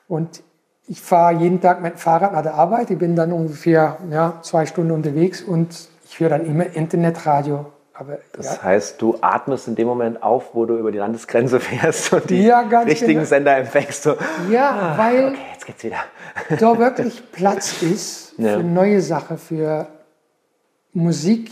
Und 0.08 0.42
ich 0.86 1.00
fahre 1.00 1.34
jeden 1.34 1.60
Tag 1.60 1.82
mit 1.82 1.94
dem 1.94 1.98
Fahrrad 1.98 2.32
nach 2.32 2.42
der 2.42 2.54
Arbeit. 2.54 2.90
Ich 2.90 2.98
bin 2.98 3.14
dann 3.14 3.32
ungefähr 3.32 3.98
ja, 4.10 4.38
zwei 4.42 4.64
Stunden 4.66 4.92
unterwegs 4.92 5.42
und 5.42 5.88
ich 6.04 6.18
höre 6.18 6.30
dann 6.30 6.46
immer 6.46 6.64
Internetradio. 6.74 7.66
Aber, 7.92 8.18
das 8.32 8.56
ja. 8.56 8.62
heißt, 8.62 9.02
du 9.02 9.18
atmest 9.20 9.66
in 9.66 9.74
dem 9.74 9.88
Moment 9.88 10.22
auf, 10.22 10.54
wo 10.54 10.64
du 10.66 10.78
über 10.78 10.92
die 10.92 10.98
Landesgrenze 10.98 11.58
fährst 11.60 12.12
und 12.12 12.30
die 12.30 12.44
ja, 12.44 12.60
richtigen 12.60 13.14
genau. 13.14 13.24
Sender 13.24 13.56
empfängst. 13.56 14.04
So, 14.04 14.14
ja, 14.50 14.70
ah, 14.70 14.98
weil 14.98 15.28
okay, 15.28 15.38
jetzt 15.52 15.66
geht's 15.66 15.84
wieder. 15.84 15.96
da 16.58 16.78
wirklich 16.78 17.32
Platz 17.32 17.82
ist 17.82 18.34
für 18.36 18.62
neue 18.62 19.00
Sachen, 19.02 19.36
für 19.36 19.88
Musik, 20.92 21.50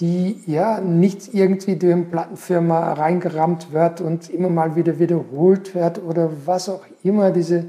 die 0.00 0.42
ja 0.46 0.80
nicht 0.80 1.34
irgendwie 1.34 1.76
durch 1.76 1.92
eine 1.92 2.02
Plattenfirma 2.04 2.94
reingerammt 2.94 3.72
wird 3.72 4.00
und 4.00 4.28
immer 4.28 4.48
mal 4.48 4.74
wieder 4.74 4.98
wiederholt 4.98 5.74
wird 5.74 6.02
oder 6.02 6.30
was 6.46 6.68
auch 6.68 6.84
immer, 7.04 7.30
diese, 7.30 7.66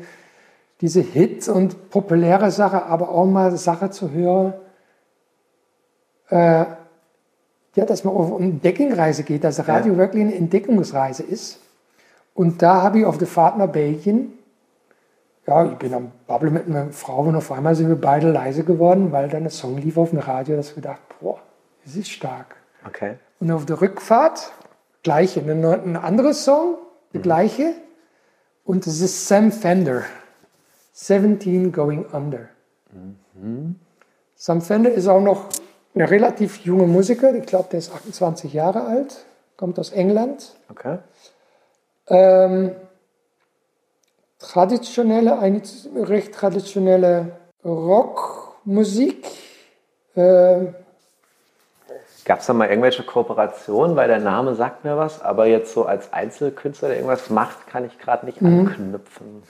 diese 0.82 1.02
Hits 1.02 1.48
und 1.48 1.92
populäre 1.92 2.50
Sache, 2.50 2.86
aber 2.86 3.10
auch 3.10 3.26
mal 3.26 3.56
Sachen 3.58 3.92
zu 3.92 4.12
hören, 4.12 4.54
äh, 6.30 6.66
ja, 7.76 7.86
dass 7.86 8.04
man 8.04 8.16
auf 8.16 8.36
eine 8.36 8.46
Entdeckungsreise 8.46 9.24
geht, 9.24 9.44
dass 9.44 9.68
Radio 9.68 9.94
ja. 9.94 10.00
wirklich 10.00 10.24
eine 10.24 10.36
Entdeckungsreise 10.36 11.24
ist. 11.24 11.60
Und 12.34 12.62
da 12.62 12.82
habe 12.82 13.00
ich 13.00 13.06
auf 13.06 13.18
der 13.18 13.28
Fahrt 13.28 13.58
nach 13.58 13.68
Belgien, 13.68 14.34
ja, 15.48 15.64
ich 15.66 15.78
bin 15.78 15.94
am 15.94 16.12
Babbeln 16.26 16.54
mit 16.54 16.68
meiner 16.68 16.92
Frau 16.92 17.22
und 17.22 17.36
auf 17.36 17.52
einmal 17.52 17.76
sind 17.76 17.88
wir 17.88 18.02
beide 18.02 18.32
leise 18.32 18.64
geworden, 18.64 19.12
weil 19.12 19.30
dann 19.30 19.44
ein 19.44 19.52
Song 19.52 19.78
lief 19.78 19.96
auf 19.96 20.10
dem 20.10 20.18
Radio, 20.18 20.56
dass 20.56 20.76
wir 20.76 20.82
dachten, 20.82 21.04
boah, 21.22 21.40
das 21.86 21.96
ist 21.96 22.10
stark. 22.10 22.56
Okay. 22.86 23.18
Und 23.40 23.52
auf 23.52 23.66
der 23.66 23.82
Rückfahrt, 23.82 24.52
gleiche, 25.04 25.40
ein, 25.40 25.64
ein 25.64 25.96
anderes 25.96 26.44
Song, 26.44 26.76
der 27.14 27.20
mhm. 27.20 27.24
gleiche. 27.24 27.74
Und 28.64 28.88
das 28.88 29.00
ist 29.00 29.28
Sam 29.28 29.52
Fender, 29.52 30.04
17 30.94 31.72
Going 31.72 32.06
Under. 32.06 32.50
Mhm. 33.34 33.76
Sam 34.36 34.62
Fender 34.62 34.92
ist 34.92 35.08
auch 35.08 35.22
noch 35.22 35.50
ein 35.94 36.02
relativ 36.02 36.66
junger 36.66 36.88
Musiker, 36.88 37.34
ich 37.34 37.46
glaube, 37.46 37.70
der 37.72 37.80
ist 37.80 37.94
28 37.94 38.52
Jahre 38.54 38.84
alt, 38.86 39.26
kommt 39.56 39.80
aus 39.80 39.92
England. 39.92 40.56
Okay. 40.70 40.98
Ähm, 42.08 42.76
traditionelle, 44.40 45.40
eine 45.40 45.62
recht 45.96 46.34
traditionelle 46.34 47.32
Rockmusik. 47.64 49.26
Ähm, 50.16 50.76
Gab 52.26 52.40
es 52.40 52.48
da 52.48 52.54
mal 52.54 52.68
irgendwelche 52.68 53.04
Kooperationen? 53.04 53.96
Weil 53.96 54.08
der 54.08 54.20
Name 54.20 54.56
sagt 54.56 54.84
mir 54.84 54.98
was, 54.98 55.22
aber 55.22 55.46
jetzt 55.46 55.74
so 55.74 55.86
als 55.86 56.12
Einzelkünstler, 56.12 56.90
der 56.90 56.98
irgendwas 56.98 57.30
macht, 57.30 57.68
kann 57.68 57.86
ich 57.86 58.00
gerade 58.00 58.26
nicht 58.26 58.42
mhm. 58.42 58.68
anknüpfen. 58.68 59.44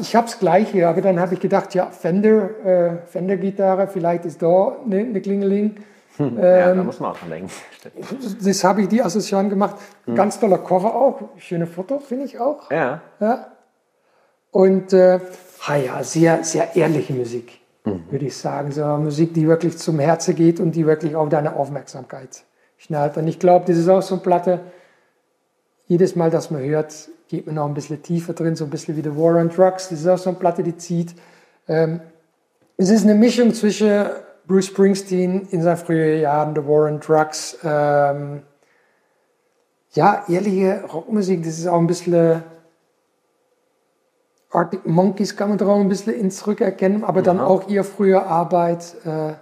Ich 0.00 0.14
habe 0.14 0.26
es 0.26 0.38
gleich 0.38 0.68
hier, 0.68 0.90
aber 0.90 1.00
dann 1.00 1.18
habe 1.18 1.32
ich 1.32 1.40
gedacht, 1.40 1.74
ja, 1.74 1.86
Fender, 1.86 2.64
äh, 2.64 2.96
Fender-Gitarre, 3.06 3.88
vielleicht 3.88 4.26
ist 4.26 4.42
da 4.42 4.76
eine, 4.84 4.98
eine 4.98 5.20
Klingeling. 5.22 5.76
Hm, 6.18 6.36
ja, 6.38 6.74
da 6.74 6.82
muss 6.82 7.00
man 7.00 7.12
auch 7.12 7.18
dran 7.18 7.30
denken. 7.30 7.50
Das 8.44 8.64
habe 8.64 8.82
ich 8.82 8.88
die 8.88 9.02
Assoziation 9.02 9.48
gemacht. 9.48 9.76
Hm. 10.04 10.14
Ganz 10.14 10.38
toller 10.38 10.58
Cover 10.58 10.94
auch. 10.94 11.20
Schöne 11.38 11.66
Foto, 11.66 12.00
finde 12.00 12.26
ich 12.26 12.38
auch. 12.38 12.70
Ja. 12.70 13.00
ja. 13.18 13.46
Und 14.50 14.92
äh, 14.92 15.20
ja, 15.66 16.04
sehr, 16.04 16.44
sehr 16.44 16.76
ehrliche 16.76 17.14
Musik, 17.14 17.61
mhm. 17.84 18.04
würde 18.10 18.26
ich 18.26 18.36
sagen. 18.36 18.72
So 18.72 18.84
Musik, 18.84 19.34
die 19.34 19.46
wirklich 19.46 19.78
zum 19.78 19.98
Herzen 19.98 20.34
geht 20.34 20.60
und 20.60 20.72
die 20.72 20.86
wirklich 20.86 21.16
auf 21.16 21.28
deine 21.28 21.56
Aufmerksamkeit 21.56 22.44
schnallt. 22.78 23.16
Und 23.16 23.26
ich 23.28 23.38
glaube, 23.38 23.64
das 23.66 23.76
ist 23.76 23.88
auch 23.88 24.02
so 24.02 24.14
eine 24.14 24.22
Platte, 24.22 24.60
jedes 25.86 26.16
Mal, 26.16 26.30
dass 26.30 26.50
man 26.50 26.62
hört, 26.62 27.08
geht 27.28 27.46
man 27.46 27.56
noch 27.56 27.66
ein 27.66 27.74
bisschen 27.74 28.02
tiefer 28.02 28.32
drin, 28.32 28.56
so 28.56 28.64
ein 28.64 28.70
bisschen 28.70 28.96
wie 28.96 29.02
The 29.02 29.16
War 29.16 29.36
on 29.36 29.48
Drugs. 29.48 29.88
Das 29.88 30.00
ist 30.00 30.06
auch 30.06 30.18
so 30.18 30.30
eine 30.30 30.38
Platte, 30.38 30.62
die 30.62 30.76
zieht. 30.76 31.14
Ähm, 31.68 32.00
es 32.76 32.90
ist 32.90 33.04
eine 33.04 33.14
Mischung 33.14 33.52
zwischen 33.52 34.06
Bruce 34.46 34.66
Springsteen 34.66 35.48
in 35.50 35.62
seinen 35.62 35.76
frühen 35.76 36.20
Jahren, 36.20 36.54
The 36.54 36.66
War 36.66 36.90
on 36.90 37.00
Drugs, 37.00 37.58
ähm, 37.62 38.42
ja, 39.92 40.24
ehrliche 40.28 40.82
Rockmusik, 40.84 41.44
das 41.44 41.58
ist 41.58 41.66
auch 41.66 41.78
ein 41.78 41.86
bisschen 41.86 42.42
Arctic 44.52 44.86
Monkeys 44.86 45.36
kann 45.36 45.48
man 45.48 45.58
da 45.58 45.66
auch 45.66 45.80
ein 45.80 45.88
bisschen 45.88 46.14
in 46.14 46.30
zurückerkennen, 46.30 47.04
aber 47.04 47.22
dann 47.22 47.40
auch 47.40 47.68
ihr 47.68 47.84
frühe 47.84 48.24
Arbeit. 48.24 48.94
Äh, 49.04 49.32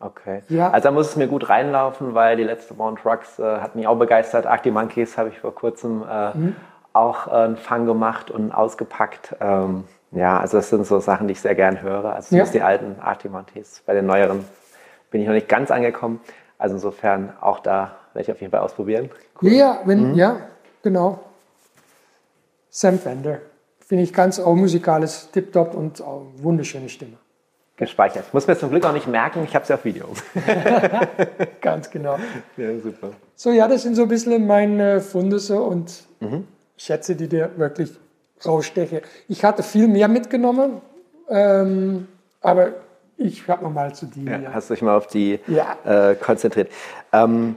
okay. 0.00 0.42
Ja. 0.48 0.70
Also 0.70 0.88
da 0.88 0.90
muss 0.92 1.10
es 1.10 1.16
mir 1.16 1.28
gut 1.28 1.48
reinlaufen, 1.48 2.14
weil 2.14 2.36
die 2.36 2.42
letzte 2.42 2.74
Born 2.74 2.96
Trucks 2.96 3.38
äh, 3.38 3.42
hat 3.42 3.76
mich 3.76 3.86
auch 3.86 3.96
begeistert. 3.96 4.46
Arctic 4.46 4.72
Monkeys 4.72 5.16
habe 5.16 5.28
ich 5.28 5.38
vor 5.38 5.54
kurzem 5.54 6.04
äh, 6.08 6.36
mhm. 6.36 6.56
auch 6.92 7.28
einen 7.28 7.56
Fang 7.56 7.86
gemacht 7.86 8.30
und 8.30 8.52
ausgepackt. 8.52 9.36
Ähm, 9.40 9.84
ja, 10.10 10.40
also 10.40 10.56
das 10.56 10.70
sind 10.70 10.86
so 10.86 10.98
Sachen, 10.98 11.28
die 11.28 11.32
ich 11.32 11.40
sehr 11.40 11.54
gern 11.54 11.80
höre. 11.82 12.12
Also 12.14 12.34
ja. 12.34 12.44
die 12.44 12.62
alten 12.62 12.96
Arctic 13.00 13.30
Monkeys. 13.30 13.82
Bei 13.86 13.94
den 13.94 14.06
neueren 14.06 14.44
bin 15.10 15.20
ich 15.20 15.26
noch 15.26 15.34
nicht 15.34 15.48
ganz 15.48 15.70
angekommen. 15.70 16.20
Also 16.58 16.74
insofern 16.74 17.32
auch 17.40 17.60
da 17.60 17.92
werde 18.12 18.22
ich 18.22 18.32
auf 18.32 18.40
jeden 18.40 18.50
Fall 18.50 18.60
ausprobieren. 18.60 19.10
Cool. 19.40 19.52
Ja, 19.52 19.80
wenn, 19.84 20.10
mhm. 20.10 20.14
ja, 20.16 20.36
genau. 20.82 21.20
Sam 22.70 22.98
Fender 22.98 23.38
finde 23.88 24.04
ich 24.04 24.12
ganz 24.12 24.38
auch 24.38 24.54
musikalisch 24.54 25.26
tipptopp 25.32 25.74
und 25.74 26.02
auch 26.02 26.26
wunderschöne 26.36 26.88
Stimme. 26.88 27.14
Gespeichert. 27.76 28.34
Muss 28.34 28.46
mir 28.46 28.58
zum 28.58 28.70
Glück 28.70 28.84
auch 28.84 28.92
nicht 28.92 29.06
merken, 29.06 29.44
ich 29.44 29.54
habe 29.54 29.64
sie 29.64 29.72
auf 29.72 29.84
Video. 29.84 30.08
ganz 31.60 31.88
genau. 31.90 32.18
Ja, 32.56 32.78
super. 32.80 33.10
So, 33.34 33.50
ja, 33.50 33.68
das 33.68 33.82
sind 33.82 33.94
so 33.94 34.02
ein 34.02 34.08
bisschen 34.08 34.46
meine 34.46 35.00
Funde 35.00 35.38
so 35.38 35.58
und 35.58 36.04
mhm. 36.20 36.46
Schätze, 36.76 37.16
die 37.16 37.28
dir 37.28 37.50
wirklich 37.56 37.90
raussteche. 38.44 39.02
Ich 39.28 39.44
hatte 39.44 39.62
viel 39.62 39.88
mehr 39.88 40.08
mitgenommen, 40.08 40.82
ähm, 41.28 42.08
aber 42.40 42.72
ich 43.16 43.48
habe 43.48 43.64
nochmal 43.64 43.94
zu 43.94 44.06
dir. 44.06 44.40
Ja, 44.40 44.52
hast 44.52 44.70
du 44.70 44.74
dich 44.74 44.82
mal 44.82 44.96
auf 44.96 45.06
die 45.06 45.38
ja. 45.46 46.10
äh, 46.10 46.14
konzentriert. 46.16 46.70
Ähm, 47.12 47.56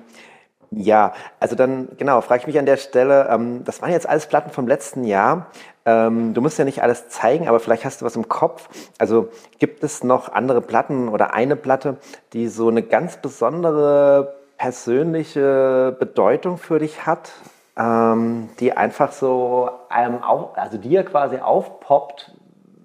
ja, 0.73 1.13
also 1.41 1.55
dann, 1.55 1.89
genau, 1.97 2.21
frage 2.21 2.41
ich 2.41 2.47
mich 2.47 2.57
an 2.57 2.65
der 2.65 2.77
Stelle, 2.77 3.27
ähm, 3.29 3.65
das 3.65 3.81
waren 3.81 3.91
jetzt 3.91 4.07
alles 4.07 4.27
Platten 4.27 4.51
vom 4.51 4.67
letzten 4.67 5.03
Jahr. 5.03 5.47
Ähm, 5.85 6.33
du 6.33 6.39
musst 6.41 6.57
ja 6.57 6.63
nicht 6.63 6.81
alles 6.81 7.09
zeigen, 7.09 7.49
aber 7.49 7.59
vielleicht 7.59 7.83
hast 7.83 8.01
du 8.01 8.05
was 8.05 8.15
im 8.15 8.29
Kopf. 8.29 8.69
Also 8.97 9.29
gibt 9.59 9.83
es 9.83 10.03
noch 10.03 10.31
andere 10.31 10.61
Platten 10.61 11.09
oder 11.09 11.33
eine 11.33 11.57
Platte, 11.57 11.97
die 12.31 12.47
so 12.47 12.69
eine 12.69 12.83
ganz 12.83 13.17
besondere 13.17 14.35
persönliche 14.57 15.93
Bedeutung 15.99 16.57
für 16.57 16.79
dich 16.79 17.05
hat, 17.05 17.33
ähm, 17.77 18.47
die 18.61 18.71
einfach 18.71 19.11
so 19.11 19.69
einem 19.89 20.23
auch, 20.23 20.55
also 20.55 20.77
dir 20.77 21.03
quasi 21.03 21.37
aufpoppt, 21.37 22.33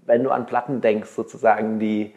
wenn 0.06 0.24
du 0.24 0.30
an 0.30 0.46
Platten 0.46 0.80
denkst, 0.80 1.10
sozusagen, 1.10 1.78
die 1.78 2.14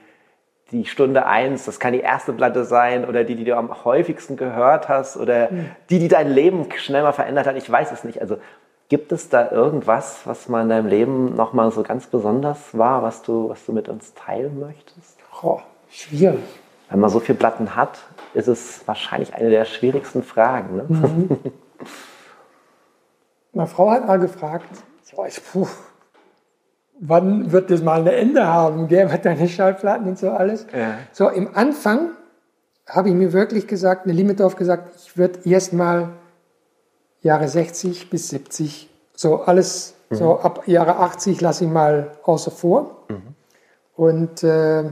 die 0.71 0.85
Stunde 0.85 1.25
eins, 1.25 1.65
das 1.65 1.79
kann 1.79 1.93
die 1.93 1.99
erste 1.99 2.33
Platte 2.33 2.63
sein 2.63 3.05
oder 3.05 3.23
die, 3.23 3.35
die 3.35 3.43
du 3.43 3.55
am 3.55 3.83
häufigsten 3.83 4.37
gehört 4.37 4.87
hast 4.87 5.17
oder 5.17 5.51
mhm. 5.51 5.71
die, 5.89 5.99
die 5.99 6.07
dein 6.07 6.29
Leben 6.29 6.67
schnell 6.77 7.03
mal 7.03 7.11
verändert 7.11 7.47
hat. 7.47 7.55
Ich 7.55 7.69
weiß 7.69 7.91
es 7.91 8.03
nicht. 8.03 8.21
Also 8.21 8.37
gibt 8.89 9.11
es 9.11 9.29
da 9.29 9.51
irgendwas, 9.51 10.21
was 10.25 10.49
mal 10.49 10.63
in 10.63 10.69
deinem 10.69 10.87
Leben 10.87 11.35
nochmal 11.35 11.71
so 11.71 11.83
ganz 11.83 12.07
besonders 12.07 12.77
war, 12.77 13.03
was 13.03 13.21
du, 13.21 13.49
was 13.49 13.65
du 13.65 13.71
mit 13.71 13.89
uns 13.89 14.13
teilen 14.13 14.59
möchtest? 14.59 15.17
Oh, 15.41 15.59
schwierig. 15.89 16.39
Wenn 16.89 16.99
man 16.99 17.09
so 17.09 17.19
viele 17.19 17.37
Platten 17.37 17.75
hat, 17.75 17.99
ist 18.33 18.47
es 18.47 18.87
wahrscheinlich 18.87 19.33
eine 19.33 19.49
der 19.49 19.65
schwierigsten 19.65 20.23
Fragen. 20.23 20.77
Ne? 20.77 20.85
Mhm. 20.87 21.39
Meine 23.53 23.67
Frau 23.67 23.89
hat 23.91 24.05
mal 24.05 24.19
gefragt, 24.19 24.69
ich, 25.27 25.41
puh, 25.51 25.67
wann 26.99 27.51
wird 27.51 27.71
das 27.71 27.81
mal 27.81 28.01
ein 28.01 28.07
Ende 28.07 28.45
haben, 28.45 28.87
gell, 28.87 29.07
mit 29.07 29.25
deinen 29.25 29.47
Schallplatten 29.47 30.07
und 30.07 30.19
so 30.19 30.31
alles. 30.31 30.67
Ja. 30.73 30.95
So, 31.11 31.29
im 31.29 31.55
Anfang 31.55 32.11
habe 32.87 33.09
ich 33.09 33.15
mir 33.15 33.33
wirklich 33.33 33.67
gesagt, 33.67 34.05
eine 34.05 34.13
Limitdorf 34.13 34.55
gesagt, 34.55 34.95
ich 34.97 35.17
würde 35.17 35.39
erst 35.45 35.73
mal 35.73 36.09
Jahre 37.21 37.47
60 37.47 38.09
bis 38.09 38.29
70, 38.29 38.89
so 39.15 39.43
alles, 39.43 39.95
mhm. 40.09 40.15
so 40.15 40.39
ab 40.39 40.67
Jahre 40.67 40.97
80 40.97 41.41
lasse 41.41 41.65
ich 41.65 41.69
mal 41.69 42.11
außer 42.23 42.51
vor. 42.51 43.05
Mhm. 43.09 43.35
Und 43.95 44.43
äh, 44.43 44.83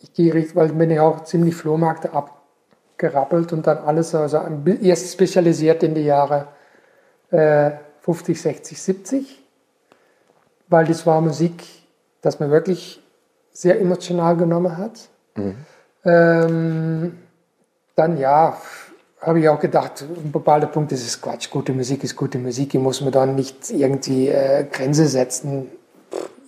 ich 0.00 0.12
gehe 0.12 0.32
richtig, 0.32 0.56
weil 0.56 0.68
ich 0.68 0.74
bin 0.74 0.90
ja 0.90 1.02
auch 1.02 1.24
ziemlich 1.24 1.54
Flohmärkte 1.54 2.10
abgerappelt 2.12 3.52
und 3.52 3.66
dann 3.66 3.78
alles, 3.78 4.14
also 4.14 4.40
erst 4.82 5.12
spezialisiert 5.12 5.82
in 5.82 5.94
die 5.94 6.04
Jahre 6.04 6.48
äh, 7.30 7.72
50, 8.00 8.40
60, 8.40 8.80
70 8.80 9.45
weil 10.68 10.86
das 10.86 11.06
war 11.06 11.20
Musik, 11.20 11.64
das 12.22 12.40
mir 12.40 12.50
wirklich 12.50 13.02
sehr 13.52 13.80
emotional 13.80 14.36
genommen 14.36 14.76
hat. 14.76 15.08
Mhm. 15.34 15.56
Ähm, 16.04 17.18
dann 17.94 18.18
ja, 18.18 18.56
habe 19.20 19.40
ich 19.40 19.48
auch 19.48 19.58
gedacht, 19.58 20.02
ein 20.02 20.30
bestimmter 20.30 20.66
Punkt 20.66 20.92
ist 20.92 21.06
es 21.06 21.20
Quatsch, 21.20 21.50
gute 21.50 21.72
Musik 21.72 22.04
ist 22.04 22.14
gute 22.14 22.38
Musik, 22.38 22.70
die 22.70 22.78
muss 22.78 23.00
man 23.00 23.12
dann 23.12 23.34
nicht 23.34 23.70
irgendwie 23.70 24.28
äh, 24.28 24.64
Grenze 24.70 25.06
setzen. 25.06 25.70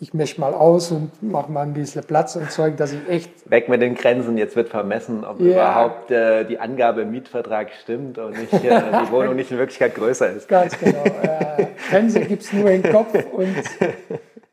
Ich 0.00 0.14
mische 0.14 0.40
mal 0.40 0.54
aus 0.54 0.92
und 0.92 1.10
mache 1.22 1.50
mal 1.50 1.62
ein 1.62 1.74
bisschen 1.74 2.04
Platz 2.04 2.36
und 2.36 2.50
Zeug, 2.50 2.76
dass 2.76 2.92
ich 2.92 3.08
echt. 3.08 3.50
Weg 3.50 3.68
mit 3.68 3.82
den 3.82 3.94
Grenzen, 3.94 4.38
jetzt 4.38 4.54
wird 4.54 4.68
vermessen, 4.68 5.24
ob 5.24 5.40
yeah. 5.40 5.54
überhaupt 5.54 6.10
äh, 6.10 6.44
die 6.44 6.58
Angabe 6.58 7.02
im 7.02 7.10
Mietvertrag 7.10 7.70
stimmt 7.82 8.18
und 8.18 8.38
nicht, 8.38 8.52
äh, 8.52 8.58
die 8.60 9.10
Wohnung 9.10 9.34
nicht 9.34 9.50
in 9.50 9.58
Wirklichkeit 9.58 9.94
größer 9.96 10.30
ist. 10.30 10.48
Ganz 10.48 10.78
genau. 10.78 11.02
Äh, 11.02 11.66
Grenze 11.90 12.20
gibt 12.20 12.42
es 12.42 12.52
nur 12.52 12.70
im 12.70 12.82
Kopf 12.82 13.12
und 13.32 13.56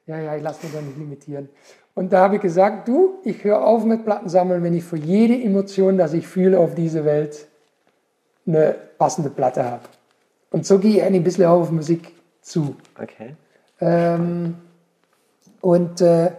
ja, 0.07 0.19
ja, 0.19 0.35
ich 0.35 0.43
lasse 0.43 0.65
mich 0.65 0.73
da 0.73 0.81
nicht 0.81 0.97
limitieren. 0.97 1.49
Und 1.93 2.11
da 2.11 2.19
habe 2.19 2.35
ich 2.35 2.41
gesagt, 2.41 2.87
du, 2.87 3.19
ich 3.23 3.43
höre 3.43 3.65
auf 3.65 3.85
mit 3.85 4.03
Plattensammeln, 4.03 4.63
wenn 4.63 4.75
ich 4.75 4.83
für 4.83 4.97
jede 4.97 5.35
Emotion, 5.41 5.97
dass 5.97 6.13
ich 6.13 6.27
fühle 6.27 6.59
auf 6.59 6.75
dieser 6.75 7.05
Welt, 7.05 7.47
eine 8.45 8.75
passende 8.97 9.29
Platte 9.29 9.63
habe. 9.63 9.83
Und 10.51 10.65
so 10.65 10.77
gehe 10.79 10.97
ich 10.97 11.03
ein 11.03 11.23
bisschen 11.23 11.45
auf 11.45 11.71
Musik 11.71 12.11
zu. 12.41 12.75
Okay. 13.01 13.35
Ähm, 13.79 14.55
und 15.65 15.99
äh, 15.99 16.29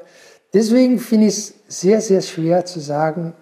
deswegen 0.54 1.00
finde 1.00 1.26
ich 1.26 1.36
es 1.36 1.54
sehr, 1.66 2.00
sehr 2.00 2.22
schwer 2.22 2.64
zu 2.64 2.78
sagen, 2.78 3.34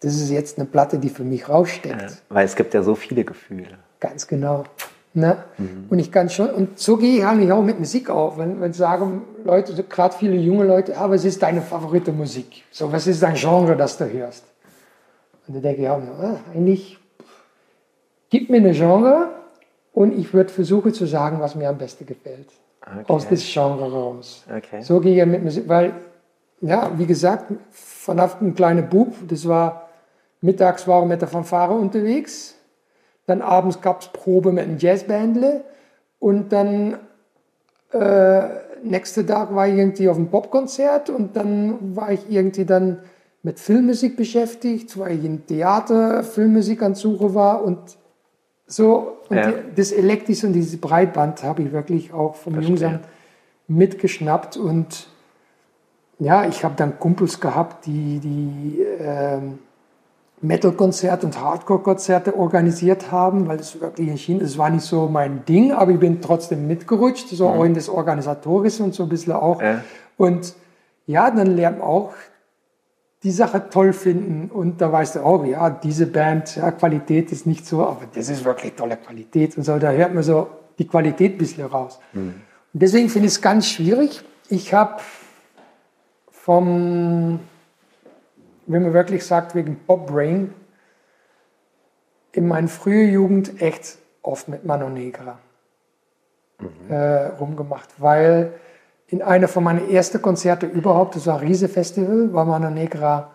das 0.00 0.16
ist 0.16 0.28
jetzt 0.28 0.58
eine 0.58 0.66
Platte, 0.66 0.98
die 0.98 1.08
für 1.08 1.24
mich 1.24 1.48
raussteckt. 1.48 2.02
Ja, 2.02 2.08
weil 2.28 2.44
es 2.44 2.54
gibt 2.54 2.74
ja 2.74 2.82
so 2.82 2.94
viele 2.94 3.24
Gefühle. 3.24 3.78
Ganz 3.98 4.26
genau. 4.26 4.64
Ne? 5.14 5.38
Mhm. 5.56 5.86
Und 5.88 5.98
ich 6.00 6.12
kann 6.12 6.28
schon, 6.28 6.50
und 6.50 6.78
so 6.78 6.98
gehe 6.98 7.16
ich 7.16 7.24
eigentlich 7.24 7.50
auch 7.50 7.62
mit 7.62 7.78
Musik 7.78 8.10
auf. 8.10 8.36
Wenn, 8.36 8.60
wenn 8.60 8.74
sagen 8.74 9.22
Leute, 9.42 9.72
gerade 9.84 10.14
viele 10.14 10.34
junge 10.34 10.64
Leute, 10.64 10.98
ah, 10.98 11.08
was 11.08 11.24
ist 11.24 11.42
deine 11.42 11.62
favorite 11.62 12.12
Musik? 12.12 12.64
So, 12.70 12.92
was 12.92 13.06
ist 13.06 13.22
dein 13.22 13.34
Genre, 13.34 13.74
das 13.74 13.96
du 13.96 14.04
hörst? 14.04 14.44
Und 15.48 15.54
dann 15.54 15.62
denke 15.62 15.80
ich 15.80 15.88
auch, 15.88 16.02
ah, 16.20 16.40
eigentlich, 16.52 16.98
gib 18.28 18.50
mir 18.50 18.58
eine 18.58 18.72
Genre 18.72 19.30
und 19.94 20.12
ich 20.12 20.34
würde 20.34 20.52
versuchen 20.52 20.92
zu 20.92 21.06
sagen, 21.06 21.40
was 21.40 21.54
mir 21.54 21.70
am 21.70 21.78
besten 21.78 22.04
gefällt. 22.04 22.48
Okay. 22.84 23.04
Aus 23.08 23.28
diesem 23.28 23.46
Genre 23.52 23.90
raus. 23.90 24.44
Okay. 24.48 24.82
So 24.82 25.00
gehe 25.00 25.20
ich 25.20 25.26
mit 25.26 25.42
Musik, 25.42 25.68
weil, 25.68 25.94
ja, 26.60 26.90
wie 26.96 27.06
gesagt, 27.06 27.52
von 27.70 28.18
ein 28.18 28.54
kleiner 28.54 28.82
Bub, 28.82 29.14
das 29.28 29.46
war, 29.46 29.88
mittags 30.40 30.86
war 30.88 31.02
ich 31.02 31.08
mit 31.08 31.20
der 31.20 31.28
Fanfare 31.28 31.72
unterwegs 31.74 32.56
dann 33.26 33.42
abends 33.42 33.80
gab 33.80 34.02
es 34.02 34.08
Probe 34.08 34.52
mit 34.52 34.64
einem 34.64 34.78
Jazzbandle 34.78 35.64
und 36.18 36.52
dann 36.52 36.98
äh, 37.92 38.42
nächsten 38.82 39.26
Tag 39.26 39.54
war 39.54 39.68
ich 39.68 39.74
irgendwie 39.74 40.08
auf 40.08 40.16
einem 40.16 40.28
Popkonzert 40.28 41.10
und 41.10 41.36
dann 41.36 41.96
war 41.96 42.12
ich 42.12 42.20
irgendwie 42.28 42.64
dann 42.64 42.98
mit 43.42 43.58
Filmmusik 43.58 44.16
beschäftigt, 44.16 44.98
weil 44.98 45.18
ich 45.18 45.24
in 45.24 45.46
Theater 45.46 46.22
Filmmusik 46.22 46.82
an 46.82 46.94
Suche 46.94 47.34
war 47.34 47.62
und 47.64 47.78
so. 48.72 49.18
Und 49.28 49.36
ja. 49.36 49.50
die, 49.50 49.74
das 49.76 49.92
Elektris 49.92 50.44
und 50.44 50.52
dieses 50.52 50.80
Breitband 50.80 51.42
habe 51.42 51.62
ich 51.62 51.72
wirklich 51.72 52.12
auch 52.12 52.34
vom 52.34 52.60
Jungsam 52.60 53.00
mitgeschnappt 53.68 54.56
und 54.56 55.08
ja, 56.18 56.44
ich 56.46 56.64
habe 56.64 56.74
dann 56.76 56.98
Kumpels 56.98 57.40
gehabt, 57.40 57.86
die, 57.86 58.20
die 58.20 58.80
ähm, 59.00 59.58
Metal-Konzerte 60.40 61.26
und 61.26 61.40
Hardcore-Konzerte 61.40 62.36
organisiert 62.36 63.10
haben, 63.10 63.48
weil 63.48 63.56
das 63.56 63.80
wirklich 63.80 64.08
in 64.08 64.16
China, 64.16 64.40
das 64.40 64.56
war 64.58 64.70
nicht 64.70 64.84
so 64.84 65.08
mein 65.08 65.44
Ding, 65.44 65.72
aber 65.72 65.92
ich 65.92 65.98
bin 65.98 66.20
trotzdem 66.20 66.66
mitgerutscht, 66.66 67.28
so 67.28 67.48
mhm. 67.48 67.54
auch 67.54 67.64
in 67.64 67.74
das 67.74 67.88
Organisatorische 67.88 68.82
und 68.84 68.94
so 68.94 69.04
ein 69.04 69.08
bisschen 69.08 69.32
auch. 69.32 69.60
Ja. 69.60 69.82
Und 70.16 70.54
ja, 71.06 71.30
dann 71.30 71.56
lernt 71.56 71.78
man 71.78 71.88
auch 71.88 72.12
die 73.22 73.30
Sache 73.30 73.68
toll 73.70 73.92
finden 73.92 74.50
und 74.50 74.80
da 74.80 74.90
weißt 74.90 75.16
du, 75.16 75.20
oh 75.20 75.44
ja, 75.44 75.70
diese 75.70 76.06
Band, 76.06 76.56
ja, 76.56 76.70
Qualität 76.72 77.30
ist 77.30 77.46
nicht 77.46 77.64
so, 77.64 77.86
aber 77.86 78.06
das 78.12 78.28
ist 78.28 78.44
wirklich 78.44 78.74
tolle 78.74 78.96
Qualität 78.96 79.56
und 79.56 79.62
so, 79.62 79.78
da 79.78 79.92
hört 79.92 80.12
man 80.12 80.22
so 80.22 80.48
die 80.78 80.86
Qualität 80.86 81.34
ein 81.34 81.38
bisschen 81.38 81.66
raus. 81.66 82.00
Mhm. 82.12 82.34
Und 82.72 82.82
deswegen 82.82 83.08
finde 83.08 83.28
ich 83.28 83.34
es 83.34 83.42
ganz 83.42 83.68
schwierig. 83.68 84.24
Ich 84.48 84.74
habe 84.74 85.00
vom, 86.30 87.38
wenn 88.66 88.82
man 88.82 88.92
wirklich 88.92 89.24
sagt, 89.24 89.54
wegen 89.54 89.76
Bob 89.86 90.08
Brain, 90.08 90.52
in 92.32 92.48
meiner 92.48 92.68
frühen 92.68 93.12
Jugend 93.12 93.60
echt 93.60 93.98
oft 94.22 94.48
mit 94.48 94.64
Mano 94.64 94.88
Negra 94.88 95.38
mhm. 96.58 96.90
äh, 96.90 97.26
rumgemacht, 97.26 97.88
weil 97.98 98.54
in 99.12 99.20
einer 99.20 99.46
von 99.46 99.62
meinen 99.62 99.90
ersten 99.90 100.22
Konzerte 100.22 100.64
überhaupt, 100.64 101.16
das 101.16 101.26
war 101.26 101.38
ein 101.38 101.46
Riese 101.46 101.68
Festival, 101.68 102.32
war 102.32 102.46
Mano 102.46 102.70
Negra 102.70 103.30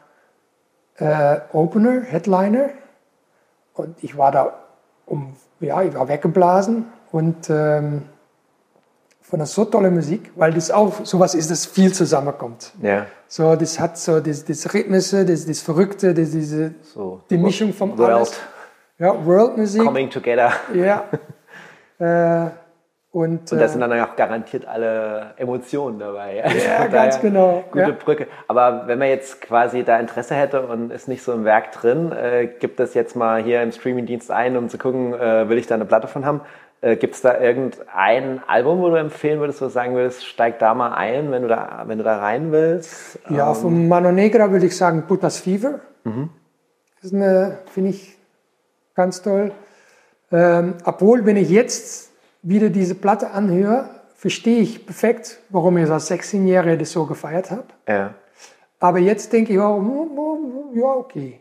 äh, 0.97 1.38
Opener, 1.53 2.01
Headliner 2.01 2.69
und 3.75 4.03
ich 4.03 4.17
war 4.17 4.32
da 4.32 4.57
um, 5.05 5.36
ja, 5.59 5.84
ich 5.84 5.93
war 5.93 6.07
weggeblasen 6.07 6.86
und 7.11 7.51
ähm, 7.51 8.01
von 9.21 9.38
der 9.38 9.45
so 9.45 9.65
tolle 9.65 9.91
Musik, 9.91 10.32
weil 10.36 10.51
das 10.51 10.71
auch 10.71 11.05
sowas 11.05 11.36
ist, 11.36 11.51
das 11.51 11.67
viel 11.67 11.93
zusammenkommt. 11.93 12.73
Ja. 12.82 13.05
So, 13.28 13.55
das 13.55 13.80
hat 13.80 13.99
so 13.99 14.19
das, 14.19 14.45
das 14.45 14.73
Rhythmische, 14.73 15.25
das, 15.25 15.45
das 15.45 15.61
Verrückte, 15.61 16.15
das, 16.15 16.32
diese, 16.32 16.73
so, 16.82 17.21
die 17.30 17.38
Mischung 17.38 17.71
vom 17.71 17.95
World. 17.99 18.13
alles. 18.15 18.34
Ja, 18.97 19.25
World 19.25 19.57
Musik. 19.57 19.84
Coming 19.84 20.09
together. 20.09 20.53
Ja. 20.73 21.03
äh, 22.47 22.49
und, 23.18 23.51
und 23.51 23.59
das 23.59 23.72
sind 23.72 23.82
dann 23.82 23.91
auch 23.99 24.15
garantiert 24.15 24.68
alle 24.68 25.32
Emotionen 25.38 25.97
dabei. 25.97 26.43
Ja, 26.63 26.86
ganz 26.86 27.20
genau. 27.20 27.63
Gute 27.72 27.82
ja. 27.82 27.91
Brücke. 27.91 28.28
Aber 28.47 28.84
wenn 28.86 28.99
man 28.99 29.07
jetzt 29.07 29.41
quasi 29.41 29.84
da 29.84 29.99
Interesse 29.99 30.36
hätte 30.36 30.61
und 30.61 30.91
ist 30.91 31.07
nicht 31.07 31.24
so 31.24 31.34
im 31.34 31.43
Werk 31.43 31.72
drin, 31.72 32.11
äh, 32.11 32.45
gibt 32.45 32.80
es 32.80 32.93
jetzt 32.93 33.15
mal 33.15 33.41
hier 33.41 33.63
im 33.63 33.72
Streamingdienst 33.72 34.30
ein, 34.30 34.55
um 34.55 34.70
zu 34.70 34.78
gucken, 34.78 35.15
äh, 35.15 35.49
will 35.49 35.57
ich 35.57 35.65
da 35.65 35.74
eine 35.74 35.86
Platte 35.86 36.07
von 36.07 36.28
haben? 36.28 36.41
Äh, 36.82 36.95
Gibt 36.97 37.15
es 37.15 37.22
da 37.22 37.39
irgendein 37.39 38.43
Album, 38.45 38.82
wo 38.82 38.89
du 38.89 38.95
empfehlen 38.97 39.39
würdest, 39.39 39.61
wo 39.61 39.65
du 39.65 39.72
sagen 39.72 39.95
würdest, 39.95 40.24
steig 40.24 40.59
da 40.59 40.76
mal 40.76 40.93
ein, 40.93 41.32
wenn 41.32 41.41
du 41.41 41.47
da, 41.47 41.86
wenn 41.88 41.97
du 41.97 42.03
da 42.03 42.20
rein 42.20 42.51
willst? 42.51 43.18
Ja, 43.30 43.49
ähm. 43.49 43.55
von 43.55 43.88
Mano 43.88 44.11
Negra 44.11 44.51
würde 44.51 44.68
ich 44.68 44.78
sagen 44.78 45.05
Putas 45.07 45.39
Fever. 45.39 45.80
Mhm. 46.03 46.30
Das 46.97 47.05
ist 47.05 47.15
eine, 47.15 47.57
finde 47.74 47.89
ich, 47.89 48.15
ganz 48.93 49.24
toll. 49.24 49.53
Ähm, 50.32 50.76
obwohl, 50.84 51.26
wenn 51.26 51.38
ich 51.38 51.49
jetzt 51.49 52.07
wieder 52.48 52.70
diese 52.70 52.95
Platte 52.95 53.32
anhöre, 53.32 53.89
verstehe 54.16 54.62
ich 54.62 54.86
perfekt, 54.86 55.39
warum 55.50 55.78
ich 55.78 55.89
als 55.89 56.10
16-Jähriger 56.10 56.78
das 56.78 56.91
so 56.91 57.06
gefeiert 57.06 57.52
habe. 57.52 57.66
Ja. 57.88 58.14
Aber 58.80 59.00
jetzt 59.00 59.34
denke 59.34 59.54
ich, 59.54 59.60
oh, 59.60 59.64
oh, 59.64 60.18
oh, 60.18 60.76
ja, 60.76 60.86
okay. 60.86 61.39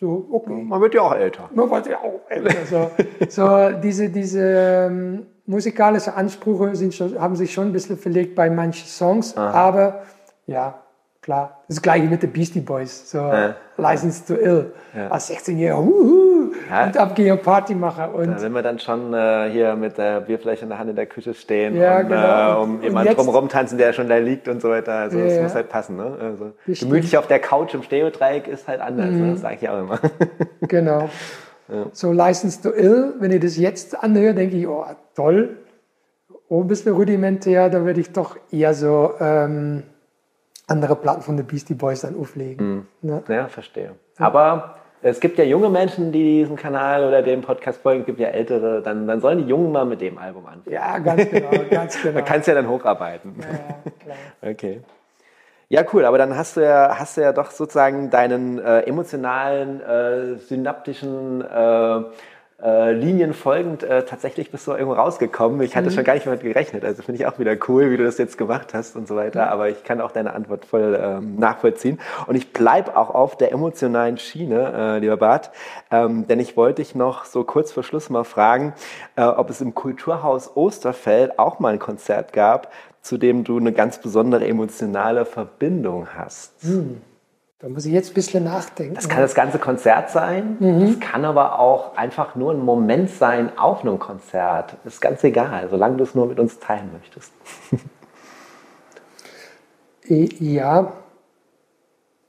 So, 0.00 0.26
okay. 0.32 0.52
Man 0.52 0.80
wird 0.80 0.94
ja 0.94 1.02
auch 1.02 1.14
älter. 1.14 1.48
Man 1.54 1.70
wird 1.70 1.86
ja 1.86 1.98
auch 1.98 2.20
älter. 2.28 2.66
So, 2.66 2.90
so 3.28 3.70
diese, 3.80 4.10
diese 4.10 4.40
ähm, 4.40 5.26
musikalischen 5.46 6.14
Ansprüche 6.14 6.74
sind 6.74 6.94
schon, 6.94 7.18
haben 7.18 7.36
sich 7.36 7.52
schon 7.52 7.68
ein 7.68 7.72
bisschen 7.72 7.96
verlegt 7.96 8.34
bei 8.34 8.50
manchen 8.50 8.88
Songs. 8.88 9.36
Aha. 9.36 9.50
Aber 9.50 10.02
ja, 10.46 10.80
klar. 11.22 11.60
Das 11.68 11.80
gleiche 11.80 12.06
mit 12.06 12.22
den 12.22 12.32
Beastie 12.32 12.60
Boys. 12.60 13.10
So, 13.10 13.18
ja. 13.18 13.54
License 13.76 14.24
to 14.26 14.34
Ill. 14.34 14.72
Ja. 14.96 15.08
Als 15.08 15.30
16-Jähriger, 15.30 15.78
uh, 15.78 16.33
ja. 16.70 16.86
und 16.86 16.96
abgehen 16.96 17.32
und 17.32 17.42
Party 17.42 17.74
machen. 17.74 18.06
Und 18.12 18.30
da 18.30 18.40
will 18.42 18.50
man 18.50 18.64
dann 18.64 18.78
schon 18.78 19.12
äh, 19.12 19.50
hier 19.50 19.76
mit 19.76 19.98
der 19.98 20.20
Bierflasche 20.20 20.62
in 20.62 20.68
der 20.68 20.78
Hand 20.78 20.90
in 20.90 20.96
der 20.96 21.06
Küche 21.06 21.34
stehen 21.34 21.76
ja, 21.76 22.00
und 22.00 22.08
genau. 22.08 22.60
äh, 22.60 22.62
um 22.62 22.82
jemanden 22.82 23.14
drumherum 23.14 23.48
tanzen, 23.48 23.78
der 23.78 23.92
schon 23.92 24.08
da 24.08 24.16
liegt 24.16 24.48
und 24.48 24.60
so 24.60 24.70
weiter. 24.70 24.92
Also 24.92 25.18
das 25.18 25.40
muss 25.40 25.54
halt 25.54 25.68
passen. 25.68 25.96
Ne? 25.96 26.16
Also, 26.20 26.52
gemütlich 26.66 27.16
auf 27.16 27.26
der 27.26 27.38
Couch 27.38 27.74
im 27.74 27.82
Stereodreieck 27.82 28.48
ist 28.48 28.68
halt 28.68 28.80
anders. 28.80 29.06
Ne? 29.06 29.12
Mhm. 29.12 29.26
Ne? 29.26 29.32
Das 29.32 29.40
sage 29.40 29.58
ich 29.60 29.68
auch 29.68 29.80
immer. 29.80 29.98
genau. 30.60 31.08
So 31.92 32.12
License 32.12 32.60
to 32.60 32.70
Ill, 32.70 33.14
wenn 33.20 33.30
ich 33.30 33.40
das 33.40 33.56
jetzt 33.56 34.02
anhöre, 34.02 34.34
denke 34.34 34.56
ich, 34.56 34.66
oh, 34.66 34.84
toll. 35.14 35.56
Oh, 36.48 36.60
ein 36.60 36.68
bisschen 36.68 36.92
rudimentär, 36.92 37.70
da 37.70 37.84
würde 37.84 38.00
ich 38.00 38.12
doch 38.12 38.36
eher 38.50 38.74
so... 38.74 39.12
Ähm, 39.18 39.84
andere 40.66 40.96
Platten 40.96 41.22
von 41.22 41.36
den 41.36 41.46
Beastie 41.46 41.74
Boys 41.74 42.00
dann 42.00 42.18
auflegen. 42.18 42.86
Mhm. 43.02 43.10
Ja. 43.10 43.22
ja. 43.28 43.48
verstehe. 43.48 43.94
Aber 44.18 44.76
es 45.06 45.20
gibt 45.20 45.36
ja 45.36 45.44
junge 45.44 45.68
Menschen, 45.68 46.12
die 46.12 46.38
diesen 46.40 46.56
Kanal 46.56 47.04
oder 47.04 47.20
dem 47.20 47.42
Podcast 47.42 47.82
folgen, 47.82 48.00
es 48.00 48.06
gibt 48.06 48.20
ja 48.20 48.28
ältere, 48.28 48.80
dann, 48.80 49.06
dann 49.06 49.20
sollen 49.20 49.38
die 49.38 49.44
Jungen 49.44 49.70
mal 49.70 49.84
mit 49.84 50.00
dem 50.00 50.16
Album 50.16 50.46
anfangen. 50.46 50.74
Ja, 50.74 50.98
ganz 50.98 51.28
genau, 51.28 51.50
ganz 51.70 52.00
genau. 52.00 52.14
Man 52.14 52.24
kann 52.24 52.40
es 52.40 52.46
ja 52.46 52.54
dann 52.54 52.68
hocharbeiten. 52.68 53.34
Ja, 53.38 53.92
klar. 54.02 54.16
Okay. 54.52 54.80
Ja, 55.68 55.82
cool, 55.92 56.04
aber 56.04 56.18
dann 56.18 56.36
hast 56.36 56.56
du 56.56 56.62
ja, 56.62 56.96
hast 56.98 57.16
du 57.16 57.20
ja 57.20 57.32
doch 57.32 57.50
sozusagen 57.50 58.08
deinen 58.08 58.58
äh, 58.58 58.80
emotionalen, 58.80 59.80
äh, 59.82 60.36
synaptischen 60.36 61.42
äh, 61.42 62.02
äh, 62.64 62.92
Linien 62.92 63.34
folgend 63.34 63.82
äh, 63.82 64.04
tatsächlich 64.04 64.50
bist 64.50 64.66
du 64.66 64.72
irgendwo 64.72 64.94
rausgekommen. 64.94 65.60
Ich 65.60 65.76
hatte 65.76 65.90
mhm. 65.90 65.94
schon 65.94 66.04
gar 66.04 66.14
nicht 66.14 66.24
mehr 66.24 66.34
mit 66.34 66.42
gerechnet. 66.42 66.84
Also 66.84 67.02
finde 67.02 67.20
ich 67.20 67.26
auch 67.26 67.38
wieder 67.38 67.54
cool, 67.68 67.90
wie 67.90 67.98
du 67.98 68.04
das 68.04 68.16
jetzt 68.16 68.38
gemacht 68.38 68.72
hast 68.72 68.96
und 68.96 69.06
so 69.06 69.16
weiter. 69.16 69.46
Mhm. 69.46 69.52
Aber 69.52 69.68
ich 69.68 69.84
kann 69.84 70.00
auch 70.00 70.10
deine 70.10 70.32
Antwort 70.32 70.64
voll 70.64 70.98
ähm, 71.00 71.36
nachvollziehen. 71.36 72.00
Und 72.26 72.36
ich 72.36 72.52
bleibe 72.52 72.96
auch 72.96 73.10
auf 73.10 73.36
der 73.36 73.52
emotionalen 73.52 74.16
Schiene, 74.16 74.72
äh, 74.74 74.98
lieber 74.98 75.18
Bart. 75.18 75.50
Ähm, 75.90 76.26
denn 76.26 76.40
ich 76.40 76.56
wollte 76.56 76.80
dich 76.80 76.94
noch 76.94 77.26
so 77.26 77.44
kurz 77.44 77.70
vor 77.70 77.82
Schluss 77.82 78.08
mal 78.08 78.24
fragen, 78.24 78.72
äh, 79.16 79.24
ob 79.24 79.50
es 79.50 79.60
im 79.60 79.74
Kulturhaus 79.74 80.56
Osterfeld 80.56 81.38
auch 81.38 81.58
mal 81.58 81.74
ein 81.74 81.78
Konzert 81.78 82.32
gab, 82.32 82.72
zu 83.02 83.18
dem 83.18 83.44
du 83.44 83.58
eine 83.58 83.72
ganz 83.72 83.98
besondere 83.98 84.46
emotionale 84.46 85.26
Verbindung 85.26 86.08
hast. 86.16 86.64
Mhm. 86.64 87.02
Da 87.58 87.68
muss 87.68 87.86
ich 87.86 87.92
jetzt 87.92 88.10
ein 88.10 88.14
bisschen 88.14 88.44
nachdenken. 88.44 88.94
Das 88.94 89.08
kann 89.08 89.20
das 89.20 89.34
ganze 89.34 89.58
Konzert 89.58 90.10
sein. 90.10 90.56
Mhm. 90.58 90.98
Das 90.98 91.00
kann 91.00 91.24
aber 91.24 91.58
auch 91.58 91.96
einfach 91.96 92.34
nur 92.34 92.52
ein 92.52 92.58
Moment 92.58 93.10
sein 93.10 93.56
auf 93.56 93.82
einem 93.82 93.98
Konzert. 93.98 94.76
Das 94.84 94.94
ist 94.94 95.00
ganz 95.00 95.22
egal, 95.22 95.68
solange 95.70 95.96
du 95.96 96.04
es 96.04 96.14
nur 96.14 96.26
mit 96.26 96.38
uns 96.40 96.58
teilen 96.58 96.90
möchtest. 96.92 97.32
Äh, 100.06 100.28
ja, 100.38 100.92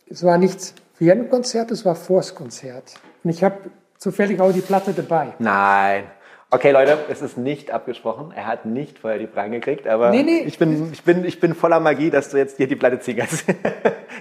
es 0.10 0.24
war 0.24 0.38
nicht 0.38 0.76
während 0.98 1.24
dem 1.24 1.30
Konzert, 1.30 1.72
es 1.72 1.84
war 1.84 1.96
vor 1.96 2.22
das 2.22 2.34
Konzert. 2.34 2.94
Und 3.22 3.32
ich 3.32 3.44
habe 3.44 3.58
zufällig 3.98 4.40
auch 4.40 4.54
die 4.54 4.62
Platte 4.62 4.94
dabei. 4.94 5.34
Nein. 5.40 6.06
Okay, 6.52 6.72
Leute, 6.72 6.98
es 7.10 7.22
ist 7.22 7.38
nicht 7.38 7.72
abgesprochen. 7.72 8.32
Er 8.34 8.46
hat 8.48 8.66
nicht 8.66 9.00
vorher 9.00 9.20
die 9.20 9.28
Fragen 9.28 9.52
gekriegt, 9.52 9.88
aber 9.88 10.12
nee, 10.12 10.24
nee. 10.24 10.44
Ich, 10.46 10.58
bin, 10.58 10.94
ich, 10.94 11.04
bin, 11.04 11.26
ich 11.26 11.42
bin 11.42 11.54
voller 11.54 11.82
Magie, 11.82 12.12
dass 12.12 12.30
du 12.30 12.38
jetzt 12.38 12.56
hier 12.56 12.68
die 12.68 12.78
Platte 12.78 13.00
ziehen 13.00 13.18
kannst. 13.18 13.46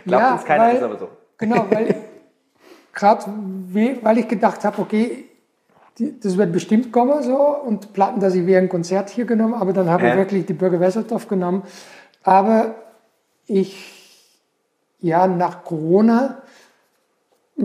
Glaubt 0.05 0.23
ja, 0.23 0.33
uns 0.35 0.45
keiner, 0.45 0.65
weil, 0.65 0.77
ist 0.77 0.83
aber 0.83 0.99
so. 0.99 1.09
Genau, 1.39 1.67
weil 1.71 1.95
gerade 2.93 3.25
weil 4.03 4.19
ich 4.19 4.29
gedacht 4.29 4.65
habe, 4.65 4.81
okay, 4.81 5.25
die, 5.99 6.19
das 6.19 6.37
wird 6.37 6.53
bestimmt 6.53 6.93
kommen 6.93 7.23
so 7.23 7.37
und 7.37 7.93
Platten, 7.93 8.21
dass 8.21 8.35
ich 8.35 8.47
während 8.47 8.71
Konzert 8.71 9.11
hier 9.11 9.25
genommen, 9.25 9.55
aber 9.55 9.73
dann 9.73 9.89
habe 9.89 10.05
äh. 10.07 10.11
ich 10.11 10.17
wirklich 10.17 10.47
die 10.47 10.55
Bürger 10.55 10.81
Wesseltoff 10.81 11.29
genommen. 11.29 11.63
Aber 12.23 12.75
ich, 13.47 14.41
ja, 15.01 15.27
nach 15.27 15.65
Corona 15.65 16.39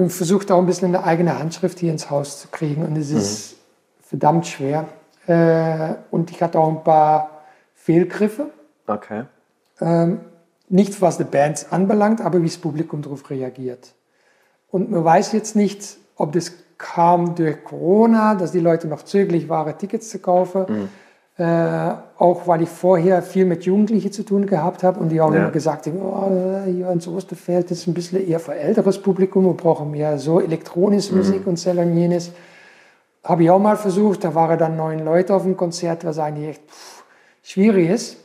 versucht 0.08 0.52
auch 0.52 0.60
ein 0.60 0.66
bisschen 0.66 0.94
eine 0.94 1.04
eigene 1.04 1.40
Handschrift 1.40 1.80
hier 1.80 1.92
ins 1.92 2.10
Haus 2.10 2.42
zu 2.42 2.48
kriegen 2.50 2.86
und 2.86 2.96
es 2.98 3.12
ist 3.12 3.54
mhm 3.54 3.60
verdammt 4.10 4.48
schwer. 4.48 4.88
Äh, 5.28 5.94
und 6.10 6.32
ich 6.32 6.42
hatte 6.42 6.60
auch 6.60 6.70
ein 6.70 6.84
paar 6.84 7.44
Fehlgriffe. 7.76 8.48
Okay. 8.88 9.26
Ähm, 9.80 10.20
nicht 10.70 11.02
was 11.02 11.18
die 11.18 11.24
Bands 11.24 11.72
anbelangt, 11.72 12.22
aber 12.22 12.42
wie 12.42 12.48
das 12.48 12.58
Publikum 12.58 13.02
darauf 13.02 13.30
reagiert. 13.30 13.94
Und 14.70 14.92
man 14.92 15.04
weiß 15.04 15.32
jetzt 15.34 15.56
nicht, 15.56 15.98
ob 16.16 16.32
das 16.32 16.54
kam 16.78 17.36
durch 17.36 17.64
Corona, 17.64 18.36
dass 18.36 18.52
die 18.52 18.60
Leute 18.60 18.88
noch 18.88 19.04
zögerlich 19.04 19.50
waren, 19.50 19.78
Tickets 19.78 20.10
zu 20.10 20.20
kaufen. 20.20 20.66
Mhm. 20.68 20.90
Äh, 21.40 21.94
auch 22.18 22.48
weil 22.48 22.64
ich 22.64 22.70
vorher 22.70 23.22
viel 23.22 23.46
mit 23.46 23.64
Jugendlichen 23.64 24.12
zu 24.12 24.24
tun 24.24 24.46
gehabt 24.46 24.84
habe 24.84 25.00
und 25.00 25.08
die 25.08 25.22
auch 25.22 25.34
ja. 25.34 25.40
immer 25.40 25.52
gesagt 25.52 25.88
haben, 25.88 26.02
oh, 26.02 26.66
hier 26.66 26.92
in 26.92 27.00
Osterfeld 27.00 27.72
ist 27.72 27.88
ein 27.88 27.94
bisschen 27.94 28.28
eher 28.28 28.42
für 28.42 28.56
älteres 28.56 29.02
Publikum, 29.02 29.46
wir 29.46 29.54
brauchen 29.54 29.90
mehr 29.90 30.20
so 30.20 30.42
elektronische 30.42 31.14
mhm. 31.14 31.20
Musik 31.20 31.48
und 31.48 31.58
so 31.58 31.70
und 31.70 31.96
jenes. 31.96 32.34
Habe 33.24 33.44
ich 33.44 33.50
auch 33.52 33.60
mal 33.60 33.78
versucht, 33.78 34.26
da 34.26 34.36
waren 34.36 34.60
dann 34.60 34.76
neun 34.76 35.00
Leute 35.00 35.34
auf 35.34 35.44
dem 35.44 35.56
Konzert, 35.56 36.04
was 36.04 36.20
eigentlich 36.20 36.50
echt 36.50 36.70
pff, 36.70 37.04
schwierig 37.42 37.90
ist. 37.90 38.18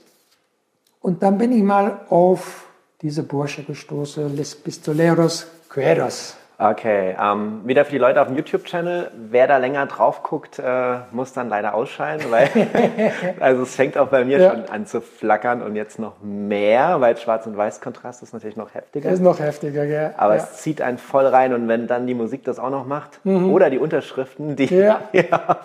Und 1.05 1.23
dann 1.23 1.37
bin 1.37 1.53
ich 1.53 1.63
mal 1.63 1.99
auf 2.09 2.65
diese 3.03 3.25
Bursche 3.25 3.63
gestoßen, 3.63 4.35
Les 4.35 4.55
Pistoleros 4.55 5.47
Queros. 5.69 6.35
Okay, 6.57 7.15
ähm, 7.21 7.61
wieder 7.67 7.85
für 7.85 7.91
die 7.91 7.99
Leute 7.99 8.23
auf 8.23 8.29
dem 8.29 8.39
YouTube-Channel. 8.39 9.11
Wer 9.29 9.47
da 9.47 9.59
länger 9.59 9.85
drauf 9.85 10.23
guckt, 10.23 10.59
äh, 10.59 11.01
muss 11.11 11.35
dann 11.35 11.51
leider 11.51 11.75
ausschalten, 11.75 12.31
weil 12.31 12.49
also 13.41 13.65
es 13.65 13.75
fängt 13.75 13.99
auch 13.99 14.09
bei 14.09 14.25
mir 14.25 14.39
ja. 14.39 14.51
schon 14.51 14.65
an 14.71 14.87
zu 14.87 15.03
flackern 15.03 15.61
und 15.61 15.77
jetzt 15.77 15.99
noch 15.99 16.23
mehr, 16.23 17.03
weil 17.03 17.19
Schwarz- 17.19 17.47
und 17.47 17.55
Weiß-Kontrast 17.59 18.23
ist 18.23 18.33
natürlich 18.33 18.57
noch 18.57 18.73
heftiger. 18.73 19.11
Ist 19.11 19.21
noch 19.21 19.41
heftiger, 19.41 19.85
ja. 19.85 20.13
Aber 20.17 20.37
ja. 20.37 20.43
es 20.43 20.63
zieht 20.63 20.81
einen 20.81 20.97
voll 20.97 21.27
rein 21.27 21.53
und 21.53 21.69
wenn 21.69 21.87
dann 21.87 22.07
die 22.07 22.15
Musik 22.15 22.45
das 22.45 22.59
auch 22.59 22.71
noch 22.71 22.87
macht 22.87 23.21
mhm. 23.25 23.53
oder 23.53 23.69
die 23.69 23.79
Unterschriften, 23.79 24.57
die 24.57 24.75
ja. 24.75 25.03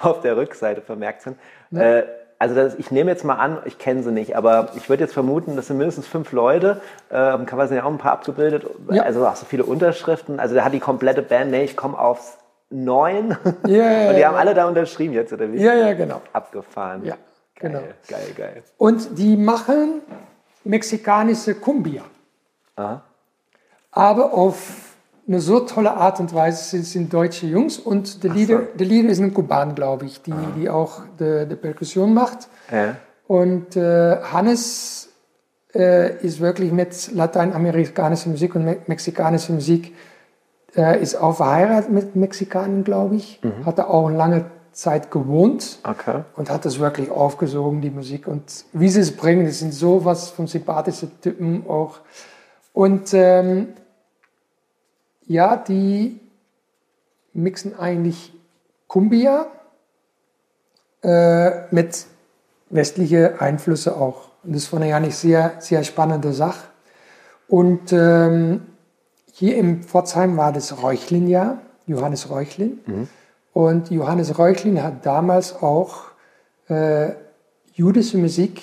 auf 0.00 0.20
der 0.20 0.36
Rückseite 0.36 0.82
vermerkt 0.82 1.22
sind, 1.22 1.38
äh, 1.74 2.02
also 2.42 2.56
das, 2.56 2.74
ich 2.74 2.90
nehme 2.90 3.08
jetzt 3.08 3.24
mal 3.24 3.36
an, 3.36 3.58
ich 3.66 3.78
kenne 3.78 4.02
sie 4.02 4.10
nicht, 4.10 4.34
aber 4.34 4.72
ich 4.74 4.88
würde 4.88 5.04
jetzt 5.04 5.14
vermuten, 5.14 5.54
das 5.54 5.68
sind 5.68 5.78
mindestens 5.78 6.08
fünf 6.08 6.32
Leute. 6.32 6.80
Ähm, 7.08 7.46
kann 7.46 7.56
man 7.56 7.68
sind 7.68 7.76
ja 7.76 7.84
auch 7.84 7.90
ein 7.90 7.98
paar 7.98 8.10
abgebildet. 8.10 8.66
Ja. 8.90 9.04
Also 9.04 9.24
auch 9.24 9.36
so 9.36 9.46
viele 9.46 9.62
Unterschriften. 9.62 10.40
Also 10.40 10.56
da 10.56 10.64
hat 10.64 10.72
die 10.72 10.80
komplette 10.80 11.22
Band, 11.22 11.52
nee, 11.52 11.62
ich 11.62 11.76
komme 11.76 11.96
aufs 11.96 12.38
neun. 12.68 13.36
Ja, 13.64 13.76
ja, 13.76 14.10
Und 14.10 14.16
die 14.16 14.26
haben 14.26 14.34
alle 14.34 14.54
da 14.54 14.66
unterschrieben 14.66 15.14
jetzt, 15.14 15.32
oder 15.32 15.52
wie? 15.52 15.58
Ja, 15.58 15.72
ja, 15.72 15.92
genau. 15.92 16.20
Abgefahren. 16.32 17.04
Ja, 17.04 17.14
geil, 17.54 17.70
genau. 17.70 17.82
Geil, 18.08 18.32
geil. 18.36 18.62
Und 18.76 19.16
die 19.16 19.36
machen 19.36 20.00
mexikanische 20.64 21.54
Cumbia. 21.54 22.02
Aha. 22.74 23.02
Aber 23.92 24.32
auf 24.34 24.91
eine 25.26 25.40
so 25.40 25.60
tolle 25.60 25.94
Art 25.94 26.20
und 26.20 26.34
Weise. 26.34 26.78
Es 26.78 26.92
sind 26.92 27.12
deutsche 27.12 27.46
Jungs 27.46 27.78
und 27.78 28.24
der 28.24 28.32
Leader, 28.32 28.58
so. 28.58 28.78
der 28.78 28.86
Leader 28.86 29.08
ist 29.08 29.20
ein 29.20 29.32
Kuban, 29.32 29.74
glaube 29.74 30.06
ich, 30.06 30.22
die, 30.22 30.34
die 30.56 30.68
auch 30.68 31.02
die, 31.18 31.46
die 31.48 31.56
Perkussion 31.56 32.12
macht. 32.12 32.48
Ja. 32.70 32.96
Und 33.26 33.76
äh, 33.76 34.16
Hannes 34.22 35.10
äh, 35.74 36.16
ist 36.24 36.40
wirklich 36.40 36.72
mit 36.72 37.12
lateinamerikanischer 37.14 38.30
Musik 38.30 38.54
und 38.54 38.64
me 38.64 38.78
mexikanischer 38.86 39.52
Musik, 39.52 39.94
äh, 40.76 41.00
ist 41.00 41.14
auch 41.14 41.36
verheiratet 41.36 41.90
mit 41.90 42.16
Mexikanern, 42.16 42.84
glaube 42.84 43.16
ich. 43.16 43.40
Mhm. 43.42 43.64
Hat 43.64 43.78
er 43.78 43.90
auch 43.90 44.10
lange 44.10 44.46
Zeit 44.72 45.10
gewohnt 45.10 45.78
okay. 45.84 46.22
und 46.34 46.50
hat 46.50 46.64
das 46.64 46.78
wirklich 46.78 47.10
aufgesogen, 47.10 47.80
die 47.80 47.90
Musik. 47.90 48.26
Und 48.26 48.64
wie 48.72 48.88
sie 48.88 49.00
es 49.00 49.14
bringen, 49.14 49.46
das 49.46 49.58
sind 49.58 49.72
sowas 49.72 50.30
von 50.30 50.46
sympathischen 50.46 51.20
Typen 51.20 51.64
auch. 51.68 52.00
Und 52.72 53.10
ähm, 53.12 53.68
ja, 55.32 55.56
die 55.56 56.20
mixen 57.32 57.78
eigentlich 57.78 58.32
Kumbia 58.86 59.46
äh, 61.02 61.72
mit 61.74 62.06
westlichen 62.70 63.38
Einflüssen 63.38 63.94
auch. 63.94 64.28
Und 64.44 64.54
das 64.54 64.66
fand 64.66 64.84
ich 64.84 64.94
eigentlich 64.94 65.16
sehr, 65.16 65.54
sehr 65.58 65.84
spannende 65.84 66.32
Sache. 66.32 66.68
Und 67.48 67.92
ähm, 67.92 68.62
hier 69.32 69.56
im 69.56 69.82
Pforzheim 69.82 70.36
war 70.36 70.52
das 70.52 70.82
Reuchlin-Jahr, 70.82 71.58
Johannes 71.86 72.30
Reuchlin. 72.30 72.80
Mhm. 72.86 73.08
Und 73.52 73.90
Johannes 73.90 74.38
Reuchlin 74.38 74.82
hat 74.82 75.04
damals 75.06 75.54
auch 75.62 76.04
äh, 76.68 77.10
jüdische 77.74 78.18
Musik 78.18 78.62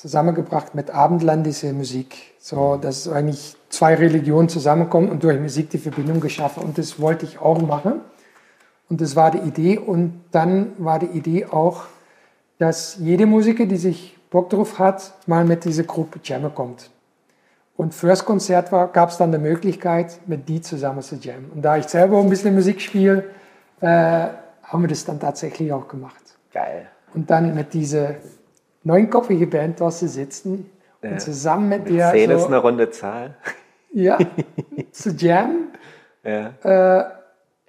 zusammengebracht 0.00 0.74
mit 0.74 0.90
abendländischer 0.90 1.74
Musik. 1.74 2.34
So, 2.38 2.76
dass 2.76 3.06
eigentlich 3.06 3.54
zwei 3.68 3.94
Religionen 3.94 4.48
zusammenkommen 4.48 5.10
und 5.10 5.22
durch 5.22 5.38
Musik 5.38 5.68
die 5.68 5.78
Verbindung 5.78 6.20
geschaffen. 6.20 6.62
Und 6.62 6.78
das 6.78 6.98
wollte 7.00 7.26
ich 7.26 7.38
auch 7.38 7.60
machen. 7.60 8.00
Und 8.88 9.02
das 9.02 9.14
war 9.14 9.30
die 9.30 9.46
Idee. 9.46 9.76
Und 9.78 10.24
dann 10.30 10.72
war 10.78 10.98
die 10.98 11.18
Idee 11.18 11.44
auch, 11.44 11.84
dass 12.58 12.96
jede 12.98 13.26
Musiker, 13.26 13.66
die 13.66 13.76
sich 13.76 14.16
Bock 14.30 14.48
drauf 14.48 14.78
hat, 14.78 15.12
mal 15.26 15.44
mit 15.44 15.66
dieser 15.66 15.82
Gruppe 15.82 16.18
jammen 16.24 16.54
kommt. 16.54 16.90
Und 17.76 17.94
fürs 17.94 18.24
Konzert 18.24 18.70
gab 18.70 19.10
es 19.10 19.18
dann 19.18 19.32
die 19.32 19.38
Möglichkeit, 19.38 20.18
mit 20.26 20.48
die 20.48 20.62
zusammen 20.62 21.02
zu 21.02 21.16
jammen. 21.16 21.50
Und 21.54 21.62
da 21.62 21.76
ich 21.76 21.86
selber 21.86 22.18
ein 22.20 22.30
bisschen 22.30 22.54
Musik 22.54 22.80
spiele, 22.80 23.24
äh, 23.80 23.86
haben 24.62 24.82
wir 24.82 24.88
das 24.88 25.04
dann 25.04 25.20
tatsächlich 25.20 25.72
auch 25.72 25.88
gemacht. 25.88 26.22
Geil. 26.52 26.86
Und 27.14 27.30
dann 27.30 27.54
mit 27.54 27.74
dieser 27.74 28.14
neunköpfige 28.82 29.46
Band 29.46 29.80
dort 29.80 29.94
zu 29.94 30.08
sitzen 30.08 30.70
ja. 31.02 31.10
und 31.10 31.20
zusammen 31.20 31.68
mit, 31.68 31.84
mit 31.84 31.90
dir. 31.90 32.10
Zehn 32.12 32.30
so, 32.30 32.36
ist 32.36 32.46
eine 32.46 32.58
runde 32.58 32.90
Zahl. 32.90 33.36
Ja, 33.92 34.18
zu 34.92 35.10
jammen. 35.10 35.68
Ja. 36.22 36.52
Äh, 36.62 37.04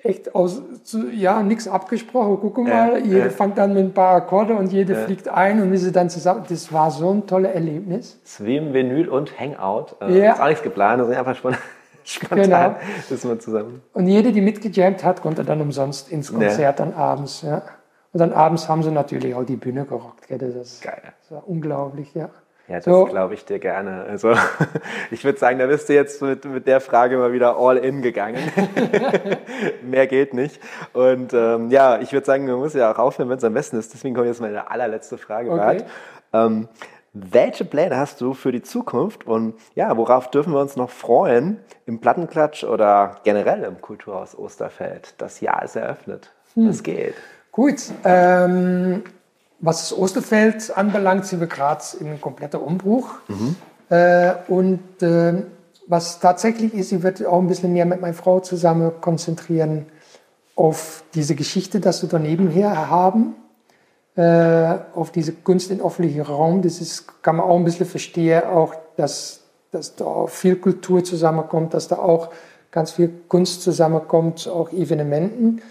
echt 0.03 0.35
aus, 0.35 0.61
zu, 0.83 1.09
ja, 1.09 1.41
nichts 1.43 1.67
abgesprochen. 1.67 2.37
Guck 2.41 2.57
mal, 2.59 2.93
ja, 2.93 2.97
jeder 2.97 3.25
ja. 3.25 3.29
fängt 3.29 3.57
dann 3.57 3.73
mit 3.73 3.83
ein 3.83 3.93
paar 3.93 4.15
Akkorde 4.15 4.55
und 4.55 4.71
jeder 4.71 4.99
ja. 4.99 5.05
fliegt 5.05 5.29
ein 5.29 5.61
und 5.61 5.71
wir 5.71 5.79
sind 5.79 5.95
dann 5.95 6.09
zusammen. 6.09 6.43
Das 6.47 6.71
war 6.73 6.91
so 6.91 7.11
ein 7.11 7.27
tolles 7.27 7.53
Erlebnis. 7.53 8.19
Swim, 8.25 8.73
Vinyl 8.73 9.09
und 9.09 9.39
Hangout. 9.39 9.95
Äh, 10.01 10.19
ja. 10.19 10.33
Ist 10.33 10.41
auch 10.41 10.47
nichts 10.47 10.63
geplant, 10.63 11.01
das 11.01 11.09
ist 11.09 11.17
einfach 11.17 11.35
spontan. 11.35 11.61
Spontan 12.03 12.41
genau. 12.41 12.75
ist 13.11 13.25
man 13.25 13.39
zusammen. 13.39 13.83
Und 13.93 14.07
jeder, 14.07 14.31
die 14.31 14.41
mitgejammt 14.41 15.03
hat, 15.03 15.21
konnte 15.21 15.43
dann 15.43 15.61
umsonst 15.61 16.11
ins 16.11 16.33
Konzert 16.33 16.79
dann 16.79 16.95
abends. 16.95 17.43
Ja. 17.43 17.61
Und 18.13 18.19
dann 18.19 18.33
abends 18.33 18.67
haben 18.67 18.83
sie 18.83 18.91
natürlich 18.91 19.35
auch 19.35 19.45
die 19.45 19.55
Bühne 19.55 19.85
gerockt. 19.85 20.25
Das, 20.29 20.81
Geil. 20.81 21.01
Das 21.01 21.31
war 21.31 21.47
unglaublich, 21.47 22.13
ja. 22.13 22.29
Ja, 22.67 22.77
das 22.77 22.85
so. 22.85 23.05
glaube 23.05 23.33
ich 23.33 23.43
dir 23.43 23.59
gerne. 23.59 24.03
Also 24.03 24.33
ich 25.11 25.23
würde 25.25 25.39
sagen, 25.39 25.59
da 25.59 25.67
bist 25.67 25.89
du 25.89 25.93
jetzt 25.93 26.21
mit, 26.21 26.45
mit 26.45 26.67
der 26.67 26.79
Frage 26.79 27.17
mal 27.17 27.33
wieder 27.33 27.57
all 27.57 27.77
in 27.77 28.01
gegangen. 28.01 28.39
Mehr 29.83 30.07
geht 30.07 30.33
nicht. 30.33 30.59
Und 30.93 31.33
ähm, 31.33 31.69
ja, 31.69 31.99
ich 31.99 32.13
würde 32.13 32.25
sagen, 32.25 32.45
man 32.45 32.55
muss 32.55 32.73
ja 32.73 32.91
auch 32.91 32.97
aufhören, 32.97 33.29
wenn 33.29 33.37
es 33.37 33.43
am 33.43 33.53
besten 33.53 33.77
ist. 33.77 33.93
Deswegen 33.93 34.15
kommt 34.15 34.27
jetzt 34.27 34.41
meine 34.41 34.69
allerletzte 34.69 35.17
Frage, 35.17 35.51
okay. 35.51 35.83
Ähm, 36.33 36.69
welche 37.13 37.65
Pläne 37.65 37.97
hast 37.97 38.21
du 38.21 38.33
für 38.33 38.53
die 38.53 38.61
Zukunft 38.61 39.27
und 39.27 39.55
ja, 39.75 39.97
worauf 39.97 40.31
dürfen 40.31 40.53
wir 40.53 40.61
uns 40.61 40.77
noch 40.77 40.89
freuen 40.89 41.59
im 41.85 41.99
Plattenklatsch 41.99 42.63
oder 42.63 43.17
generell 43.25 43.63
im 43.63 43.81
Kulturhaus 43.81 44.37
Osterfeld? 44.37 45.15
Das 45.17 45.41
Jahr 45.41 45.61
ist 45.63 45.75
eröffnet. 45.75 46.31
Hm. 46.53 46.67
Es 46.67 46.83
geht. 46.83 47.15
Gut. 47.51 47.75
Ähm, 48.03 49.03
was 49.59 49.89
das 49.89 49.97
Osterfeld 49.97 50.75
anbelangt, 50.75 51.25
sind 51.25 51.39
wir 51.39 51.47
gerade 51.47 51.83
in 51.99 52.07
einem 52.07 52.21
kompletten 52.21 52.59
Umbruch. 52.59 53.15
Mhm. 53.27 53.55
Äh, 53.89 54.33
und 54.47 55.03
äh, 55.03 55.43
was 55.87 56.19
tatsächlich 56.19 56.73
ist, 56.73 56.91
ich 56.91 57.03
werde 57.03 57.29
auch 57.29 57.39
ein 57.39 57.47
bisschen 57.47 57.73
mehr 57.73 57.85
mit 57.85 58.01
meiner 58.01 58.13
Frau 58.13 58.39
zusammen 58.39 58.91
konzentrieren 59.01 59.85
auf 60.55 61.03
diese 61.13 61.35
Geschichte, 61.35 61.79
dass 61.79 62.01
wir 62.01 62.09
da 62.09 62.17
nebenher 62.17 62.89
haben, 62.89 63.35
äh, 64.15 64.77
auf 64.95 65.11
diese 65.11 65.33
Kunst 65.33 65.71
im 65.71 65.81
öffentlichen 65.81 66.21
Raum. 66.21 66.61
Das 66.61 66.81
ist, 66.81 67.21
kann 67.21 67.35
man 67.35 67.45
auch 67.45 67.57
ein 67.57 67.65
bisschen 67.65 67.85
verstehen, 67.85 68.43
auch 68.43 68.73
dass, 68.95 69.41
dass 69.71 69.95
da 69.95 70.27
viel 70.27 70.55
Kultur 70.55 71.03
zusammenkommt, 71.03 71.73
dass 71.73 71.87
da 71.87 71.97
auch 71.97 72.29
ganz 72.71 72.91
viel 72.91 73.11
Kunst 73.27 73.61
zusammenkommt, 73.61 74.47
auch 74.47 74.71
Evenementen. 74.71 75.61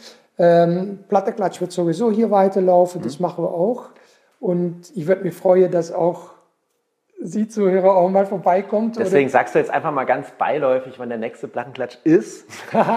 Ähm, 0.41 1.01
Platteklatsch 1.07 1.61
wird 1.61 1.71
sowieso 1.71 2.11
hier 2.11 2.31
weiterlaufen, 2.31 3.03
mhm. 3.03 3.05
das 3.05 3.21
machen 3.21 3.45
wir 3.45 3.51
auch. 3.51 3.91
Und 4.41 4.91
ich 4.97 5.07
würde 5.07 5.23
mich 5.23 5.35
freuen, 5.35 5.71
dass 5.71 5.93
auch 5.93 6.31
Sie 7.23 7.47
Zuhörer 7.47 7.95
auch 7.95 8.09
mal 8.09 8.25
vorbeikommt. 8.25 8.99
Deswegen 8.99 9.27
oder? 9.27 9.33
sagst 9.33 9.55
du 9.55 9.59
jetzt 9.59 9.71
einfach 9.71 9.93
mal 9.93 10.05
ganz 10.05 10.31
beiläufig, 10.39 10.99
wann 10.99 11.11
der 11.11 11.19
nächste 11.19 11.47
Plattenklatsch 11.47 11.99
ist. 12.05 12.47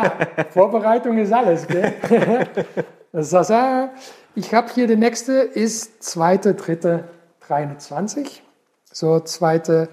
Vorbereitung 0.51 1.17
ist 1.17 1.33
alles. 1.33 1.67
Gell? 1.67 1.91
das 3.11 3.33
heißt, 3.33 3.51
ich 4.35 4.53
habe 4.53 4.69
hier, 4.73 4.87
der 4.87 4.95
nächste 4.95 5.33
ist 5.33 6.01
2.3.23. 6.01 8.39
So 8.89 9.19
zweite 9.19 9.89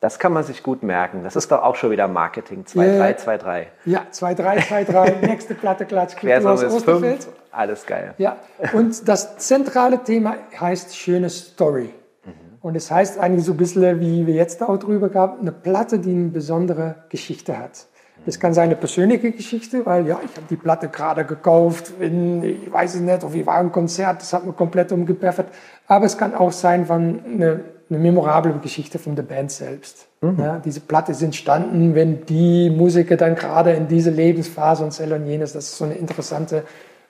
das 0.00 0.18
kann 0.18 0.32
man 0.32 0.44
sich 0.44 0.62
gut 0.62 0.82
merken. 0.82 1.24
Das 1.24 1.34
ist 1.34 1.50
doch 1.50 1.62
auch 1.62 1.74
schon 1.74 1.90
wieder 1.90 2.06
Marketing. 2.06 2.64
2-3-2-3. 2.64 3.66
Ja, 3.84 4.02
2-3-2-3. 4.12 5.20
Nächste 5.26 5.54
Platte, 5.54 5.86
Klatsch, 5.86 6.16
aus 6.44 6.64
Osterfeld. 6.64 7.24
Fünf, 7.24 7.36
alles 7.50 7.84
geil. 7.84 8.14
Ja, 8.18 8.36
und 8.72 9.08
das 9.08 9.38
zentrale 9.38 10.02
Thema 10.04 10.36
heißt 10.58 10.96
schöne 10.96 11.30
Story. 11.30 11.90
Mhm. 12.24 12.32
Und 12.60 12.76
es 12.76 12.90
heißt 12.90 13.18
eigentlich 13.18 13.44
so 13.44 13.52
ein 13.52 13.56
bisschen, 13.56 14.00
wie 14.00 14.26
wir 14.26 14.34
jetzt 14.34 14.62
auch 14.62 14.76
drüber 14.76 15.08
gehabt, 15.08 15.40
eine 15.40 15.52
Platte, 15.52 15.98
die 15.98 16.12
eine 16.12 16.28
besondere 16.28 17.04
Geschichte 17.08 17.58
hat. 17.58 17.86
Das 18.26 18.38
kann 18.38 18.52
sein 18.52 18.64
eine 18.64 18.76
persönliche 18.76 19.32
Geschichte, 19.32 19.86
weil 19.86 20.06
ja, 20.06 20.20
ich 20.22 20.36
habe 20.36 20.46
die 20.50 20.56
Platte 20.56 20.88
gerade 20.88 21.24
gekauft, 21.24 21.92
in, 21.98 22.42
ich 22.42 22.70
weiß 22.70 22.96
es 22.96 23.00
nicht, 23.00 23.24
oder 23.24 23.32
wie 23.32 23.46
war 23.46 23.56
ein 23.56 23.72
Konzert, 23.72 24.20
das 24.20 24.32
hat 24.32 24.44
mir 24.44 24.52
komplett 24.52 24.92
umgeperfert. 24.92 25.48
Aber 25.86 26.04
es 26.04 26.18
kann 26.18 26.34
auch 26.34 26.52
sein 26.52 26.86
von 26.86 27.20
eine 27.24 27.60
eine 27.90 27.98
memorable 27.98 28.54
Geschichte 28.58 28.98
von 28.98 29.16
der 29.16 29.22
Band 29.22 29.50
selbst. 29.50 30.08
Mhm. 30.20 30.36
Ja, 30.38 30.60
diese 30.62 30.80
Platte 30.80 31.12
ist 31.12 31.22
entstanden, 31.22 31.94
wenn 31.94 32.26
die 32.26 32.70
Musiker 32.70 33.16
dann 33.16 33.34
gerade 33.34 33.72
in 33.72 33.88
diese 33.88 34.10
Lebensphase 34.10 34.84
und 34.84 34.92
Cell 34.92 35.12
und 35.12 35.26
jenes, 35.26 35.52
das 35.52 35.76
so 35.76 35.84
eine 35.84 35.94
interessante 35.94 36.64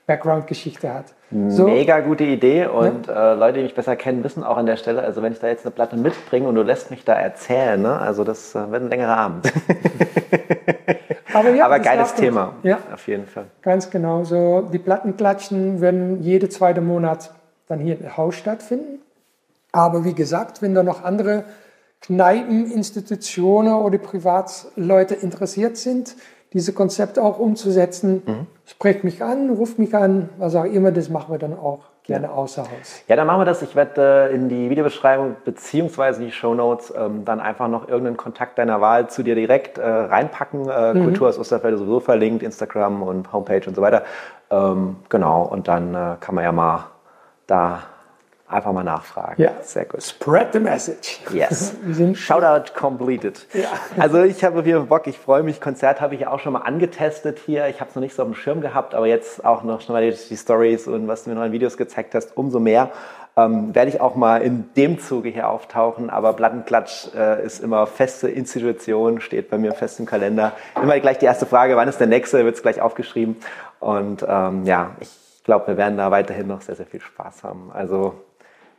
Background-Geschichte 0.07 0.93
hat. 0.93 1.07
So. 1.49 1.66
Mega 1.66 2.01
gute 2.01 2.24
Idee 2.24 2.66
und 2.66 3.07
ja. 3.07 3.33
äh, 3.33 3.35
Leute, 3.35 3.59
die 3.59 3.64
mich 3.64 3.74
besser 3.74 3.95
kennen, 3.95 4.24
wissen 4.24 4.43
auch 4.43 4.57
an 4.57 4.64
der 4.64 4.76
Stelle, 4.76 5.03
also 5.03 5.22
wenn 5.22 5.33
ich 5.33 5.39
da 5.39 5.49
jetzt 5.49 5.66
eine 5.66 5.70
Platte 5.70 5.97
mitbringe 5.97 6.49
und 6.49 6.55
du 6.55 6.62
lässt 6.62 6.91
mich 6.91 7.05
da 7.05 7.12
erzählen, 7.12 7.81
ne? 7.81 7.99
also 7.99 8.24
das 8.24 8.55
äh, 8.55 8.70
wird 8.70 8.85
ein 8.85 8.89
längerer 8.89 9.16
Abend. 9.16 9.53
Aber, 11.35 11.51
ja, 11.51 11.66
Aber 11.66 11.79
geiles 11.79 12.14
Thema, 12.14 12.55
ja, 12.62 12.79
auf 12.93 13.07
jeden 13.07 13.26
Fall. 13.26 13.45
Ganz 13.61 13.91
genau. 13.91 14.24
So, 14.24 14.62
die 14.72 14.79
Plattenklatschen 14.79 15.83
werden 15.83 16.22
jede 16.22 16.49
zweite 16.49 16.81
Monat 16.81 17.31
dann 17.68 17.79
hier 17.79 18.01
im 18.01 18.16
Haus 18.16 18.35
stattfinden. 18.35 19.01
Aber 19.73 20.05
wie 20.05 20.14
gesagt, 20.14 20.62
wenn 20.62 20.75
da 20.75 20.83
noch 20.83 21.05
andere 21.05 21.45
Kneipen, 22.01 22.71
Institutionen 22.71 23.75
oder 23.75 23.99
Privatleute 23.99 25.14
interessiert 25.14 25.77
sind, 25.77 26.16
diese 26.53 26.73
Konzepte 26.73 27.23
auch 27.23 27.39
umzusetzen, 27.39 28.23
mhm. 28.25 28.47
sprecht 28.64 29.05
mich 29.05 29.23
an, 29.23 29.51
ruft 29.51 29.79
mich 29.79 29.95
an, 29.95 30.31
was 30.39 30.55
auch 30.55 30.64
immer, 30.64 30.93
das 30.93 31.11
machen 31.11 31.33
wir 31.33 31.39
dann 31.39 31.53
auch 31.59 31.81
gerne 32.05 32.33
außer 32.33 32.62
Haus. 32.62 33.03
Ja, 33.07 33.16
dann 33.16 33.27
machen 33.27 33.43
wir 33.43 33.45
das. 33.45 33.61
Ich 33.61 33.77
werde 33.77 34.31
äh, 34.31 34.35
in 34.35 34.49
die 34.49 34.71
Videobeschreibung 34.71 35.37
beziehungsweise 35.45 36.25
die 36.25 36.33
Show 36.33 36.55
Notes 36.55 36.93
ähm, 36.97 37.27
dann 37.27 37.39
einfach 37.39 37.69
noch 37.69 37.87
irgendeinen 37.87 38.16
Kontakt 38.16 38.59
deiner 38.59 38.81
Wahl 38.81 39.11
zu 39.11 39.23
dir 39.23 39.35
direkt 39.35 39.77
äh, 39.77 39.87
reinpacken. 39.87 40.71
Äh, 40.71 40.95
mhm. 40.95 41.05
Kultur 41.05 41.29
aus 41.29 41.39
Osterfelde 41.39 41.77
sowieso 41.77 42.01
verlinkt, 42.01 42.43
Instagram 42.43 43.03
und 43.03 43.31
Homepage 43.31 43.62
und 43.66 43.77
so 43.77 43.83
weiter. 43.83 44.05
Ähm, 44.51 44.97
genau, 45.11 45.43
und 45.43 45.69
dann 45.69 45.95
äh, 45.95 46.16
kann 46.19 46.35
man 46.35 46.45
ja 46.45 46.53
mal 46.53 46.87
da 47.47 47.83
einfach 48.49 48.72
mal 48.72 48.84
nachfragen. 48.84 49.42
Ja, 49.42 49.53
sehr 49.62 49.84
gut. 49.84 50.03
Spread 50.03 50.53
the 50.53 50.61
message. 50.61 51.20
Yes. 51.32 51.74
Shoutout 52.14 52.72
completed. 52.74 53.46
Ja. 53.53 53.68
Also 53.99 54.22
ich 54.22 54.42
habe 54.44 54.62
hier 54.62 54.80
Bock, 54.80 55.07
ich 55.07 55.18
freue 55.18 55.42
mich. 55.42 55.61
Konzert 55.61 56.01
habe 56.01 56.14
ich 56.14 56.22
ja 56.22 56.30
auch 56.30 56.40
schon 56.40 56.55
mal 56.55 56.61
angetestet 56.61 57.38
hier. 57.44 57.68
Ich 57.68 57.80
habe 57.80 57.90
es 57.90 57.96
noch 57.96 58.03
nicht 58.03 58.14
so 58.14 58.22
auf 58.22 58.28
dem 58.28 58.34
Schirm 58.34 58.61
gehabt, 58.61 58.94
aber 58.94 59.07
jetzt 59.07 59.44
auch 59.44 59.62
noch 59.62 59.80
schon 59.80 59.94
mal 59.94 60.09
die, 60.09 60.16
die 60.16 60.36
Stories 60.36 60.86
und 60.88 61.09
was 61.09 61.24
du 61.24 61.30
mir 61.30 61.36
noch 61.36 61.44
in 61.44 61.53
Videos 61.53 61.76
gezeigt 61.76 62.14
hast, 62.14 62.36
umso 62.36 62.59
mehr. 62.59 62.90
Ähm, 63.36 63.72
werde 63.72 63.90
ich 63.90 64.01
auch 64.01 64.16
mal 64.16 64.42
in 64.42 64.70
dem 64.74 64.99
Zuge 64.99 65.28
hier 65.28 65.49
auftauchen, 65.49 66.11
aber 66.11 66.32
Plattenklatsch 66.32 67.14
äh, 67.14 67.44
ist 67.44 67.62
immer 67.62 67.86
feste 67.86 68.28
Institution, 68.28 69.20
steht 69.20 69.49
bei 69.49 69.59
mir 69.59 69.74
fest 69.74 70.01
im 70.01 70.07
Kalender. 70.07 70.53
Immer 70.82 70.99
gleich 70.99 71.18
die 71.18 71.26
erste 71.26 71.46
Frage, 71.46 71.76
wann 71.76 71.86
ist 71.88 72.01
der 72.01 72.09
nächste, 72.09 72.44
wird 72.44 72.57
es 72.57 72.62
gleich 72.62 72.80
aufgeschrieben. 72.80 73.36
Und 73.78 74.26
ähm, 74.28 74.64
ja, 74.64 74.90
ich 74.99 75.11
glaube, 75.44 75.68
wir 75.68 75.76
werden 75.76 75.99
da 75.99 76.11
weiterhin 76.11 76.49
noch 76.49 76.62
sehr, 76.62 76.74
sehr 76.74 76.86
viel 76.86 77.01
Spaß 77.01 77.44
haben. 77.44 77.70
Also 77.72 78.14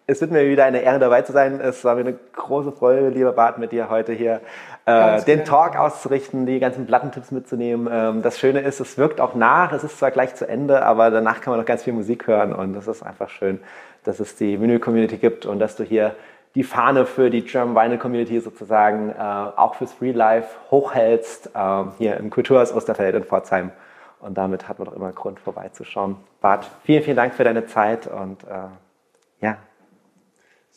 es 0.10 0.22
wird 0.22 0.32
mir 0.32 0.50
wieder 0.50 0.66
eine 0.66 0.82
Ehre 0.82 0.98
dabei 0.98 1.22
zu 1.22 1.32
sein. 1.32 1.62
Es 1.62 1.84
war 1.86 1.96
mir 1.96 2.02
eine 2.02 2.18
große 2.34 2.72
Freude, 2.72 3.10
lieber 3.10 3.32
Bart, 3.32 3.60
mit 3.60 3.72
dir 3.72 3.90
heute 3.90 4.12
hier 4.12 4.42
äh, 4.86 5.22
den 5.24 5.46
Talk 5.46 5.78
auszurichten, 5.78 6.48
die 6.48 6.60
ganzen 6.60 6.88
Plattentipps 6.88 7.32
mitzunehmen. 7.32 7.88
Ähm, 7.92 8.22
das 8.24 8.40
Schöne 8.40 8.62
ist, 8.62 8.80
es 8.80 8.98
wirkt 8.98 9.22
auch 9.22 9.36
nach. 9.36 9.72
Es 9.72 9.84
ist 9.84 10.00
zwar 10.00 10.10
gleich 10.10 10.34
zu 10.34 10.48
Ende, 10.48 10.82
aber 10.82 11.12
danach 11.12 11.42
kann 11.42 11.52
man 11.52 11.60
noch 11.60 11.68
ganz 11.68 11.84
viel 11.84 11.94
Musik 11.94 12.26
hören 12.26 12.54
und 12.54 12.76
es 12.76 12.88
ist 12.88 13.04
einfach 13.04 13.30
schön, 13.30 13.60
dass 14.04 14.20
es 14.20 14.36
die 14.36 14.60
Vinyl-Community 14.60 15.18
gibt 15.18 15.46
und 15.46 15.60
dass 15.60 15.76
du 15.76 15.84
hier 15.84 16.16
die 16.56 16.64
Fahne 16.64 17.06
für 17.06 17.30
die 17.30 17.44
German 17.44 17.76
Vinyl 17.76 18.00
Community 18.00 18.40
sozusagen 18.40 19.12
äh, 19.12 19.22
auch 19.22 19.76
fürs 19.76 19.94
Free 19.94 20.12
Life 20.12 20.50
hochhältst, 20.72 21.52
äh, 21.54 21.84
hier 22.00 22.18
im 22.18 22.32
Kulturhaus 22.32 22.74
Osterfeld 22.74 23.14
in 23.14 23.24
Pforzheim. 23.24 23.72
Und 24.20 24.38
damit 24.38 24.68
hat 24.68 24.80
man 24.80 24.88
doch 24.88 24.96
immer 24.96 25.12
Grund 25.12 25.40
vorbeizuschauen. 25.40 26.18
Bart, 26.42 26.70
vielen, 26.84 27.04
vielen 27.04 27.16
Dank 27.16 27.36
für 27.36 27.44
deine 27.44 27.68
Zeit 27.68 28.08
und 28.08 28.44
äh, 28.44 29.46
ja, 29.46 29.58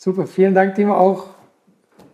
Super, 0.05 0.27
vielen 0.27 0.53
Dank, 0.53 0.75
Timo, 0.75 0.95
auch 0.95 1.27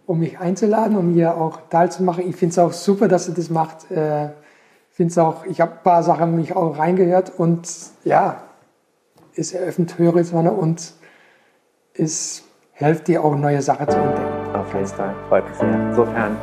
um 0.05 0.19
mich 0.19 0.39
einzuladen, 0.39 0.95
um 0.95 1.15
hier 1.15 1.35
auch 1.39 1.59
teilzumachen. 1.71 2.29
Ich 2.29 2.37
finde 2.37 2.53
es 2.53 2.59
auch 2.59 2.75
super, 2.75 3.09
dass 3.09 3.31
ihr 3.31 3.35
das 3.35 3.49
macht. 3.49 3.91
Äh, 3.91 4.29
finde 4.91 5.11
es 5.11 5.17
auch, 5.17 5.47
ich 5.47 5.63
habe 5.63 5.73
ein 5.73 5.83
paar 5.83 6.03
Sachen 6.03 6.37
mich 6.37 6.55
auch 6.55 6.77
reingehört 6.77 7.33
und 7.39 7.67
ja, 8.05 8.43
es 9.35 9.55
eröffnet 9.55 9.99
Horizonte 9.99 10.51
und 10.51 10.93
es 11.95 12.45
hilft 12.73 13.09
dir 13.09 13.25
auch 13.25 13.35
neue 13.35 13.63
Sachen 13.63 13.89
zu 13.89 13.97
entdecken. 13.97 14.55
Auf 14.55 14.75
jeden 14.75 14.87
Fall, 14.87 15.15
freut 15.31 15.49
mich 15.49 15.57
sehr. 15.57 15.89
Insofern 15.89 16.37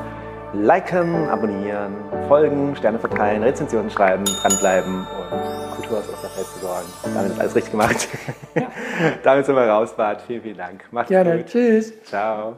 liken, 0.53 1.29
abonnieren, 1.29 1.93
folgen, 2.27 2.75
Sterne 2.75 2.97
verteilen, 2.97 3.43
Rezensionen 3.43 3.91
schreiben, 3.91 4.25
dranbleiben 4.25 5.05
und 5.31 5.64
Kulturhaus 5.87 6.23
aus 6.23 6.37
Welt 6.37 6.47
zu 6.47 6.59
sorgen. 6.59 6.87
Damit 7.13 7.31
ist 7.31 7.39
alles 7.39 7.55
richtig 7.55 7.71
gemacht. 7.71 8.07
Ja. 8.55 8.71
Damit 9.23 9.45
sind 9.45 9.55
wir 9.55 9.67
raus, 9.67 9.95
Bart. 9.95 10.21
Vielen, 10.21 10.41
vielen 10.41 10.57
Dank. 10.57 10.83
Macht's 10.91 11.09
Gerne. 11.09 11.37
gut. 11.37 11.47
Tschüss. 11.47 11.93
Ciao. 12.03 12.55